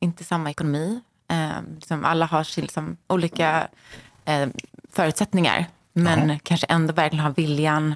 inte 0.00 0.24
samma 0.24 0.50
ekonomi. 0.50 1.00
Um, 1.28 1.74
liksom 1.74 2.04
alla 2.04 2.26
har 2.26 2.60
liksom, 2.60 2.96
olika 3.06 3.68
eh, 4.24 4.48
förutsättningar. 4.92 5.66
Men 5.92 6.38
kanske 6.38 6.66
ändå 6.66 6.92
verkligen 6.92 7.24
har 7.24 7.30
viljan 7.30 7.94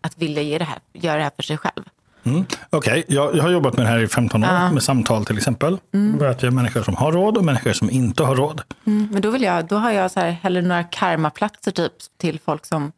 att 0.00 0.18
vilja 0.18 0.42
ge 0.42 0.58
det 0.58 0.64
här, 0.64 0.78
göra 0.92 1.16
det 1.16 1.22
här 1.22 1.32
för 1.36 1.42
sig 1.42 1.56
själv. 1.58 1.84
Mm. 2.24 2.44
Okej, 2.70 3.04
jag, 3.08 3.36
jag 3.36 3.42
har 3.42 3.50
jobbat 3.50 3.76
med 3.76 3.86
det 3.86 3.90
här 3.90 3.98
i 3.98 4.08
15 4.08 4.44
år, 4.44 4.72
med 4.72 4.82
samtal 4.82 5.24
till 5.24 5.36
exempel. 5.36 5.78
Mm. 5.94 6.30
Att 6.30 6.42
vi 6.42 6.46
har 6.46 6.52
människor 6.52 6.82
som 6.82 6.96
har 6.96 7.12
råd 7.12 7.36
och 7.36 7.44
människor 7.44 7.72
som 7.72 7.90
inte 7.90 8.22
har 8.22 8.36
råd. 8.36 8.62
Mm, 8.84 9.08
men 9.12 9.22
då, 9.22 9.30
vill 9.30 9.42
jag, 9.42 9.66
då 9.66 9.76
har 9.76 9.90
jag 9.90 10.10
så 10.10 10.20
här, 10.20 10.30
hellre 10.30 10.62
några 10.62 10.84
karmaplatser 10.84 11.70
typ, 11.70 11.92
till 12.18 12.40
folk 12.44 12.66
som 12.66 12.92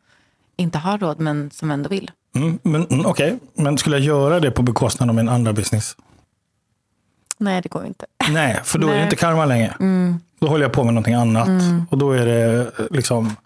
inte 0.57 0.79
har 0.79 0.99
råd 0.99 1.21
men 1.21 1.51
som 1.51 1.71
ändå 1.71 1.89
vill. 1.89 2.11
Mm, 2.35 2.59
men 2.63 2.87
mm, 2.87 3.07
Okej, 3.07 3.39
men 3.55 3.79
skulle 3.79 3.97
jag 3.97 4.05
göra 4.05 4.41
det 4.41 4.51
på 4.51 4.63
bekostnad 4.63 5.09
av 5.09 5.15
min 5.15 5.29
andra 5.29 5.53
business? 5.53 5.97
Nej, 7.39 7.63
det 7.63 7.69
går 7.69 7.87
inte. 7.87 8.07
Nej, 8.31 8.61
för 8.65 8.79
då 8.79 8.87
är 8.87 8.91
det 8.91 8.97
Nej. 8.97 9.05
inte 9.05 9.17
karma 9.17 9.45
längre. 9.45 9.75
Då 10.41 10.47
håller 10.49 10.65
jag 10.65 10.73
på 10.73 10.85
med 10.85 10.95
någonting 10.95 11.15
annat. 11.15 11.49
Och 11.91 11.99
då 11.99 12.13
är 12.13 12.27
det 12.27 12.73
eh, 12.79 12.85
liksom 12.91 13.37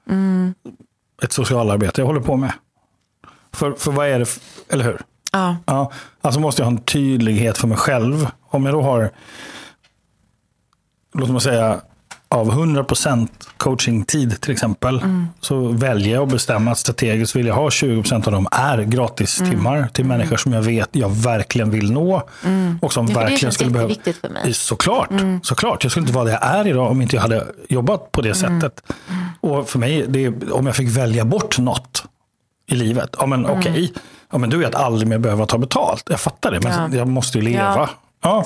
ett 1.22 1.32
socialarbete 1.32 2.00
jag 2.00 2.06
håller 2.06 2.20
på 2.20 2.36
med. 2.36 2.52
För, 3.52 3.72
för 3.72 3.92
vad 3.92 4.08
är 4.08 4.18
det, 4.18 4.38
eller 4.68 4.84
hur? 4.84 5.00
Ja, 5.36 5.56
Ja, 5.66 5.92
alltså 6.20 6.40
måste 6.40 6.62
jag 6.62 6.66
ha 6.66 6.72
en 6.76 6.82
tydlighet 6.82 7.58
för 7.58 7.68
mig 7.68 7.78
själv. 7.78 8.28
Om 8.50 8.64
jag 8.64 8.74
då 8.74 8.82
har, 8.82 9.10
låt 11.14 11.30
mig 11.30 11.40
säga, 11.40 11.80
av 12.28 12.52
100% 12.52 13.28
coachingtid 13.56 14.40
till 14.40 14.52
exempel, 14.52 15.00
så 15.40 15.68
väljer 15.68 16.14
jag 16.14 16.22
att 16.22 16.32
bestämma 16.32 16.70
att 16.70 16.78
strategiskt 16.78 17.36
vill 17.36 17.46
jag 17.46 17.54
ha 17.54 17.68
20% 17.68 18.26
av 18.26 18.32
dem 18.32 18.46
är 18.52 18.78
gratistimmar 18.82 19.88
till 19.92 20.04
människor 20.04 20.36
som 20.36 20.52
jag 20.52 20.62
vet 20.62 20.88
jag 20.92 21.08
verkligen 21.10 21.70
vill 21.70 21.92
nå. 21.92 22.22
Och 22.80 22.92
som 22.92 23.06
Ja, 23.06 23.14
det 23.14 23.20
verkligen 23.20 23.52
skulle 23.52 23.70
behöva... 23.70 23.90
jätteviktigt 23.90 24.20
för 24.20 24.28
mig. 24.28 24.54
Såklart, 24.54 25.10
såklart. 25.42 25.84
Jag 25.84 25.90
skulle 25.90 26.02
inte 26.02 26.14
vara 26.14 26.24
det 26.24 26.30
jag 26.30 26.42
är 26.44 26.66
idag 26.66 26.90
om 26.90 27.02
inte 27.02 27.16
jag 27.16 27.22
hade 27.22 27.46
jobbat 27.68 28.12
på 28.12 28.20
det 28.22 28.34
sättet. 28.34 28.82
Och 29.40 29.68
för 29.68 29.78
mig, 29.78 30.04
det 30.08 30.24
är, 30.24 30.52
om 30.52 30.66
jag 30.66 30.76
fick 30.76 30.88
välja 30.88 31.24
bort 31.24 31.58
något 31.58 32.04
i 32.66 32.74
livet, 32.74 33.14
ja 33.18 33.26
men 33.26 33.46
okej, 33.46 33.92
ja, 34.30 34.38
men 34.38 34.50
då 34.50 34.56
är 34.56 34.60
det 34.60 34.66
att 34.68 34.74
aldrig 34.74 35.08
mer 35.08 35.18
behöva 35.18 35.46
ta 35.46 35.58
betalt. 35.58 36.04
Jag 36.10 36.20
fattar 36.20 36.50
det, 36.50 36.60
men 36.60 36.92
Ja. 36.92 36.98
jag 36.98 37.08
måste 37.08 37.38
ju 37.38 37.44
leva. 37.44 37.62
Ja. 37.64 37.88
Ja. 38.22 38.44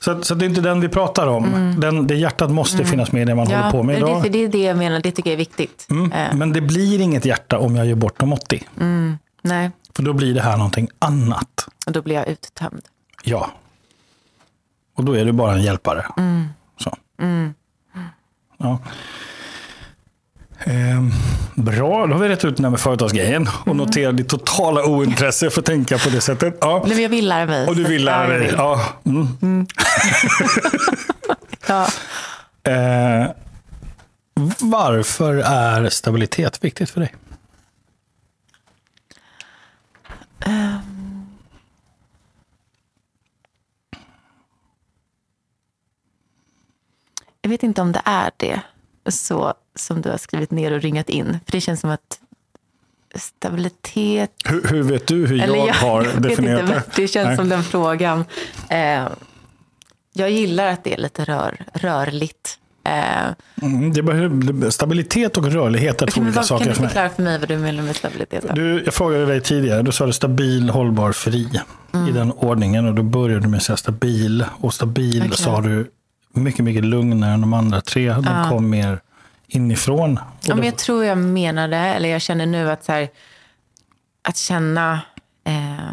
Så, 0.00 0.22
så 0.22 0.34
det 0.34 0.44
är 0.44 0.48
inte 0.48 0.60
den 0.60 0.80
vi 0.80 0.88
pratar 0.88 1.26
om. 1.26 1.74
Den, 1.80 2.06
det 2.06 2.14
hjärtat 2.14 2.50
måste 2.50 2.84
finnas 2.84 3.12
med 3.12 3.22
i 3.22 3.24
det 3.24 3.34
man 3.34 3.46
håller 3.46 3.70
på 3.70 3.82
med 3.82 3.94
det, 3.94 3.98
idag. 3.98 4.22
för 4.22 4.28
det 4.28 4.38
är 4.44 4.48
det 4.48 4.62
jag 4.62 4.76
menar, 4.76 5.00
det 5.00 5.10
tycker 5.12 5.30
jag 5.30 5.34
är 5.34 5.38
viktigt. 5.38 5.86
Eh, 5.90 6.34
Men 6.34 6.52
det 6.52 6.60
blir 6.60 7.00
inget 7.00 7.24
hjärta 7.24 7.58
om 7.58 7.76
jag 7.76 7.86
gör 7.86 7.94
bort 7.94 8.18
de 8.18 8.32
80. 8.32 8.64
nej, 9.42 9.70
För 9.96 10.02
då 10.02 10.12
blir 10.12 10.34
det 10.34 10.40
här 10.42 10.56
någonting 10.56 10.88
annat. 10.98 11.66
och 11.86 11.92
då 11.92 12.02
blir 12.02 12.14
jag 12.14 12.28
uttömd. 12.28 12.82
Ja. 13.24 13.50
Och 14.96 15.04
då 15.04 15.12
är 15.16 15.24
du 15.24 15.32
bara 15.32 15.52
en 15.52 15.62
hjälpare. 15.62 16.06
Så. 16.78 16.96
Ja. 18.58 18.78
Ehm, 20.66 21.12
bra, 21.54 22.06
då 22.06 22.12
har 22.12 22.20
vi 22.20 22.28
rätt 22.28 22.44
ut 22.44 22.56
den 22.56 22.64
här 22.64 22.70
med 22.70 22.80
företagsgrejen 22.80 23.48
och 23.66 23.76
noterat 23.76 24.16
ditt 24.16 24.28
totala 24.28 24.84
ointresse 24.84 25.50
för 25.50 25.60
att 25.60 25.66
tänka 25.66 25.98
på 25.98 26.10
det 26.10 26.20
sättet. 26.20 26.58
Ja. 26.60 26.82
Nej, 26.86 26.94
men 26.94 27.02
jag 27.02 27.10
vill 27.10 27.28
lära 27.28 27.46
mig. 27.46 27.68
Och 27.68 27.76
du 27.76 27.84
vill 27.84 28.04
lära 28.04 28.22
jag 28.22 28.30
dig. 28.30 28.46
vill. 28.46 28.54
Ja. 28.56 28.86
Mm. 29.04 29.66
Ja. 31.66 31.86
Eh, 32.72 33.30
varför 34.58 35.34
är 35.34 35.88
stabilitet 35.88 36.64
viktigt 36.64 36.90
för 36.90 37.00
dig? 37.00 37.14
vet 47.52 47.62
inte 47.62 47.82
om 47.82 47.92
det 47.92 48.02
är 48.04 48.30
det 48.36 48.60
så 49.08 49.54
som 49.74 50.00
du 50.02 50.10
har 50.10 50.16
skrivit 50.18 50.50
ner 50.50 50.72
och 50.72 50.82
ringat 50.82 51.08
in. 51.10 51.38
För 51.44 51.52
det 51.52 51.60
känns 51.60 51.80
som 51.80 51.90
att 51.90 52.18
stabilitet... 53.14 54.30
Hur, 54.44 54.68
hur 54.68 54.82
vet 54.82 55.06
du 55.06 55.26
hur 55.26 55.36
jag, 55.36 55.48
Eller 55.48 55.72
har 55.72 56.02
vet 56.14 56.22
definierat 56.22 56.60
inte, 56.60 56.72
det? 56.74 56.82
Det 57.02 57.08
känns 57.08 57.26
Nej. 57.26 57.36
som 57.36 57.48
den 57.48 57.62
frågan. 57.62 58.24
Eh, 58.70 59.08
jag 60.12 60.30
gillar 60.30 60.66
att 60.66 60.84
det 60.84 60.94
är 60.94 60.98
lite 60.98 61.24
rör, 61.24 61.56
rörligt. 61.74 62.58
Eh, 62.84 62.92
Mm, 63.62 63.92
det 63.92 64.02
behöver, 64.02 64.70
stabilitet 64.70 65.36
och 65.36 65.44
rörlighet 65.52 66.02
är 66.02 66.06
två 66.06 66.20
olika 66.20 66.34
kan 66.34 66.44
saker 66.44 66.64
du 66.64 66.74
för 66.74 66.80
mig. 66.82 66.88
förklara 66.90 67.08
för 67.10 67.22
mig 67.22 67.38
vad 67.38 67.48
du 67.48 67.56
menar 67.58 67.82
med 67.82 67.96
stabilitet? 67.96 68.44
Du, 68.54 68.82
jag 68.84 68.94
frågade 68.94 69.26
dig 69.26 69.40
tidigare, 69.40 69.82
du 69.82 69.92
sa 69.92 70.06
du 70.06 70.12
stabil, 70.12 70.70
hållbar, 70.70 71.12
fri 71.12 71.60
Mm. 71.94 72.08
i 72.08 72.12
den 72.12 72.32
ordningen. 72.32 72.86
Och 72.88 72.94
då 72.94 73.02
började 73.02 73.40
du 73.40 73.48
med 73.48 73.56
att 73.56 73.62
säga 73.62 73.76
stabil. 73.76 74.44
Och 74.60 74.74
stabil 74.74 75.22
Okej. 75.26 75.36
sa 75.36 75.60
du 75.60 75.90
mycket, 76.32 76.64
mycket 76.64 76.84
lugnare 76.84 77.32
än 77.34 77.40
de 77.40 77.52
andra 77.52 77.80
tre. 77.80 78.12
De 78.12 78.48
kom 78.50 78.70
mer 78.70 79.00
inifrån. 79.54 80.20
Ja, 80.40 80.54
men 80.54 80.64
jag 80.64 80.78
tror 80.78 81.04
jag 81.04 81.18
menade, 81.18 81.76
eller 81.76 82.08
jag 82.08 82.22
känner 82.22 82.46
nu 82.46 82.70
att 82.70 82.84
så 82.84 82.92
här, 82.92 83.08
att 84.22 84.36
känna 84.36 85.00
eh, 85.44 85.90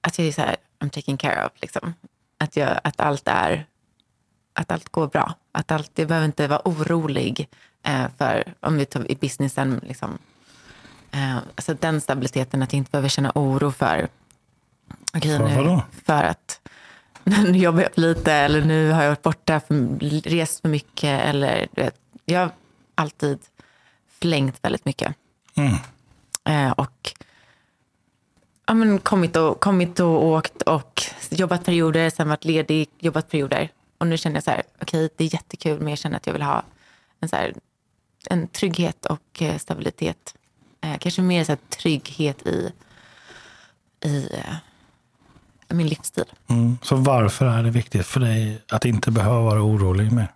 att 0.00 0.18
jag 0.18 0.28
är 0.28 0.32
så 0.32 0.40
här, 0.40 0.56
I'm 0.80 0.90
taken 0.90 1.16
care 1.16 1.46
of. 1.46 1.52
Liksom. 1.60 1.94
Att, 2.38 2.56
jag, 2.56 2.80
att 2.84 3.00
allt 3.00 3.28
är, 3.28 3.66
att 4.52 4.70
allt 4.70 4.88
går 4.88 5.06
bra. 5.06 5.34
Att 5.52 5.70
allt, 5.70 5.90
jag 5.94 6.08
behöver 6.08 6.26
inte 6.26 6.48
vara 6.48 6.62
orolig 6.64 7.48
eh, 7.82 8.06
för, 8.18 8.54
om 8.60 8.76
vi 8.76 8.86
tar 8.86 9.10
i 9.10 9.14
businessen, 9.14 9.80
liksom, 9.82 10.18
eh, 11.10 11.36
alltså 11.36 11.74
den 11.74 12.00
stabiliteten, 12.00 12.62
att 12.62 12.72
jag 12.72 12.78
inte 12.78 12.90
behöver 12.90 13.08
känna 13.08 13.32
oro 13.34 13.70
för, 13.70 14.08
okej, 15.14 15.38
För 15.38 15.64
nu, 15.64 15.80
för 16.04 16.22
att 16.22 16.60
nu 17.44 17.58
jobbar 17.58 17.82
jag 17.82 17.94
för 17.94 18.00
lite 18.00 18.32
eller 18.32 18.64
nu 18.64 18.90
har 18.90 19.02
jag 19.02 19.10
varit 19.10 19.22
borta, 19.22 19.60
för, 19.60 19.98
rest 20.30 20.60
för 20.60 20.68
mycket. 20.68 21.20
Eller, 21.20 21.68
du 21.72 21.82
vet, 21.82 21.96
jag 22.24 22.40
har 22.40 22.50
alltid 22.94 23.38
flängt 24.20 24.58
väldigt 24.62 24.84
mycket. 24.84 25.14
Mm. 25.54 25.74
Eh, 26.44 26.72
och 26.72 27.12
ja, 28.66 28.74
men 28.74 28.98
kommit, 28.98 29.36
och, 29.36 29.60
kommit 29.60 30.00
och 30.00 30.24
åkt 30.24 30.62
och 30.62 31.02
jobbat 31.30 31.64
perioder, 31.64 32.10
sen 32.10 32.28
varit 32.28 32.44
ledig, 32.44 32.88
jobbat 32.98 33.30
perioder. 33.30 33.72
Och 33.98 34.06
nu 34.06 34.18
känner 34.18 34.36
jag 34.36 34.44
så 34.44 34.50
här, 34.50 34.62
okej 34.82 35.08
det 35.16 35.24
är 35.24 35.34
jättekul 35.34 35.78
men 35.78 35.88
jag 35.88 35.98
känner 35.98 36.16
att 36.16 36.26
jag 36.26 36.32
vill 36.32 36.42
ha 36.42 36.64
en, 37.20 37.28
så 37.28 37.36
här, 37.36 37.54
en 38.30 38.48
trygghet 38.48 39.06
och 39.06 39.42
eh, 39.42 39.58
stabilitet. 39.58 40.34
Eh, 40.80 40.98
kanske 40.98 41.22
mer 41.22 41.44
så 41.44 41.52
här, 41.52 41.58
trygghet 41.68 42.46
i, 42.46 42.72
i 44.04 44.28
min 45.74 45.88
livsstil. 45.88 46.24
Mm. 46.46 46.78
Så 46.82 46.96
varför 46.96 47.46
är 47.46 47.62
det 47.62 47.70
viktigt 47.70 48.06
för 48.06 48.20
dig 48.20 48.62
att 48.68 48.84
inte 48.84 49.10
behöva 49.10 49.40
vara 49.40 49.62
orolig 49.62 50.12
mer? 50.12 50.32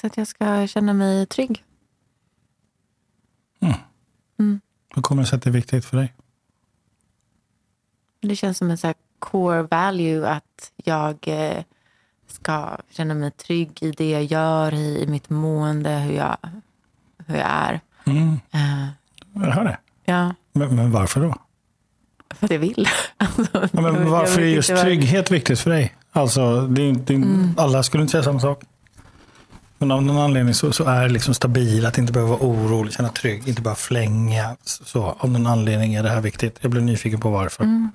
Så 0.00 0.06
att 0.06 0.16
jag 0.16 0.26
ska 0.26 0.66
känna 0.66 0.92
mig 0.92 1.26
trygg. 1.26 1.64
Hur 4.94 5.02
kommer 5.02 5.22
det 5.22 5.28
sig 5.28 5.36
att 5.36 5.42
det 5.42 5.50
är 5.50 5.52
viktigt 5.52 5.84
för 5.84 5.96
dig? 5.96 6.14
Det 8.20 8.36
känns 8.36 8.58
som 8.58 8.70
en 8.70 8.78
så 8.78 8.94
core 9.18 9.62
value 9.62 10.28
att 10.28 10.72
jag 10.76 11.18
eh, 11.28 11.64
ska 12.26 12.76
känna 12.90 13.14
mig 13.14 13.30
trygg 13.30 13.82
i 13.82 13.90
det 13.90 14.10
jag 14.10 14.24
gör, 14.24 14.74
i, 14.74 15.02
i 15.02 15.06
mitt 15.06 15.30
mående, 15.30 15.90
hur 15.90 16.14
jag, 16.14 16.36
hur 17.26 17.36
jag 17.36 17.48
är. 17.48 17.80
Mm. 18.06 18.40
Eh, 18.52 18.88
Jag 19.34 19.50
hör 19.50 19.64
det. 19.64 19.78
ja, 20.04 20.34
Men, 20.52 20.76
men 20.76 20.90
varför 20.90 21.20
då? 21.20 21.34
för 22.34 22.46
att 22.46 22.50
jag 22.50 22.58
vill. 22.58 22.88
Alltså, 23.16 23.68
Ja, 23.72 23.80
men 23.80 24.10
varför 24.10 24.40
är 24.42 24.46
just 24.46 24.76
trygghet 24.76 25.30
viktigt 25.30 25.60
för 25.60 25.70
dig? 25.70 25.94
Alltså, 26.12 26.60
det 26.66 26.92
det 26.92 27.14
Mm. 27.14 27.54
Alla 27.56 27.82
skulle 27.82 28.02
inte 28.02 28.10
säga 28.10 28.22
samma 28.22 28.40
sak. 28.40 28.62
Men 29.78 29.90
av 29.90 30.02
någon 30.02 30.18
anledning 30.18 30.54
så, 30.54 30.72
så 30.72 30.84
är 30.84 31.02
det 31.02 31.08
liksom 31.08 31.34
stabil, 31.34 31.86
att 31.86 31.98
inte 31.98 32.12
behöva 32.12 32.30
vara 32.36 32.48
orolig, 32.50 32.92
känna 32.92 33.08
trygg, 33.08 33.48
inte 33.48 33.62
bara 33.62 33.74
flänga. 33.74 34.56
Så, 34.62 35.04
av 35.18 35.30
någon 35.30 35.46
anledning 35.46 35.94
är 35.94 36.02
det 36.02 36.10
här 36.10 36.20
viktigt. 36.20 36.58
Jag 36.60 36.70
blir 36.70 36.80
nyfiken 36.82 37.20
på 37.20 37.30
varför. 37.30 37.64
Mm. 37.64 37.90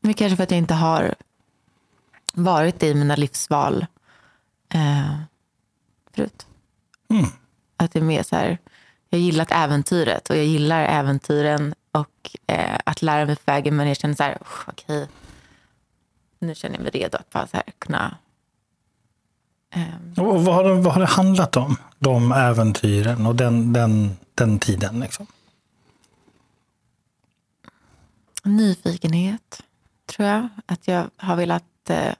Men 0.00 0.14
kanske 0.14 0.36
för 0.36 0.42
att 0.42 0.50
jag 0.50 0.58
inte 0.58 0.74
har 0.74 1.14
varit 2.34 2.82
i 2.82 2.94
mina 2.94 3.16
livsval 3.16 3.86
eh, 4.74 5.14
förut. 6.14 6.46
Mm. 7.10 7.26
Att 7.76 7.92
det 7.92 7.98
är 7.98 8.02
mer 8.02 8.22
så 8.22 8.36
här, 8.36 8.58
jag 9.10 9.20
gillat 9.20 9.48
äventyret 9.50 10.30
och 10.30 10.36
jag 10.36 10.44
gillar 10.44 10.84
äventyren 10.84 11.74
och 11.92 12.36
eh, 12.46 12.78
att 12.84 13.02
lära 13.02 13.26
mig 13.26 13.36
på 13.36 13.42
vägen. 13.46 13.76
Men 13.76 13.88
jag 13.88 13.96
känner 13.96 14.14
så 14.14 14.22
här, 14.22 14.38
"Usch, 14.40 14.68
okej, 14.68 15.08
nu 16.38 16.54
känner 16.54 16.76
jag 16.76 16.82
mig 16.82 16.90
redo 16.90 17.16
att 17.18 17.30
bara 17.30 17.46
så 17.46 17.56
här 17.56 17.66
kunna 17.78 18.16
eh, 19.74 20.22
Och 20.24 20.44
vad, 20.44 20.54
har 20.54 20.64
det, 20.64 20.74
vad 20.74 20.92
har 20.92 21.00
det 21.00 21.06
handlat 21.06 21.56
om? 21.56 21.76
De 21.98 22.32
äventyren 22.32 23.26
och 23.26 23.34
den, 23.36 23.72
den, 23.72 24.16
den 24.34 24.58
tiden. 24.58 25.00
Liksom. 25.00 25.26
nyfikenhet, 28.42 29.62
tror 30.06 30.28
jag. 30.28 30.48
Att 30.66 30.88
jag 30.88 31.10
har 31.16 31.36
velat 31.36 31.90
eh, 31.90 32.14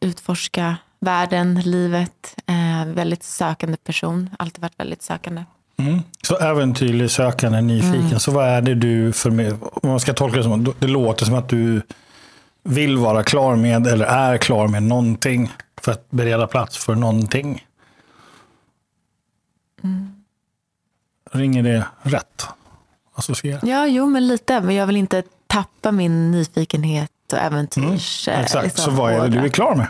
utforska 0.00 0.76
världen, 1.00 1.60
livet. 1.60 2.36
Eh, 2.46 2.86
väldigt 2.86 3.22
sökande 3.22 3.76
person. 3.76 4.30
Alltid 4.38 4.62
varit 4.62 4.80
väldigt 4.80 5.02
sökande. 5.02 5.44
Mm. 5.76 6.00
Så 6.22 6.36
äventyrlig, 6.36 7.10
sökande, 7.10 7.60
nyfiken. 7.60 8.06
Mm. 8.06 8.18
Så 8.20 8.30
vad 8.32 8.48
är 8.48 8.62
det 8.62 8.74
du, 8.74 9.12
för 9.12 9.30
mig, 9.30 9.52
om 9.60 9.90
man 9.90 10.00
ska 10.00 10.12
tolka 10.12 10.36
det 10.36 10.42
som, 10.42 10.74
det 10.78 10.86
låter 10.86 11.24
som 11.24 11.34
att 11.34 11.48
du 11.48 11.82
vill 12.62 12.96
vara 12.96 13.22
klar 13.22 13.56
med 13.56 13.86
eller 13.86 14.06
är 14.06 14.38
klar 14.38 14.68
med 14.68 14.82
någonting 14.82 15.52
för 15.80 15.92
att 15.92 16.10
bereda 16.10 16.46
plats 16.46 16.84
för 16.84 16.94
någonting. 16.94 17.66
Mm. 19.84 20.14
Ringer 21.32 21.62
det 21.62 21.84
rätt? 22.02 22.46
Associerat? 23.14 23.62
Ja, 23.64 23.86
jo, 23.86 24.06
men 24.06 24.28
lite. 24.28 24.60
Men 24.60 24.74
jag 24.74 24.86
vill 24.86 24.96
inte 24.96 25.22
tappa 25.46 25.92
min 25.92 26.30
nyfikenhet 26.30 27.10
och 27.32 27.38
äventyrs... 27.38 28.28
eh, 28.28 28.40
Exakt, 28.40 28.64
liksom, 28.64 28.84
så 28.84 28.90
vad 28.90 29.12
är 29.12 29.20
det 29.20 29.28
du 29.28 29.38
är 29.38 29.48
klar 29.48 29.74
med? 29.74 29.86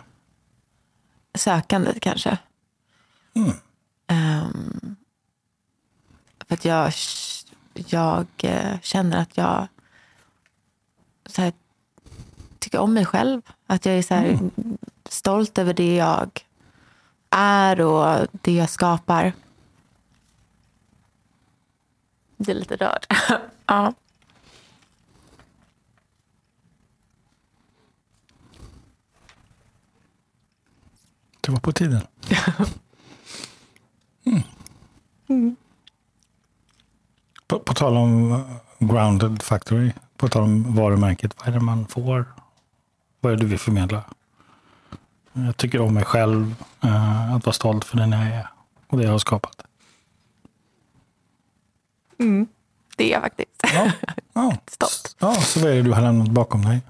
Sökandet 1.35 2.01
kanske. 2.01 2.39
Ehm, 4.07 4.97
för 6.49 6.55
att 6.55 6.65
jag, 6.65 6.93
jag 7.75 8.27
eh, 8.39 8.81
känner 8.81 9.23
att 9.23 9.37
jag 9.37 9.69
så 11.27 11.43
här, 11.43 11.53
tycker 12.59 12.79
om 12.79 12.95
mig 12.95 13.05
själv. 13.05 13.43
Att 13.67 13.87
jag 13.87 13.95
är 13.95 14.03
så 14.03 14.15
här, 14.15 14.39
stolt 15.09 15.59
över 15.59 15.75
det 15.75 15.97
jag 15.97 16.45
är 17.31 17.81
och 17.81 18.27
det 18.33 18.53
jag 18.53 18.71
skapar. 18.71 19.33
Det 22.37 22.53
är 22.53 22.57
lite 22.57 22.77
rörd. 22.77 23.07
ja. 23.67 23.95
Det 31.41 31.53
var 31.53 31.61
på 31.61 31.73
tiden. 31.73 32.01
Mm. 35.31 35.57
På, 37.47 37.59
på 37.59 37.75
tal 37.75 37.97
om 37.97 38.33
uh, 38.33 38.41
Grounded 38.79 39.43
Factory, 39.43 39.93
på 40.17 40.29
tal 40.29 40.43
om 40.43 40.75
varumärket, 40.75 41.37
vad 41.39 41.49
är 41.49 41.53
det 41.53 41.61
man 41.61 41.87
får? 41.87 42.25
Vad 43.21 43.33
är 43.33 43.37
det 43.37 43.43
du 43.43 43.49
vill 43.49 43.59
förmedla? 43.59 44.05
Jag 45.33 45.57
tycker 45.57 45.81
om 45.81 45.95
mig 45.95 46.05
själv, 46.05 46.55
uh, 46.85 47.35
att 47.35 47.47
vara 47.47 47.53
stolt 47.53 47.85
för 47.85 47.97
den 47.97 48.13
jag 48.13 48.27
är 48.27 48.47
och 48.87 48.99
det 48.99 49.05
jag 49.05 49.11
har 49.11 49.19
skapat. 49.19 49.63
Det 52.97 53.05
är 53.05 53.13
jag 53.13 53.23
faktiskt. 53.23 53.63
Ja, 53.63 53.93
ja. 54.33 54.57
Stolt. 54.67 55.17
Ja, 55.19 55.35
så 55.35 55.61
vad 55.61 55.71
är 55.71 55.75
det 55.75 55.83
du 55.83 55.93
har 55.93 56.03
lämnat 56.03 56.31
bakom 56.31 56.63
dig? 56.65 56.81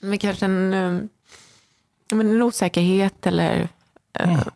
Men 0.00 0.18
kanske 0.18 0.44
en, 0.44 0.72
eh, 0.74 1.02
men 2.16 2.30
en 2.30 2.42
osäkerhet 2.42 3.26
eller... 3.26 3.68
eh, 4.12 4.46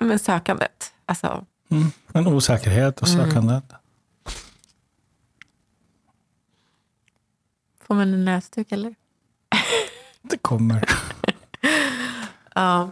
Men 0.00 0.18
sökandet. 0.18 0.94
Alltså, 1.06 1.46
Mm. 1.68 1.90
En 2.14 2.26
osäkerhet 2.26 3.02
och 3.02 3.08
sökandet. 3.08 3.64
får 7.80 7.94
man 7.94 8.14
en 8.14 8.24
näsduk 8.24 8.72
eller? 8.72 8.94
Det 10.22 10.38
kommer. 10.38 10.88
Ja. 12.54 12.90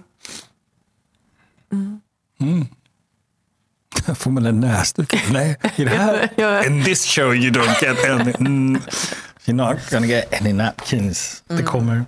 Får 4.14 4.30
man 4.30 4.46
en 4.46 4.61
näsduk? 4.61 5.14
Nej, 5.32 5.57
i 5.76 5.84
det 5.84 5.90
här... 5.90 6.66
In 6.66 6.84
this 6.84 7.05
show 7.07 7.34
you 7.34 7.50
don't 7.50 7.84
get 7.84 8.05
any. 8.11 8.32
Mm. 8.38 8.80
You're 9.44 9.53
not 9.53 9.90
gonna 9.90 10.07
get 10.07 10.40
any 10.40 10.53
napkins. 10.53 11.42
Det 11.48 11.62
kommer. 11.62 12.05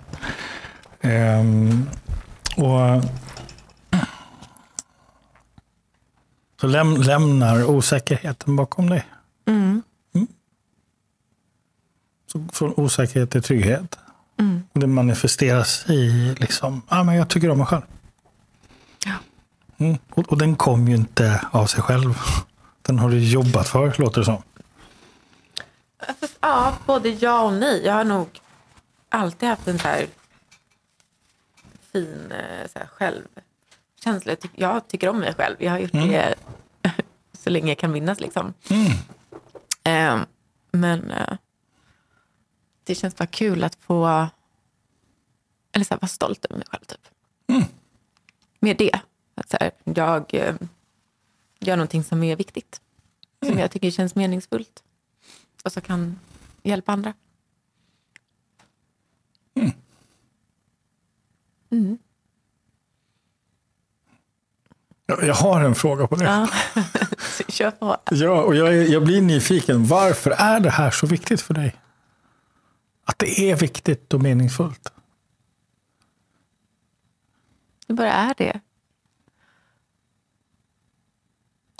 Ehm, 1.01 1.89
och 2.55 3.03
så 6.61 6.67
läm, 6.67 7.01
lämnar 7.01 7.69
osäkerheten 7.69 8.55
bakom 8.55 8.89
dig. 8.89 9.05
Mm. 9.47 9.81
Så 12.31 12.45
från 12.53 12.73
osäkerhet 12.77 13.31
till 13.31 13.43
trygghet. 13.43 13.97
Mm. 14.39 14.63
Det 14.73 14.87
manifesteras 14.87 15.85
i 15.89 16.35
liksom, 16.39 16.81
ah, 16.87 17.03
men 17.03 17.15
jag 17.15 17.29
tycker 17.29 17.49
om 17.49 17.57
mig 17.57 17.67
själv. 17.67 17.81
Mm. 19.77 19.97
Och, 20.09 20.31
och 20.31 20.37
den 20.37 20.55
kom 20.55 20.87
ju 20.87 20.95
inte 20.95 21.47
av 21.51 21.65
sig 21.65 21.81
själv. 21.81 22.19
Den 22.81 22.99
har 22.99 23.09
du 23.09 23.19
jobbat 23.19 23.67
för, 23.67 23.95
låter 23.97 24.21
det 24.21 24.25
som. 24.25 24.41
Ja, 26.39 26.77
både 26.85 27.09
ja 27.09 27.41
och 27.41 27.53
nej. 27.53 27.85
Jag 27.85 27.93
har 27.93 28.03
nog 28.03 28.27
alltid 29.09 29.49
haft 29.49 29.67
en 29.67 29.79
så 29.79 29.87
här 29.87 30.07
fin 31.91 32.31
eh, 32.31 32.67
så 32.73 32.79
här 32.79 32.87
självkänsla. 32.87 34.31
Jag, 34.31 34.39
tyck, 34.39 34.51
jag 34.55 34.87
tycker 34.87 35.09
om 35.09 35.19
mig 35.19 35.33
själv. 35.33 35.55
Jag 35.59 35.71
har 35.71 35.79
gjort 35.79 35.91
det 35.91 36.35
så 37.33 37.49
länge 37.49 37.67
jag 37.67 37.77
kan 37.77 37.91
minnas. 37.91 38.19
Liksom. 38.19 38.53
Eh, 39.83 40.19
men 40.71 41.11
eh, 41.11 41.37
det 42.83 42.95
känns 42.95 43.15
bara 43.15 43.27
kul 43.27 43.63
att 43.63 43.75
få 43.75 44.27
eller 45.71 45.85
så 45.85 45.93
här, 45.93 46.01
vara 46.01 46.07
stolt 46.07 46.45
över 46.45 46.55
mig 46.55 46.65
själv. 46.71 46.83
Typ. 46.85 47.07
Med 48.59 48.77
det. 48.77 48.99
Att 49.35 49.49
så 49.49 49.57
här, 49.59 49.71
jag 49.83 50.33
eh, 50.33 50.55
gör 51.59 51.75
någonting 51.75 52.03
som 52.03 52.23
är 52.23 52.35
viktigt. 52.35 52.81
Som 53.45 53.59
jag 53.59 53.71
tycker 53.71 53.91
känns 53.91 54.15
meningsfullt. 54.15 54.83
Och 55.63 55.71
så 55.71 55.81
kan 55.81 56.19
hjälpa 56.63 56.91
andra. 56.91 57.13
Jag, 65.05 65.23
jag 65.23 65.35
har 65.35 65.61
en 65.61 65.75
fråga 65.75 66.07
på 66.07 66.15
det. 66.15 66.23
Ja. 66.23 66.49
Kör 67.47 67.71
på. 67.71 67.97
Ja, 68.11 68.41
och 68.41 68.55
jag, 68.55 68.87
jag 68.87 69.03
blir 69.03 69.21
nyfiken. 69.21 69.85
Varför 69.85 70.31
är 70.31 70.59
det 70.59 70.69
här 70.69 70.91
så 70.91 71.07
viktigt 71.07 71.41
för 71.41 71.53
dig? 71.53 71.75
Att 73.03 73.19
det 73.19 73.39
är 73.39 73.55
viktigt 73.55 74.13
och 74.13 74.21
meningsfullt. 74.21 74.93
Det 77.87 77.93
bara 77.93 78.11
är 78.11 78.33
det. 78.37 78.59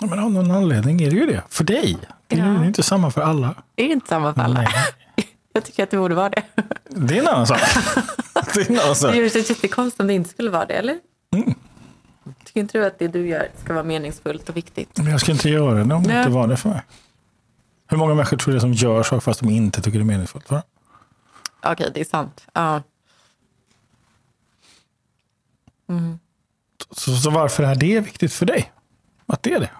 Ja, 0.06 0.10
men 0.16 0.24
av 0.24 0.32
någon 0.32 0.50
anledning 0.50 1.00
är 1.02 1.10
det 1.10 1.16
ju 1.16 1.26
det. 1.26 1.42
För 1.48 1.64
dig. 1.64 1.96
Det 2.26 2.36
är 2.36 2.46
Ja. 2.54 2.60
ju 2.60 2.66
inte 2.66 2.82
samma 2.82 3.10
för 3.10 3.20
alla. 3.20 3.54
Det 3.74 3.82
är 3.82 3.88
inte 3.92 4.08
samma 4.08 4.34
för 4.34 4.40
alla. 4.42 4.60
Nej. 4.60 4.68
Jag 5.52 5.64
tycker 5.64 5.82
att 5.82 5.90
det 5.90 5.96
borde 5.96 6.14
vara 6.14 6.28
det. 6.28 6.42
Det 6.84 7.18
är 7.18 7.22
en 7.22 7.28
annan 7.28 7.46
sak. 7.46 7.60
det 8.54 8.60
är 8.60 8.70
en 8.70 8.80
annan 8.80 8.96
sak. 8.96 9.12
Det 9.12 9.30
känns 9.32 9.50
jättekonstigt 9.50 10.00
om 10.00 10.06
det 10.06 10.12
inte 10.14 10.30
skulle 10.30 10.50
vara 10.50 10.66
det, 10.66 10.74
eller? 10.74 10.98
Tycker 12.44 12.60
inte 12.60 12.78
du 12.78 12.86
att 12.86 12.98
det 12.98 13.08
du 13.08 13.28
gör 13.28 13.48
ska 13.64 13.72
vara 13.72 13.84
meningsfullt 13.84 14.48
och 14.48 14.56
viktigt? 14.56 14.98
Men 14.98 15.06
jag 15.06 15.20
ska 15.20 15.32
inte 15.32 15.48
göra 15.48 15.74
det 15.84 15.94
om 15.94 16.02
det 16.02 16.18
inte 16.18 16.30
var 16.30 16.46
det 16.48 16.56
för 16.56 16.68
mig. 16.68 16.82
Hur 17.88 17.96
många 17.96 18.14
människor 18.14 18.36
tror 18.36 18.54
du 18.54 18.60
som 18.60 18.72
gör 18.72 19.02
saker 19.02 19.20
fast 19.20 19.40
de 19.40 19.50
inte 19.50 19.82
tycker 19.82 19.98
det 19.98 20.02
är 20.02 20.04
meningsfullt? 20.04 20.50
Okej, 21.62 21.90
det 21.94 22.00
är 22.00 22.04
sant. 22.04 22.46
Ja. 22.52 22.82
Så, 26.90 27.16
så 27.16 27.30
varför 27.30 27.62
är 27.62 27.74
det 27.74 28.00
viktigt 28.00 28.32
för 28.32 28.46
dig? 28.46 28.72
Att 29.26 29.42
det 29.42 29.52
är 29.52 29.60
det? 29.60 29.70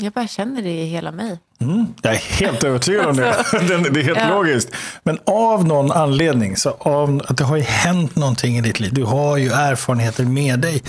Jag 0.00 0.12
bara 0.12 0.26
känner 0.28 0.62
det 0.62 0.70
i 0.70 0.84
hela 0.84 1.12
mig. 1.12 1.38
Mm, 1.60 1.86
jag 2.02 2.12
är 2.14 2.18
helt 2.18 2.64
övertygad 2.64 3.06
om 3.06 3.16
det. 3.16 3.34
Det- 3.52 3.90
det 3.90 4.00
är 4.00 4.04
helt 4.04 4.18
Ja. 4.18 4.28
logiskt. 4.34 4.68
Men 5.02 5.18
av 5.26 5.64
någon 5.66 5.92
anledning, 5.92 6.56
så 6.56 6.70
av, 6.78 7.22
att 7.28 7.36
det 7.36 7.44
har 7.44 7.56
ju 7.56 7.62
hänt 7.62 8.16
någonting 8.16 8.56
i 8.56 8.60
ditt 8.60 8.80
liv. 8.80 8.94
Du 8.94 9.04
har 9.04 9.36
ju 9.36 9.48
erfarenheter 9.52 10.24
med 10.24 10.58
dig. 10.60 10.82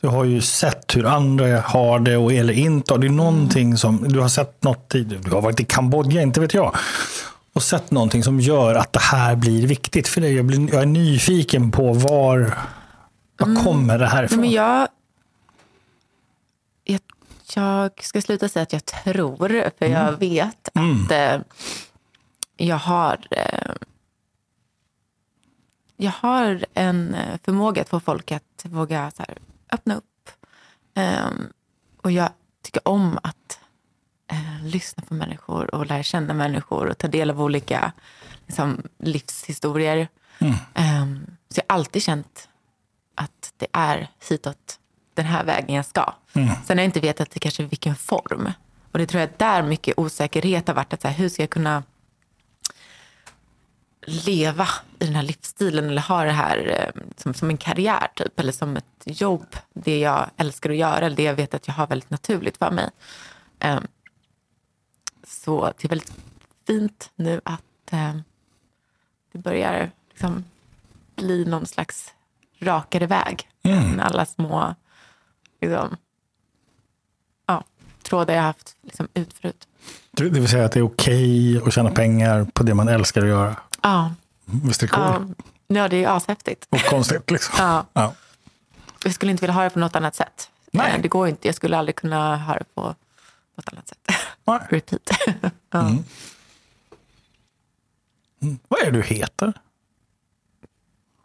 Du 0.00 0.08
har 0.08 0.24
ju 0.24 0.40
sett 0.40 0.96
hur 0.96 1.06
andra 1.06 1.60
har 1.60 1.98
det 1.98 2.16
och 2.16 2.32
eller 2.32 2.54
inte. 2.54 2.96
Det 2.96 3.06
är 3.06 3.10
någonting 3.10 3.76
som, 3.76 4.08
du 4.08 4.20
har 4.20 4.28
sett 4.28 4.62
något 4.62 4.94
i, 4.94 5.00
du 5.04 5.30
har 5.30 5.40
varit 5.40 5.60
i 5.60 5.64
Kambodja, 5.64 6.22
inte 6.22 6.40
vet 6.40 6.54
jag. 6.54 6.76
Och 7.54 7.62
sett 7.62 7.90
någonting 7.90 8.22
som 8.24 8.40
gör 8.40 8.74
att 8.74 8.92
det 8.92 9.00
här 9.02 9.36
blir 9.36 9.66
viktigt 9.66 10.08
för 10.08 10.20
dig. 10.20 10.34
Jag, 10.36 10.44
blir, 10.44 10.72
jag 10.72 10.82
är 10.82 10.86
nyfiken 10.86 11.70
på 11.70 11.92
var, 11.92 12.54
var 13.38 13.64
kommer 13.64 13.98
det 13.98 14.06
här 14.06 14.24
ifrån? 14.24 14.40
men 14.40 14.50
jag, 14.50 14.88
jag, 17.56 18.04
ska 18.04 18.20
sluta 18.20 18.48
säga 18.48 18.62
att 18.62 18.72
jag 18.72 18.84
tror, 18.84 19.70
för 19.78 19.86
jag 19.86 20.12
vet 20.12 20.68
att 20.74 21.10
eh, 21.10 21.40
jag 22.56 22.76
har 22.76 23.26
eh, 23.30 23.74
jag 25.96 26.12
har 26.12 26.64
en 26.74 27.14
eh, 27.14 27.38
förmåga 27.44 27.82
att 27.82 27.88
få 27.88 28.00
folk 28.00 28.32
att 28.32 28.64
våga 28.64 29.10
så 29.10 29.22
här, 29.22 29.38
öppna 29.72 29.94
upp. 29.94 30.30
Ehm, 30.94 31.52
och 32.02 32.10
jag 32.10 32.30
tycker 32.62 32.88
om 32.88 33.18
att 33.22 33.60
eh, 34.30 34.64
lyssna 34.64 35.02
på 35.08 35.14
människor 35.14 35.74
och 35.74 35.86
lära 35.86 36.02
känna 36.02 36.34
människor 36.34 36.86
och 36.86 36.98
ta 36.98 37.08
del 37.08 37.30
av 37.30 37.42
olika 37.42 37.92
liksom, 38.46 38.82
livshistorier. 38.98 40.08
Ehm, 40.74 41.26
så 41.48 41.60
jag 41.60 41.64
har 41.68 41.74
alltid 41.78 42.02
känt 42.02 42.48
att 43.14 43.52
det 43.56 43.66
är 43.72 44.08
hitåt 44.28 44.78
den 45.14 45.24
här 45.24 45.44
vägen 45.44 45.76
jag 45.76 45.86
ska. 45.86 46.14
Sen 46.66 46.78
har 46.78 46.82
jag 46.82 46.84
inte 46.84 47.00
vetat 47.00 47.30
det 47.30 47.40
kanske 47.40 47.62
vilken 47.62 47.96
form. 47.96 48.52
Och 48.92 48.98
det 48.98 49.06
tror 49.06 49.20
jag 49.20 49.30
där 49.36 49.62
mycket 49.62 49.98
osäkerhet 49.98 50.68
har 50.68 50.74
varit. 50.74 50.92
Att 50.92 51.02
så 51.02 51.08
här, 51.08 51.14
hur 51.14 51.28
ska 51.28 51.42
jag 51.42 51.50
kunna 51.50 51.82
leva 54.06 54.68
i 54.98 55.04
den 55.04 55.14
här 55.14 55.22
livsstilen 55.22 55.88
eller 55.88 56.02
ha 56.02 56.24
det 56.24 56.32
här 56.32 56.92
eh, 56.96 57.02
som, 57.16 57.34
som 57.34 57.50
en 57.50 57.56
karriär 57.56 58.08
typ. 58.14 58.40
Eller 58.40 58.52
som 58.52 58.76
ett 58.76 59.02
jobb. 59.04 59.56
Det 59.74 59.98
jag 59.98 60.30
älskar 60.36 60.70
att 60.70 60.76
göra. 60.76 61.06
Eller 61.06 61.16
det 61.16 61.22
jag 61.22 61.34
vet 61.34 61.54
att 61.54 61.66
jag 61.66 61.74
har 61.74 61.86
väldigt 61.86 62.10
naturligt 62.10 62.56
för 62.56 62.70
mig. 62.70 62.90
Ehm, 63.58 63.86
så 65.26 65.72
det 65.78 65.84
är 65.84 65.88
väldigt 65.88 66.12
fint 66.66 67.10
nu 67.16 67.40
att 67.44 67.92
eh, 67.92 68.16
det 69.32 69.38
börjar 69.38 69.90
liksom 70.10 70.44
bli 71.14 71.44
någon 71.44 71.66
slags 71.66 72.14
rakare 72.58 73.06
väg 73.06 73.48
än 73.62 74.00
alla 74.00 74.26
små 74.26 74.74
liksom, 75.62 75.96
ja, 77.46 77.64
trådar 78.02 78.34
jag 78.34 78.42
haft 78.42 78.76
liksom, 78.82 79.08
ut 79.14 79.32
förut. 79.32 79.68
Det 80.10 80.24
vill 80.28 80.48
säga 80.48 80.64
att 80.64 80.72
det 80.72 80.78
är 80.78 80.84
okej 80.84 81.62
att 81.66 81.72
tjäna 81.72 81.90
pengar 81.90 82.44
på 82.54 82.62
det 82.62 82.74
man 82.74 82.88
älskar 82.88 83.22
att 83.22 83.28
göra. 83.28 83.56
Ja, 83.82 84.14
Visst 84.44 84.82
är 84.82 84.86
det 84.86 84.92
ja, 84.96 85.16
coolt? 85.16 85.38
ja 85.66 85.88
det 85.88 86.04
är 86.04 86.16
ashäftigt. 86.16 86.66
Och 86.70 86.80
konstigt 86.80 87.30
liksom. 87.30 87.54
Ja. 87.58 87.86
Ja. 87.92 88.14
Jag 89.04 89.14
skulle 89.14 89.32
inte 89.32 89.40
vilja 89.40 89.54
ha 89.54 89.62
det 89.62 89.70
på 89.70 89.78
något 89.78 89.96
annat 89.96 90.14
sätt. 90.14 90.50
Nej. 90.70 90.92
Eh, 90.94 91.00
Det 91.02 91.08
går 91.08 91.28
inte. 91.28 91.48
Jag 91.48 91.54
skulle 91.54 91.76
aldrig 91.78 91.96
kunna 91.96 92.36
ha 92.36 92.54
det 92.54 92.64
på 92.74 92.80
något 93.56 93.68
annat 93.72 93.88
sätt. 93.88 93.98
Nej. 94.44 94.58
Repeat. 94.70 95.10
ja. 95.70 95.90
Vad 98.68 98.80
är 98.80 98.84
det 98.84 98.90
du 98.90 99.02
heter? 99.02 99.52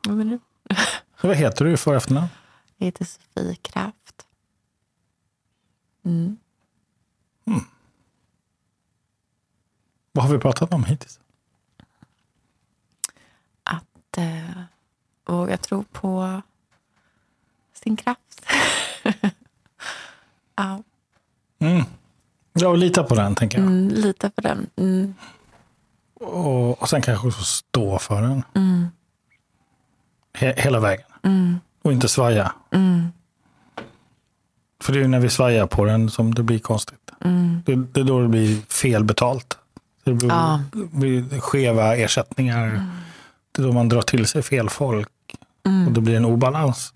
Vad 0.08 0.16
menar 0.18 0.32
du? 0.32 0.76
Vad 1.22 1.36
heter 1.36 1.66
du 1.66 1.72
i 1.72 1.78
för 1.78 1.96
efternamn? 1.96 2.28
Jag 2.78 2.86
heter 2.86 3.06
Sofie 3.06 3.56
Kraft. 3.56 4.26
Mm. 6.08 6.38
Vad 10.12 10.26
har 10.26 10.34
vi 10.34 10.40
pratat 10.40 10.74
om 10.74 10.84
hittills? 10.84 11.20
Att 13.64 14.18
eh, 14.18 14.62
våga 15.26 15.58
tro 15.58 15.84
på 15.84 16.42
sin 17.74 17.96
kraft. 17.98 18.46
ja, 20.56 20.84
Ja, 22.60 22.68
och 22.68 22.78
lita 22.78 23.04
på 23.04 23.16
den 23.16 23.36
tänker 23.36 23.58
jag. 23.58 23.68
mm, 23.68 23.88
lita 23.90 24.30
på 24.30 24.42
den. 24.42 24.70
Mm. 24.76 25.14
Och, 26.14 26.82
och 26.82 26.90
sen 26.90 27.02
kanske 27.02 27.28
också 27.28 27.44
stå 27.44 28.00
för 28.00 28.22
den. 28.22 28.44
He, 30.34 30.54
hela 30.58 30.80
vägen. 30.80 31.06
Och 31.82 31.94
inte 31.94 32.08
svaja. 32.10 32.54
För 34.88 34.94
det 34.94 35.04
är 35.04 35.08
när 35.08 35.20
vi 35.20 35.30
svajar 35.30 35.68
på 35.68 35.86
den 35.86 36.10
som 36.10 36.34
det 36.36 36.44
blir 36.44 36.60
konstigt. 36.60 37.12
Det, 37.66 37.76
det 37.76 38.00
är 38.00 38.04
då 38.04 38.22
det 38.22 38.28
blir 38.28 38.62
fel 38.62 39.04
betalt. 39.04 39.58
Det 40.04 40.14
blir, 40.14 40.30
Ja. 40.30 40.62
det 40.74 40.98
blir 40.98 41.40
skeva 41.40 41.96
ersättningar. 41.96 42.86
Det 43.52 43.62
är 43.62 43.66
då 43.66 43.72
man 43.74 43.90
drar 43.90 44.02
till 44.02 44.28
sig 44.28 44.44
fel 44.44 44.70
folk. 44.70 45.10
Och 45.88 45.92
det 45.94 46.02
blir 46.02 46.16
en 46.18 46.26
obalans. 46.26 46.94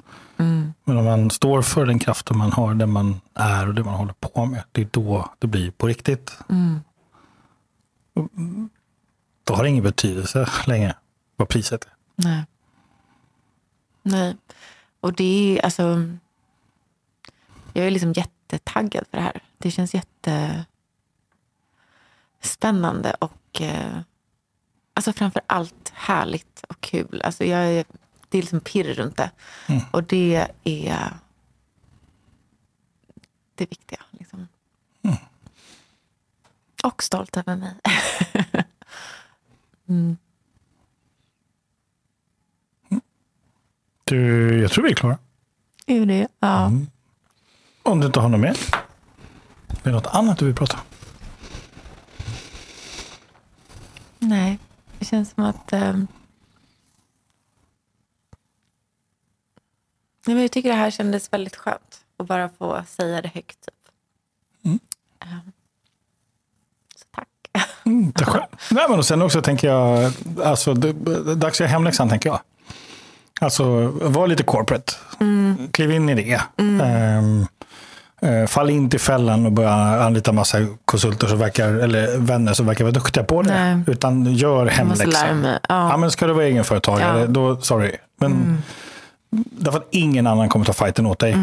Men 0.83 0.97
om 0.97 1.05
man 1.05 1.29
står 1.29 1.61
för 1.61 1.85
den 1.85 1.99
kraften 1.99 2.37
man 2.37 2.51
har, 2.51 2.73
den 2.73 2.91
man 2.91 3.21
är 3.33 3.67
och 3.67 3.75
det 3.75 3.83
man 3.83 3.93
håller 3.93 4.13
på 4.13 4.45
med. 4.45 4.63
Det 4.71 4.81
är 4.81 4.87
då 4.91 5.29
det 5.39 5.47
blir 5.47 5.71
på 5.71 5.87
riktigt. 5.87 6.37
Och 8.13 8.29
Då 9.43 9.53
har 9.53 9.63
det 9.63 9.69
ingen 9.69 9.83
betydelse 9.83 10.49
längre 10.67 10.95
vad 11.35 11.47
priset 11.49 11.85
är. 11.85 11.91
Nej. 12.15 12.45
Nej. 14.03 14.35
Och 15.01 15.13
det 15.13 15.57
är 15.59 15.65
alltså... 15.65 16.03
Jag 17.73 17.87
är 17.87 17.91
liksom 17.91 18.13
jättetaggad 18.13 19.05
för 19.11 19.17
det 19.17 19.23
här. 19.23 19.43
Det 19.57 19.71
känns 19.71 19.93
jätte... 19.93 20.65
spännande 22.41 23.13
och 23.13 23.61
eh, 23.61 23.99
alltså 24.93 25.13
framför 25.13 25.41
allt 25.47 25.91
härligt 25.95 26.63
och 26.69 26.81
kul. 26.81 27.21
Alltså 27.25 27.45
jag 27.45 27.59
är, 27.59 27.85
det 28.29 28.37
är 28.37 28.41
liksom 28.41 28.59
pirr 28.59 28.93
runt 28.93 29.17
det. 29.17 29.31
Och 29.91 30.03
det 30.03 30.47
är 30.63 31.13
det 33.55 33.65
viktiga. 33.65 33.99
Liksom. 34.11 34.47
Och 36.83 37.03
stolt 37.03 37.37
över 37.37 37.55
mig. 37.55 37.73
Du, 44.03 44.59
jag 44.61 44.71
tror 44.71 44.83
vi 44.83 44.91
är 44.91 44.95
klara. 44.95 45.17
är 45.85 46.05
det? 46.05 46.27
Ja. 46.39 46.71
Om 47.83 47.99
du 47.99 48.05
inte 48.05 48.19
har 48.19 48.29
något 48.29 48.39
mer? 48.39 48.57
Det 49.83 49.89
är 49.89 49.93
något 49.93 50.07
annat 50.07 50.37
du 50.37 50.45
vill 50.45 50.55
prata 50.55 50.77
om? 50.77 50.83
Nej, 54.19 54.59
det 54.99 55.05
känns 55.05 55.31
som 55.31 55.43
att... 55.43 55.73
Eh, 55.73 55.93
nej, 55.93 56.07
men 60.25 60.41
jag 60.41 60.51
tycker 60.51 60.69
det 60.69 60.75
här 60.75 60.91
kändes 60.91 61.33
väldigt 61.33 61.55
skönt. 61.55 62.05
Att 62.17 62.27
bara 62.27 62.49
få 62.49 62.83
säga 62.87 63.21
det 63.21 63.27
högt. 63.27 63.57
Typ. 63.65 63.75
Eh, 65.23 65.37
så 66.95 67.05
tack. 67.11 67.27
Mm, 67.85 68.13
själv. 68.13 68.43
Nej, 68.71 68.85
men 68.89 68.99
och 68.99 69.05
sen 69.05 69.21
också 69.21 69.41
tänker 69.41 69.67
jag, 69.67 70.13
alltså, 70.43 70.73
det, 70.73 70.93
det, 70.93 71.35
dags 71.35 71.59
göra 71.59 71.69
hemläxan 71.69 72.09
tänker 72.09 72.29
jag. 72.29 72.39
Alltså, 73.41 73.87
var 73.87 74.27
lite 74.27 74.43
corporate. 74.43 74.93
Kliv 75.71 75.91
in 75.91 76.09
i 76.09 76.15
det. 76.15 76.41
Ehm, 76.57 76.81
eh, 76.81 77.47
fall 78.47 78.69
inte 78.69 78.95
i 78.95 78.99
fällan 78.99 79.45
och 79.45 79.51
börja 79.51 79.71
anlita 79.73 80.31
massa 80.31 80.57
konsulter 80.85 81.27
som 81.27 81.39
verkar, 81.39 81.67
eller 81.73 82.17
vänner 82.17 82.53
som 82.53 82.65
verkar 82.65 82.83
vara 82.85 82.91
duktiga 82.93 83.23
på 83.23 83.41
det. 83.41 83.53
Nej. 83.53 83.83
Utan 83.87 84.33
gör 84.33 84.65
Jag 84.65 84.73
hemläxan. 84.73 85.43
Ja. 85.45 85.59
Ja. 85.69 85.97
men 85.97 86.11
ska 86.11 86.27
du 86.27 86.33
vara 86.33 86.45
egenföretagare, 86.45 87.19
Ja. 87.19 87.25
då 87.27 87.61
sorry. 87.61 87.91
Men 88.19 88.61
därför 89.31 89.77
att 89.79 89.87
ingen 89.91 90.27
annan 90.27 90.49
kommer 90.49 90.65
ta 90.65 90.73
fighten 90.73 91.05
åt 91.05 91.19
dig. 91.19 91.35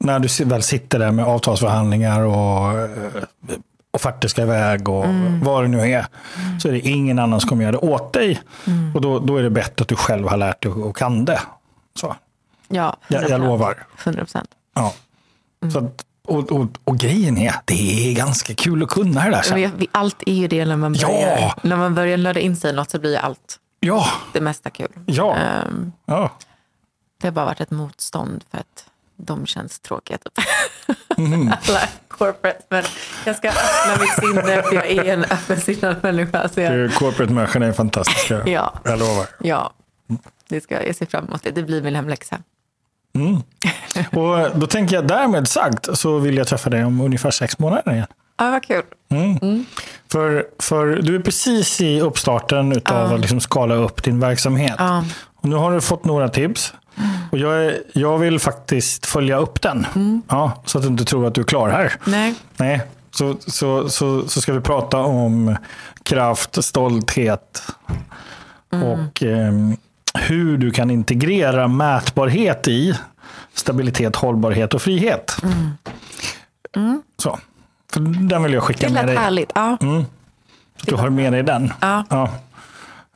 När 0.00 0.18
du 0.18 0.44
väl 0.44 0.62
sitter 0.62 0.98
där 0.98 1.10
med 1.10 1.24
avtalsförhandlingar 1.24 2.20
och 2.20 2.78
eh, 2.78 2.90
offerter 3.90 4.28
ska 4.28 4.42
iväg 4.42 4.88
och 4.88 5.04
vad 5.42 5.64
det 5.64 5.68
nu 5.68 5.80
är. 5.92 6.06
Så 6.62 6.68
är 6.68 6.72
det 6.72 6.80
ingen 6.80 7.18
annan 7.18 7.40
som 7.40 7.48
kommer 7.48 7.62
göra 7.62 7.72
det 7.72 7.78
åt 7.78 8.12
dig. 8.12 8.40
Och 8.94 9.00
då, 9.00 9.18
då 9.18 9.36
är 9.36 9.42
det 9.42 9.50
bättre 9.50 9.82
att 9.82 9.88
du 9.88 9.96
själv 9.96 10.28
har 10.28 10.36
lärt 10.36 10.62
dig 10.62 10.72
och 10.72 10.96
kan 10.96 11.24
det. 11.24 11.40
Så. 12.00 12.16
Ja, 12.68 12.96
Jag, 13.08 13.22
jag 13.22 13.30
100%. 13.40 13.46
lovar. 13.46 13.74
100 14.04 14.20
procent. 14.24 14.48
Ja. 15.62 15.70
Så 15.70 15.78
att, 15.78 16.04
och, 16.24 16.52
och, 16.52 16.66
och 16.84 16.98
grejen 16.98 17.38
är, 17.38 17.54
det 17.64 18.10
är 18.10 18.14
ganska 18.14 18.54
kul 18.54 18.82
att 18.82 18.88
kunna 18.88 19.24
det 19.24 19.30
där 19.30 19.42
sen. 19.42 19.86
Allt 19.92 20.22
är 20.26 20.32
ju 20.34 20.48
det 20.48 20.64
när 20.64 20.76
man 20.76 20.94
Ja. 20.94 21.08
börjar, 21.08 21.54
när 21.62 21.76
man 21.76 21.94
börjar 21.94 22.16
nörda 22.16 22.40
in 22.40 22.56
sig 22.56 22.70
i 22.70 22.72
något 22.74 22.90
så 22.90 22.98
blir 22.98 23.16
allt 23.18 23.58
Ja, 23.80 24.06
det 24.32 24.40
mesta 24.40 24.70
kul. 24.70 24.88
Ja. 25.06 25.36
Ehm, 25.36 25.92
ja. 26.06 26.30
det 27.20 27.26
har 27.26 27.32
bara 27.32 27.44
varit 27.46 27.60
ett 27.60 27.70
motstånd 27.70 28.44
för 28.50 28.58
att 28.58 28.84
de 29.16 29.46
känns 29.46 29.80
tråkiga. 29.80 30.18
Typ. 30.18 30.38
Mhm. 31.18 31.52
Alla 31.68 31.80
corporate. 32.08 32.58
Men 32.68 32.84
jag 33.26 33.36
ska 33.36 33.48
öppna 33.48 34.02
mitt 34.02 34.12
sinne 34.12 34.62
för 34.62 34.74
jag 34.74 34.86
är 34.90 35.04
en 35.04 35.24
öppensinnad 35.24 35.96
människa. 36.02 36.48
Så 36.48 36.60
jag, 36.60 36.72
Du, 36.72 36.88
Corporate-människorna 36.88 37.66
är 37.66 37.72
fantastiska. 37.72 38.42
Ja. 38.48 38.74
Jag 38.84 38.98
lovar. 38.98 39.26
ja, 39.40 39.72
det 40.48 40.60
ska 40.60 40.86
jag 40.86 40.96
se 40.96 41.06
fram 41.06 41.24
emot. 41.26 41.42
Det, 41.42 41.50
det 41.50 41.62
blir 41.62 41.82
min 41.82 41.94
hemläxa. 41.94 42.38
Och 44.12 44.58
då 44.58 44.66
tänker 44.66 44.96
jag 44.96 45.06
därmed 45.06 45.48
sagt 45.48 45.98
så 45.98 46.18
vill 46.18 46.36
jag 46.36 46.46
träffa 46.46 46.70
dig 46.70 46.84
om 46.84 47.00
ungefär 47.00 47.30
sex 47.30 47.58
månader 47.58 47.92
igen. 47.92 48.06
Ja, 48.38 48.50
vad 48.50 48.62
kul. 48.62 48.82
För, 50.12 50.46
för 50.58 50.86
du 50.86 51.14
är 51.16 51.20
precis 51.20 51.80
i 51.80 52.00
uppstarten 52.00 52.72
utav 52.72 53.12
att 53.12 53.20
liksom 53.20 53.40
skala 53.40 53.74
upp 53.74 54.02
din 54.02 54.20
verksamhet. 54.20 54.74
Ja. 54.78 55.04
Och 55.34 55.48
nu 55.48 55.56
har 55.56 55.72
du 55.72 55.80
fått 55.80 56.04
några 56.04 56.28
tips. 56.28 56.74
Och 57.30 57.38
jag, 57.38 57.64
är, 57.64 57.82
jag 57.92 58.18
vill 58.18 58.38
faktiskt 58.38 59.06
följa 59.06 59.36
upp 59.36 59.62
den. 59.62 59.86
Ja, 60.28 60.62
så 60.64 60.78
att 60.78 60.84
du 60.84 60.88
inte 60.88 61.04
tror 61.04 61.26
att 61.26 61.34
du 61.34 61.40
är 61.40 61.44
klar 61.44 61.68
här. 61.68 61.92
Nej. 62.04 62.34
Nej, 62.56 62.80
så, 63.10 63.36
så, 63.46 63.88
så, 63.88 64.28
så 64.28 64.40
ska 64.40 64.52
vi 64.52 64.60
prata 64.60 64.98
om 64.98 65.56
kraft, 66.02 66.64
stolthet 66.64 67.62
och 68.70 69.22
ehm, 69.22 69.76
hur 70.14 70.58
du 70.58 70.70
kan 70.70 70.90
integrera 70.90 71.68
mätbarhet 71.68 72.68
i 72.68 72.98
stabilitet, 73.54 74.16
hållbarhet 74.16 74.74
och 74.74 74.82
frihet. 74.82 75.36
Så. 77.18 77.38
För 77.92 78.00
den 78.28 78.42
vill 78.42 78.52
jag 78.52 78.62
skicka 78.62 78.86
Det 78.86 78.92
med 78.92 79.06
lät 79.06 79.14
dig. 79.14 79.24
härligt. 79.24 79.52
Ja. 79.54 79.76
Du 80.86 80.94
har 80.94 81.10
med 81.10 81.32
dig 81.32 81.42
den. 81.42 81.72
Ja. 81.80 82.04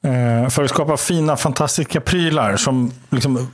Eh, 0.03 0.49
För 0.49 0.64
att 0.64 0.70
skapa 0.70 0.97
fina, 0.97 1.36
fantastiska 1.36 2.01
prylar 2.01 2.57
som 2.57 2.92
liksom 3.11 3.49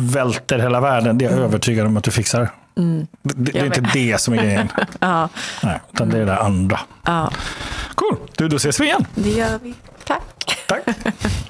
välter 0.00 0.58
hela 0.58 0.80
världen. 0.80 1.18
Det 1.18 1.24
är 1.24 1.30
jag 1.30 1.38
övertygad 1.40 1.86
om 1.86 1.96
att 1.96 2.04
du 2.04 2.10
fixar. 2.10 2.48
Det, 2.74 3.06
det, 3.22 3.52
det 3.52 3.58
är 3.58 3.64
inte 3.66 3.80
det 3.92 4.20
som 4.20 4.34
är 4.34 4.38
grejen. 4.42 4.68
Ja. 5.00 5.28
Nej, 5.62 5.80
utan 5.92 6.08
det 6.08 6.18
är 6.18 6.26
det 6.26 6.38
andra. 6.38 6.80
ja, 7.04 7.30
Cool. 7.94 8.16
Du, 8.36 8.48
då 8.48 8.56
ses 8.56 8.80
vi 8.80 8.84
igen. 8.84 9.06
det 9.14 9.30
gör 9.30 9.58
vi. 9.62 9.74
Tack. 10.04 10.58
Tack. 10.66 10.82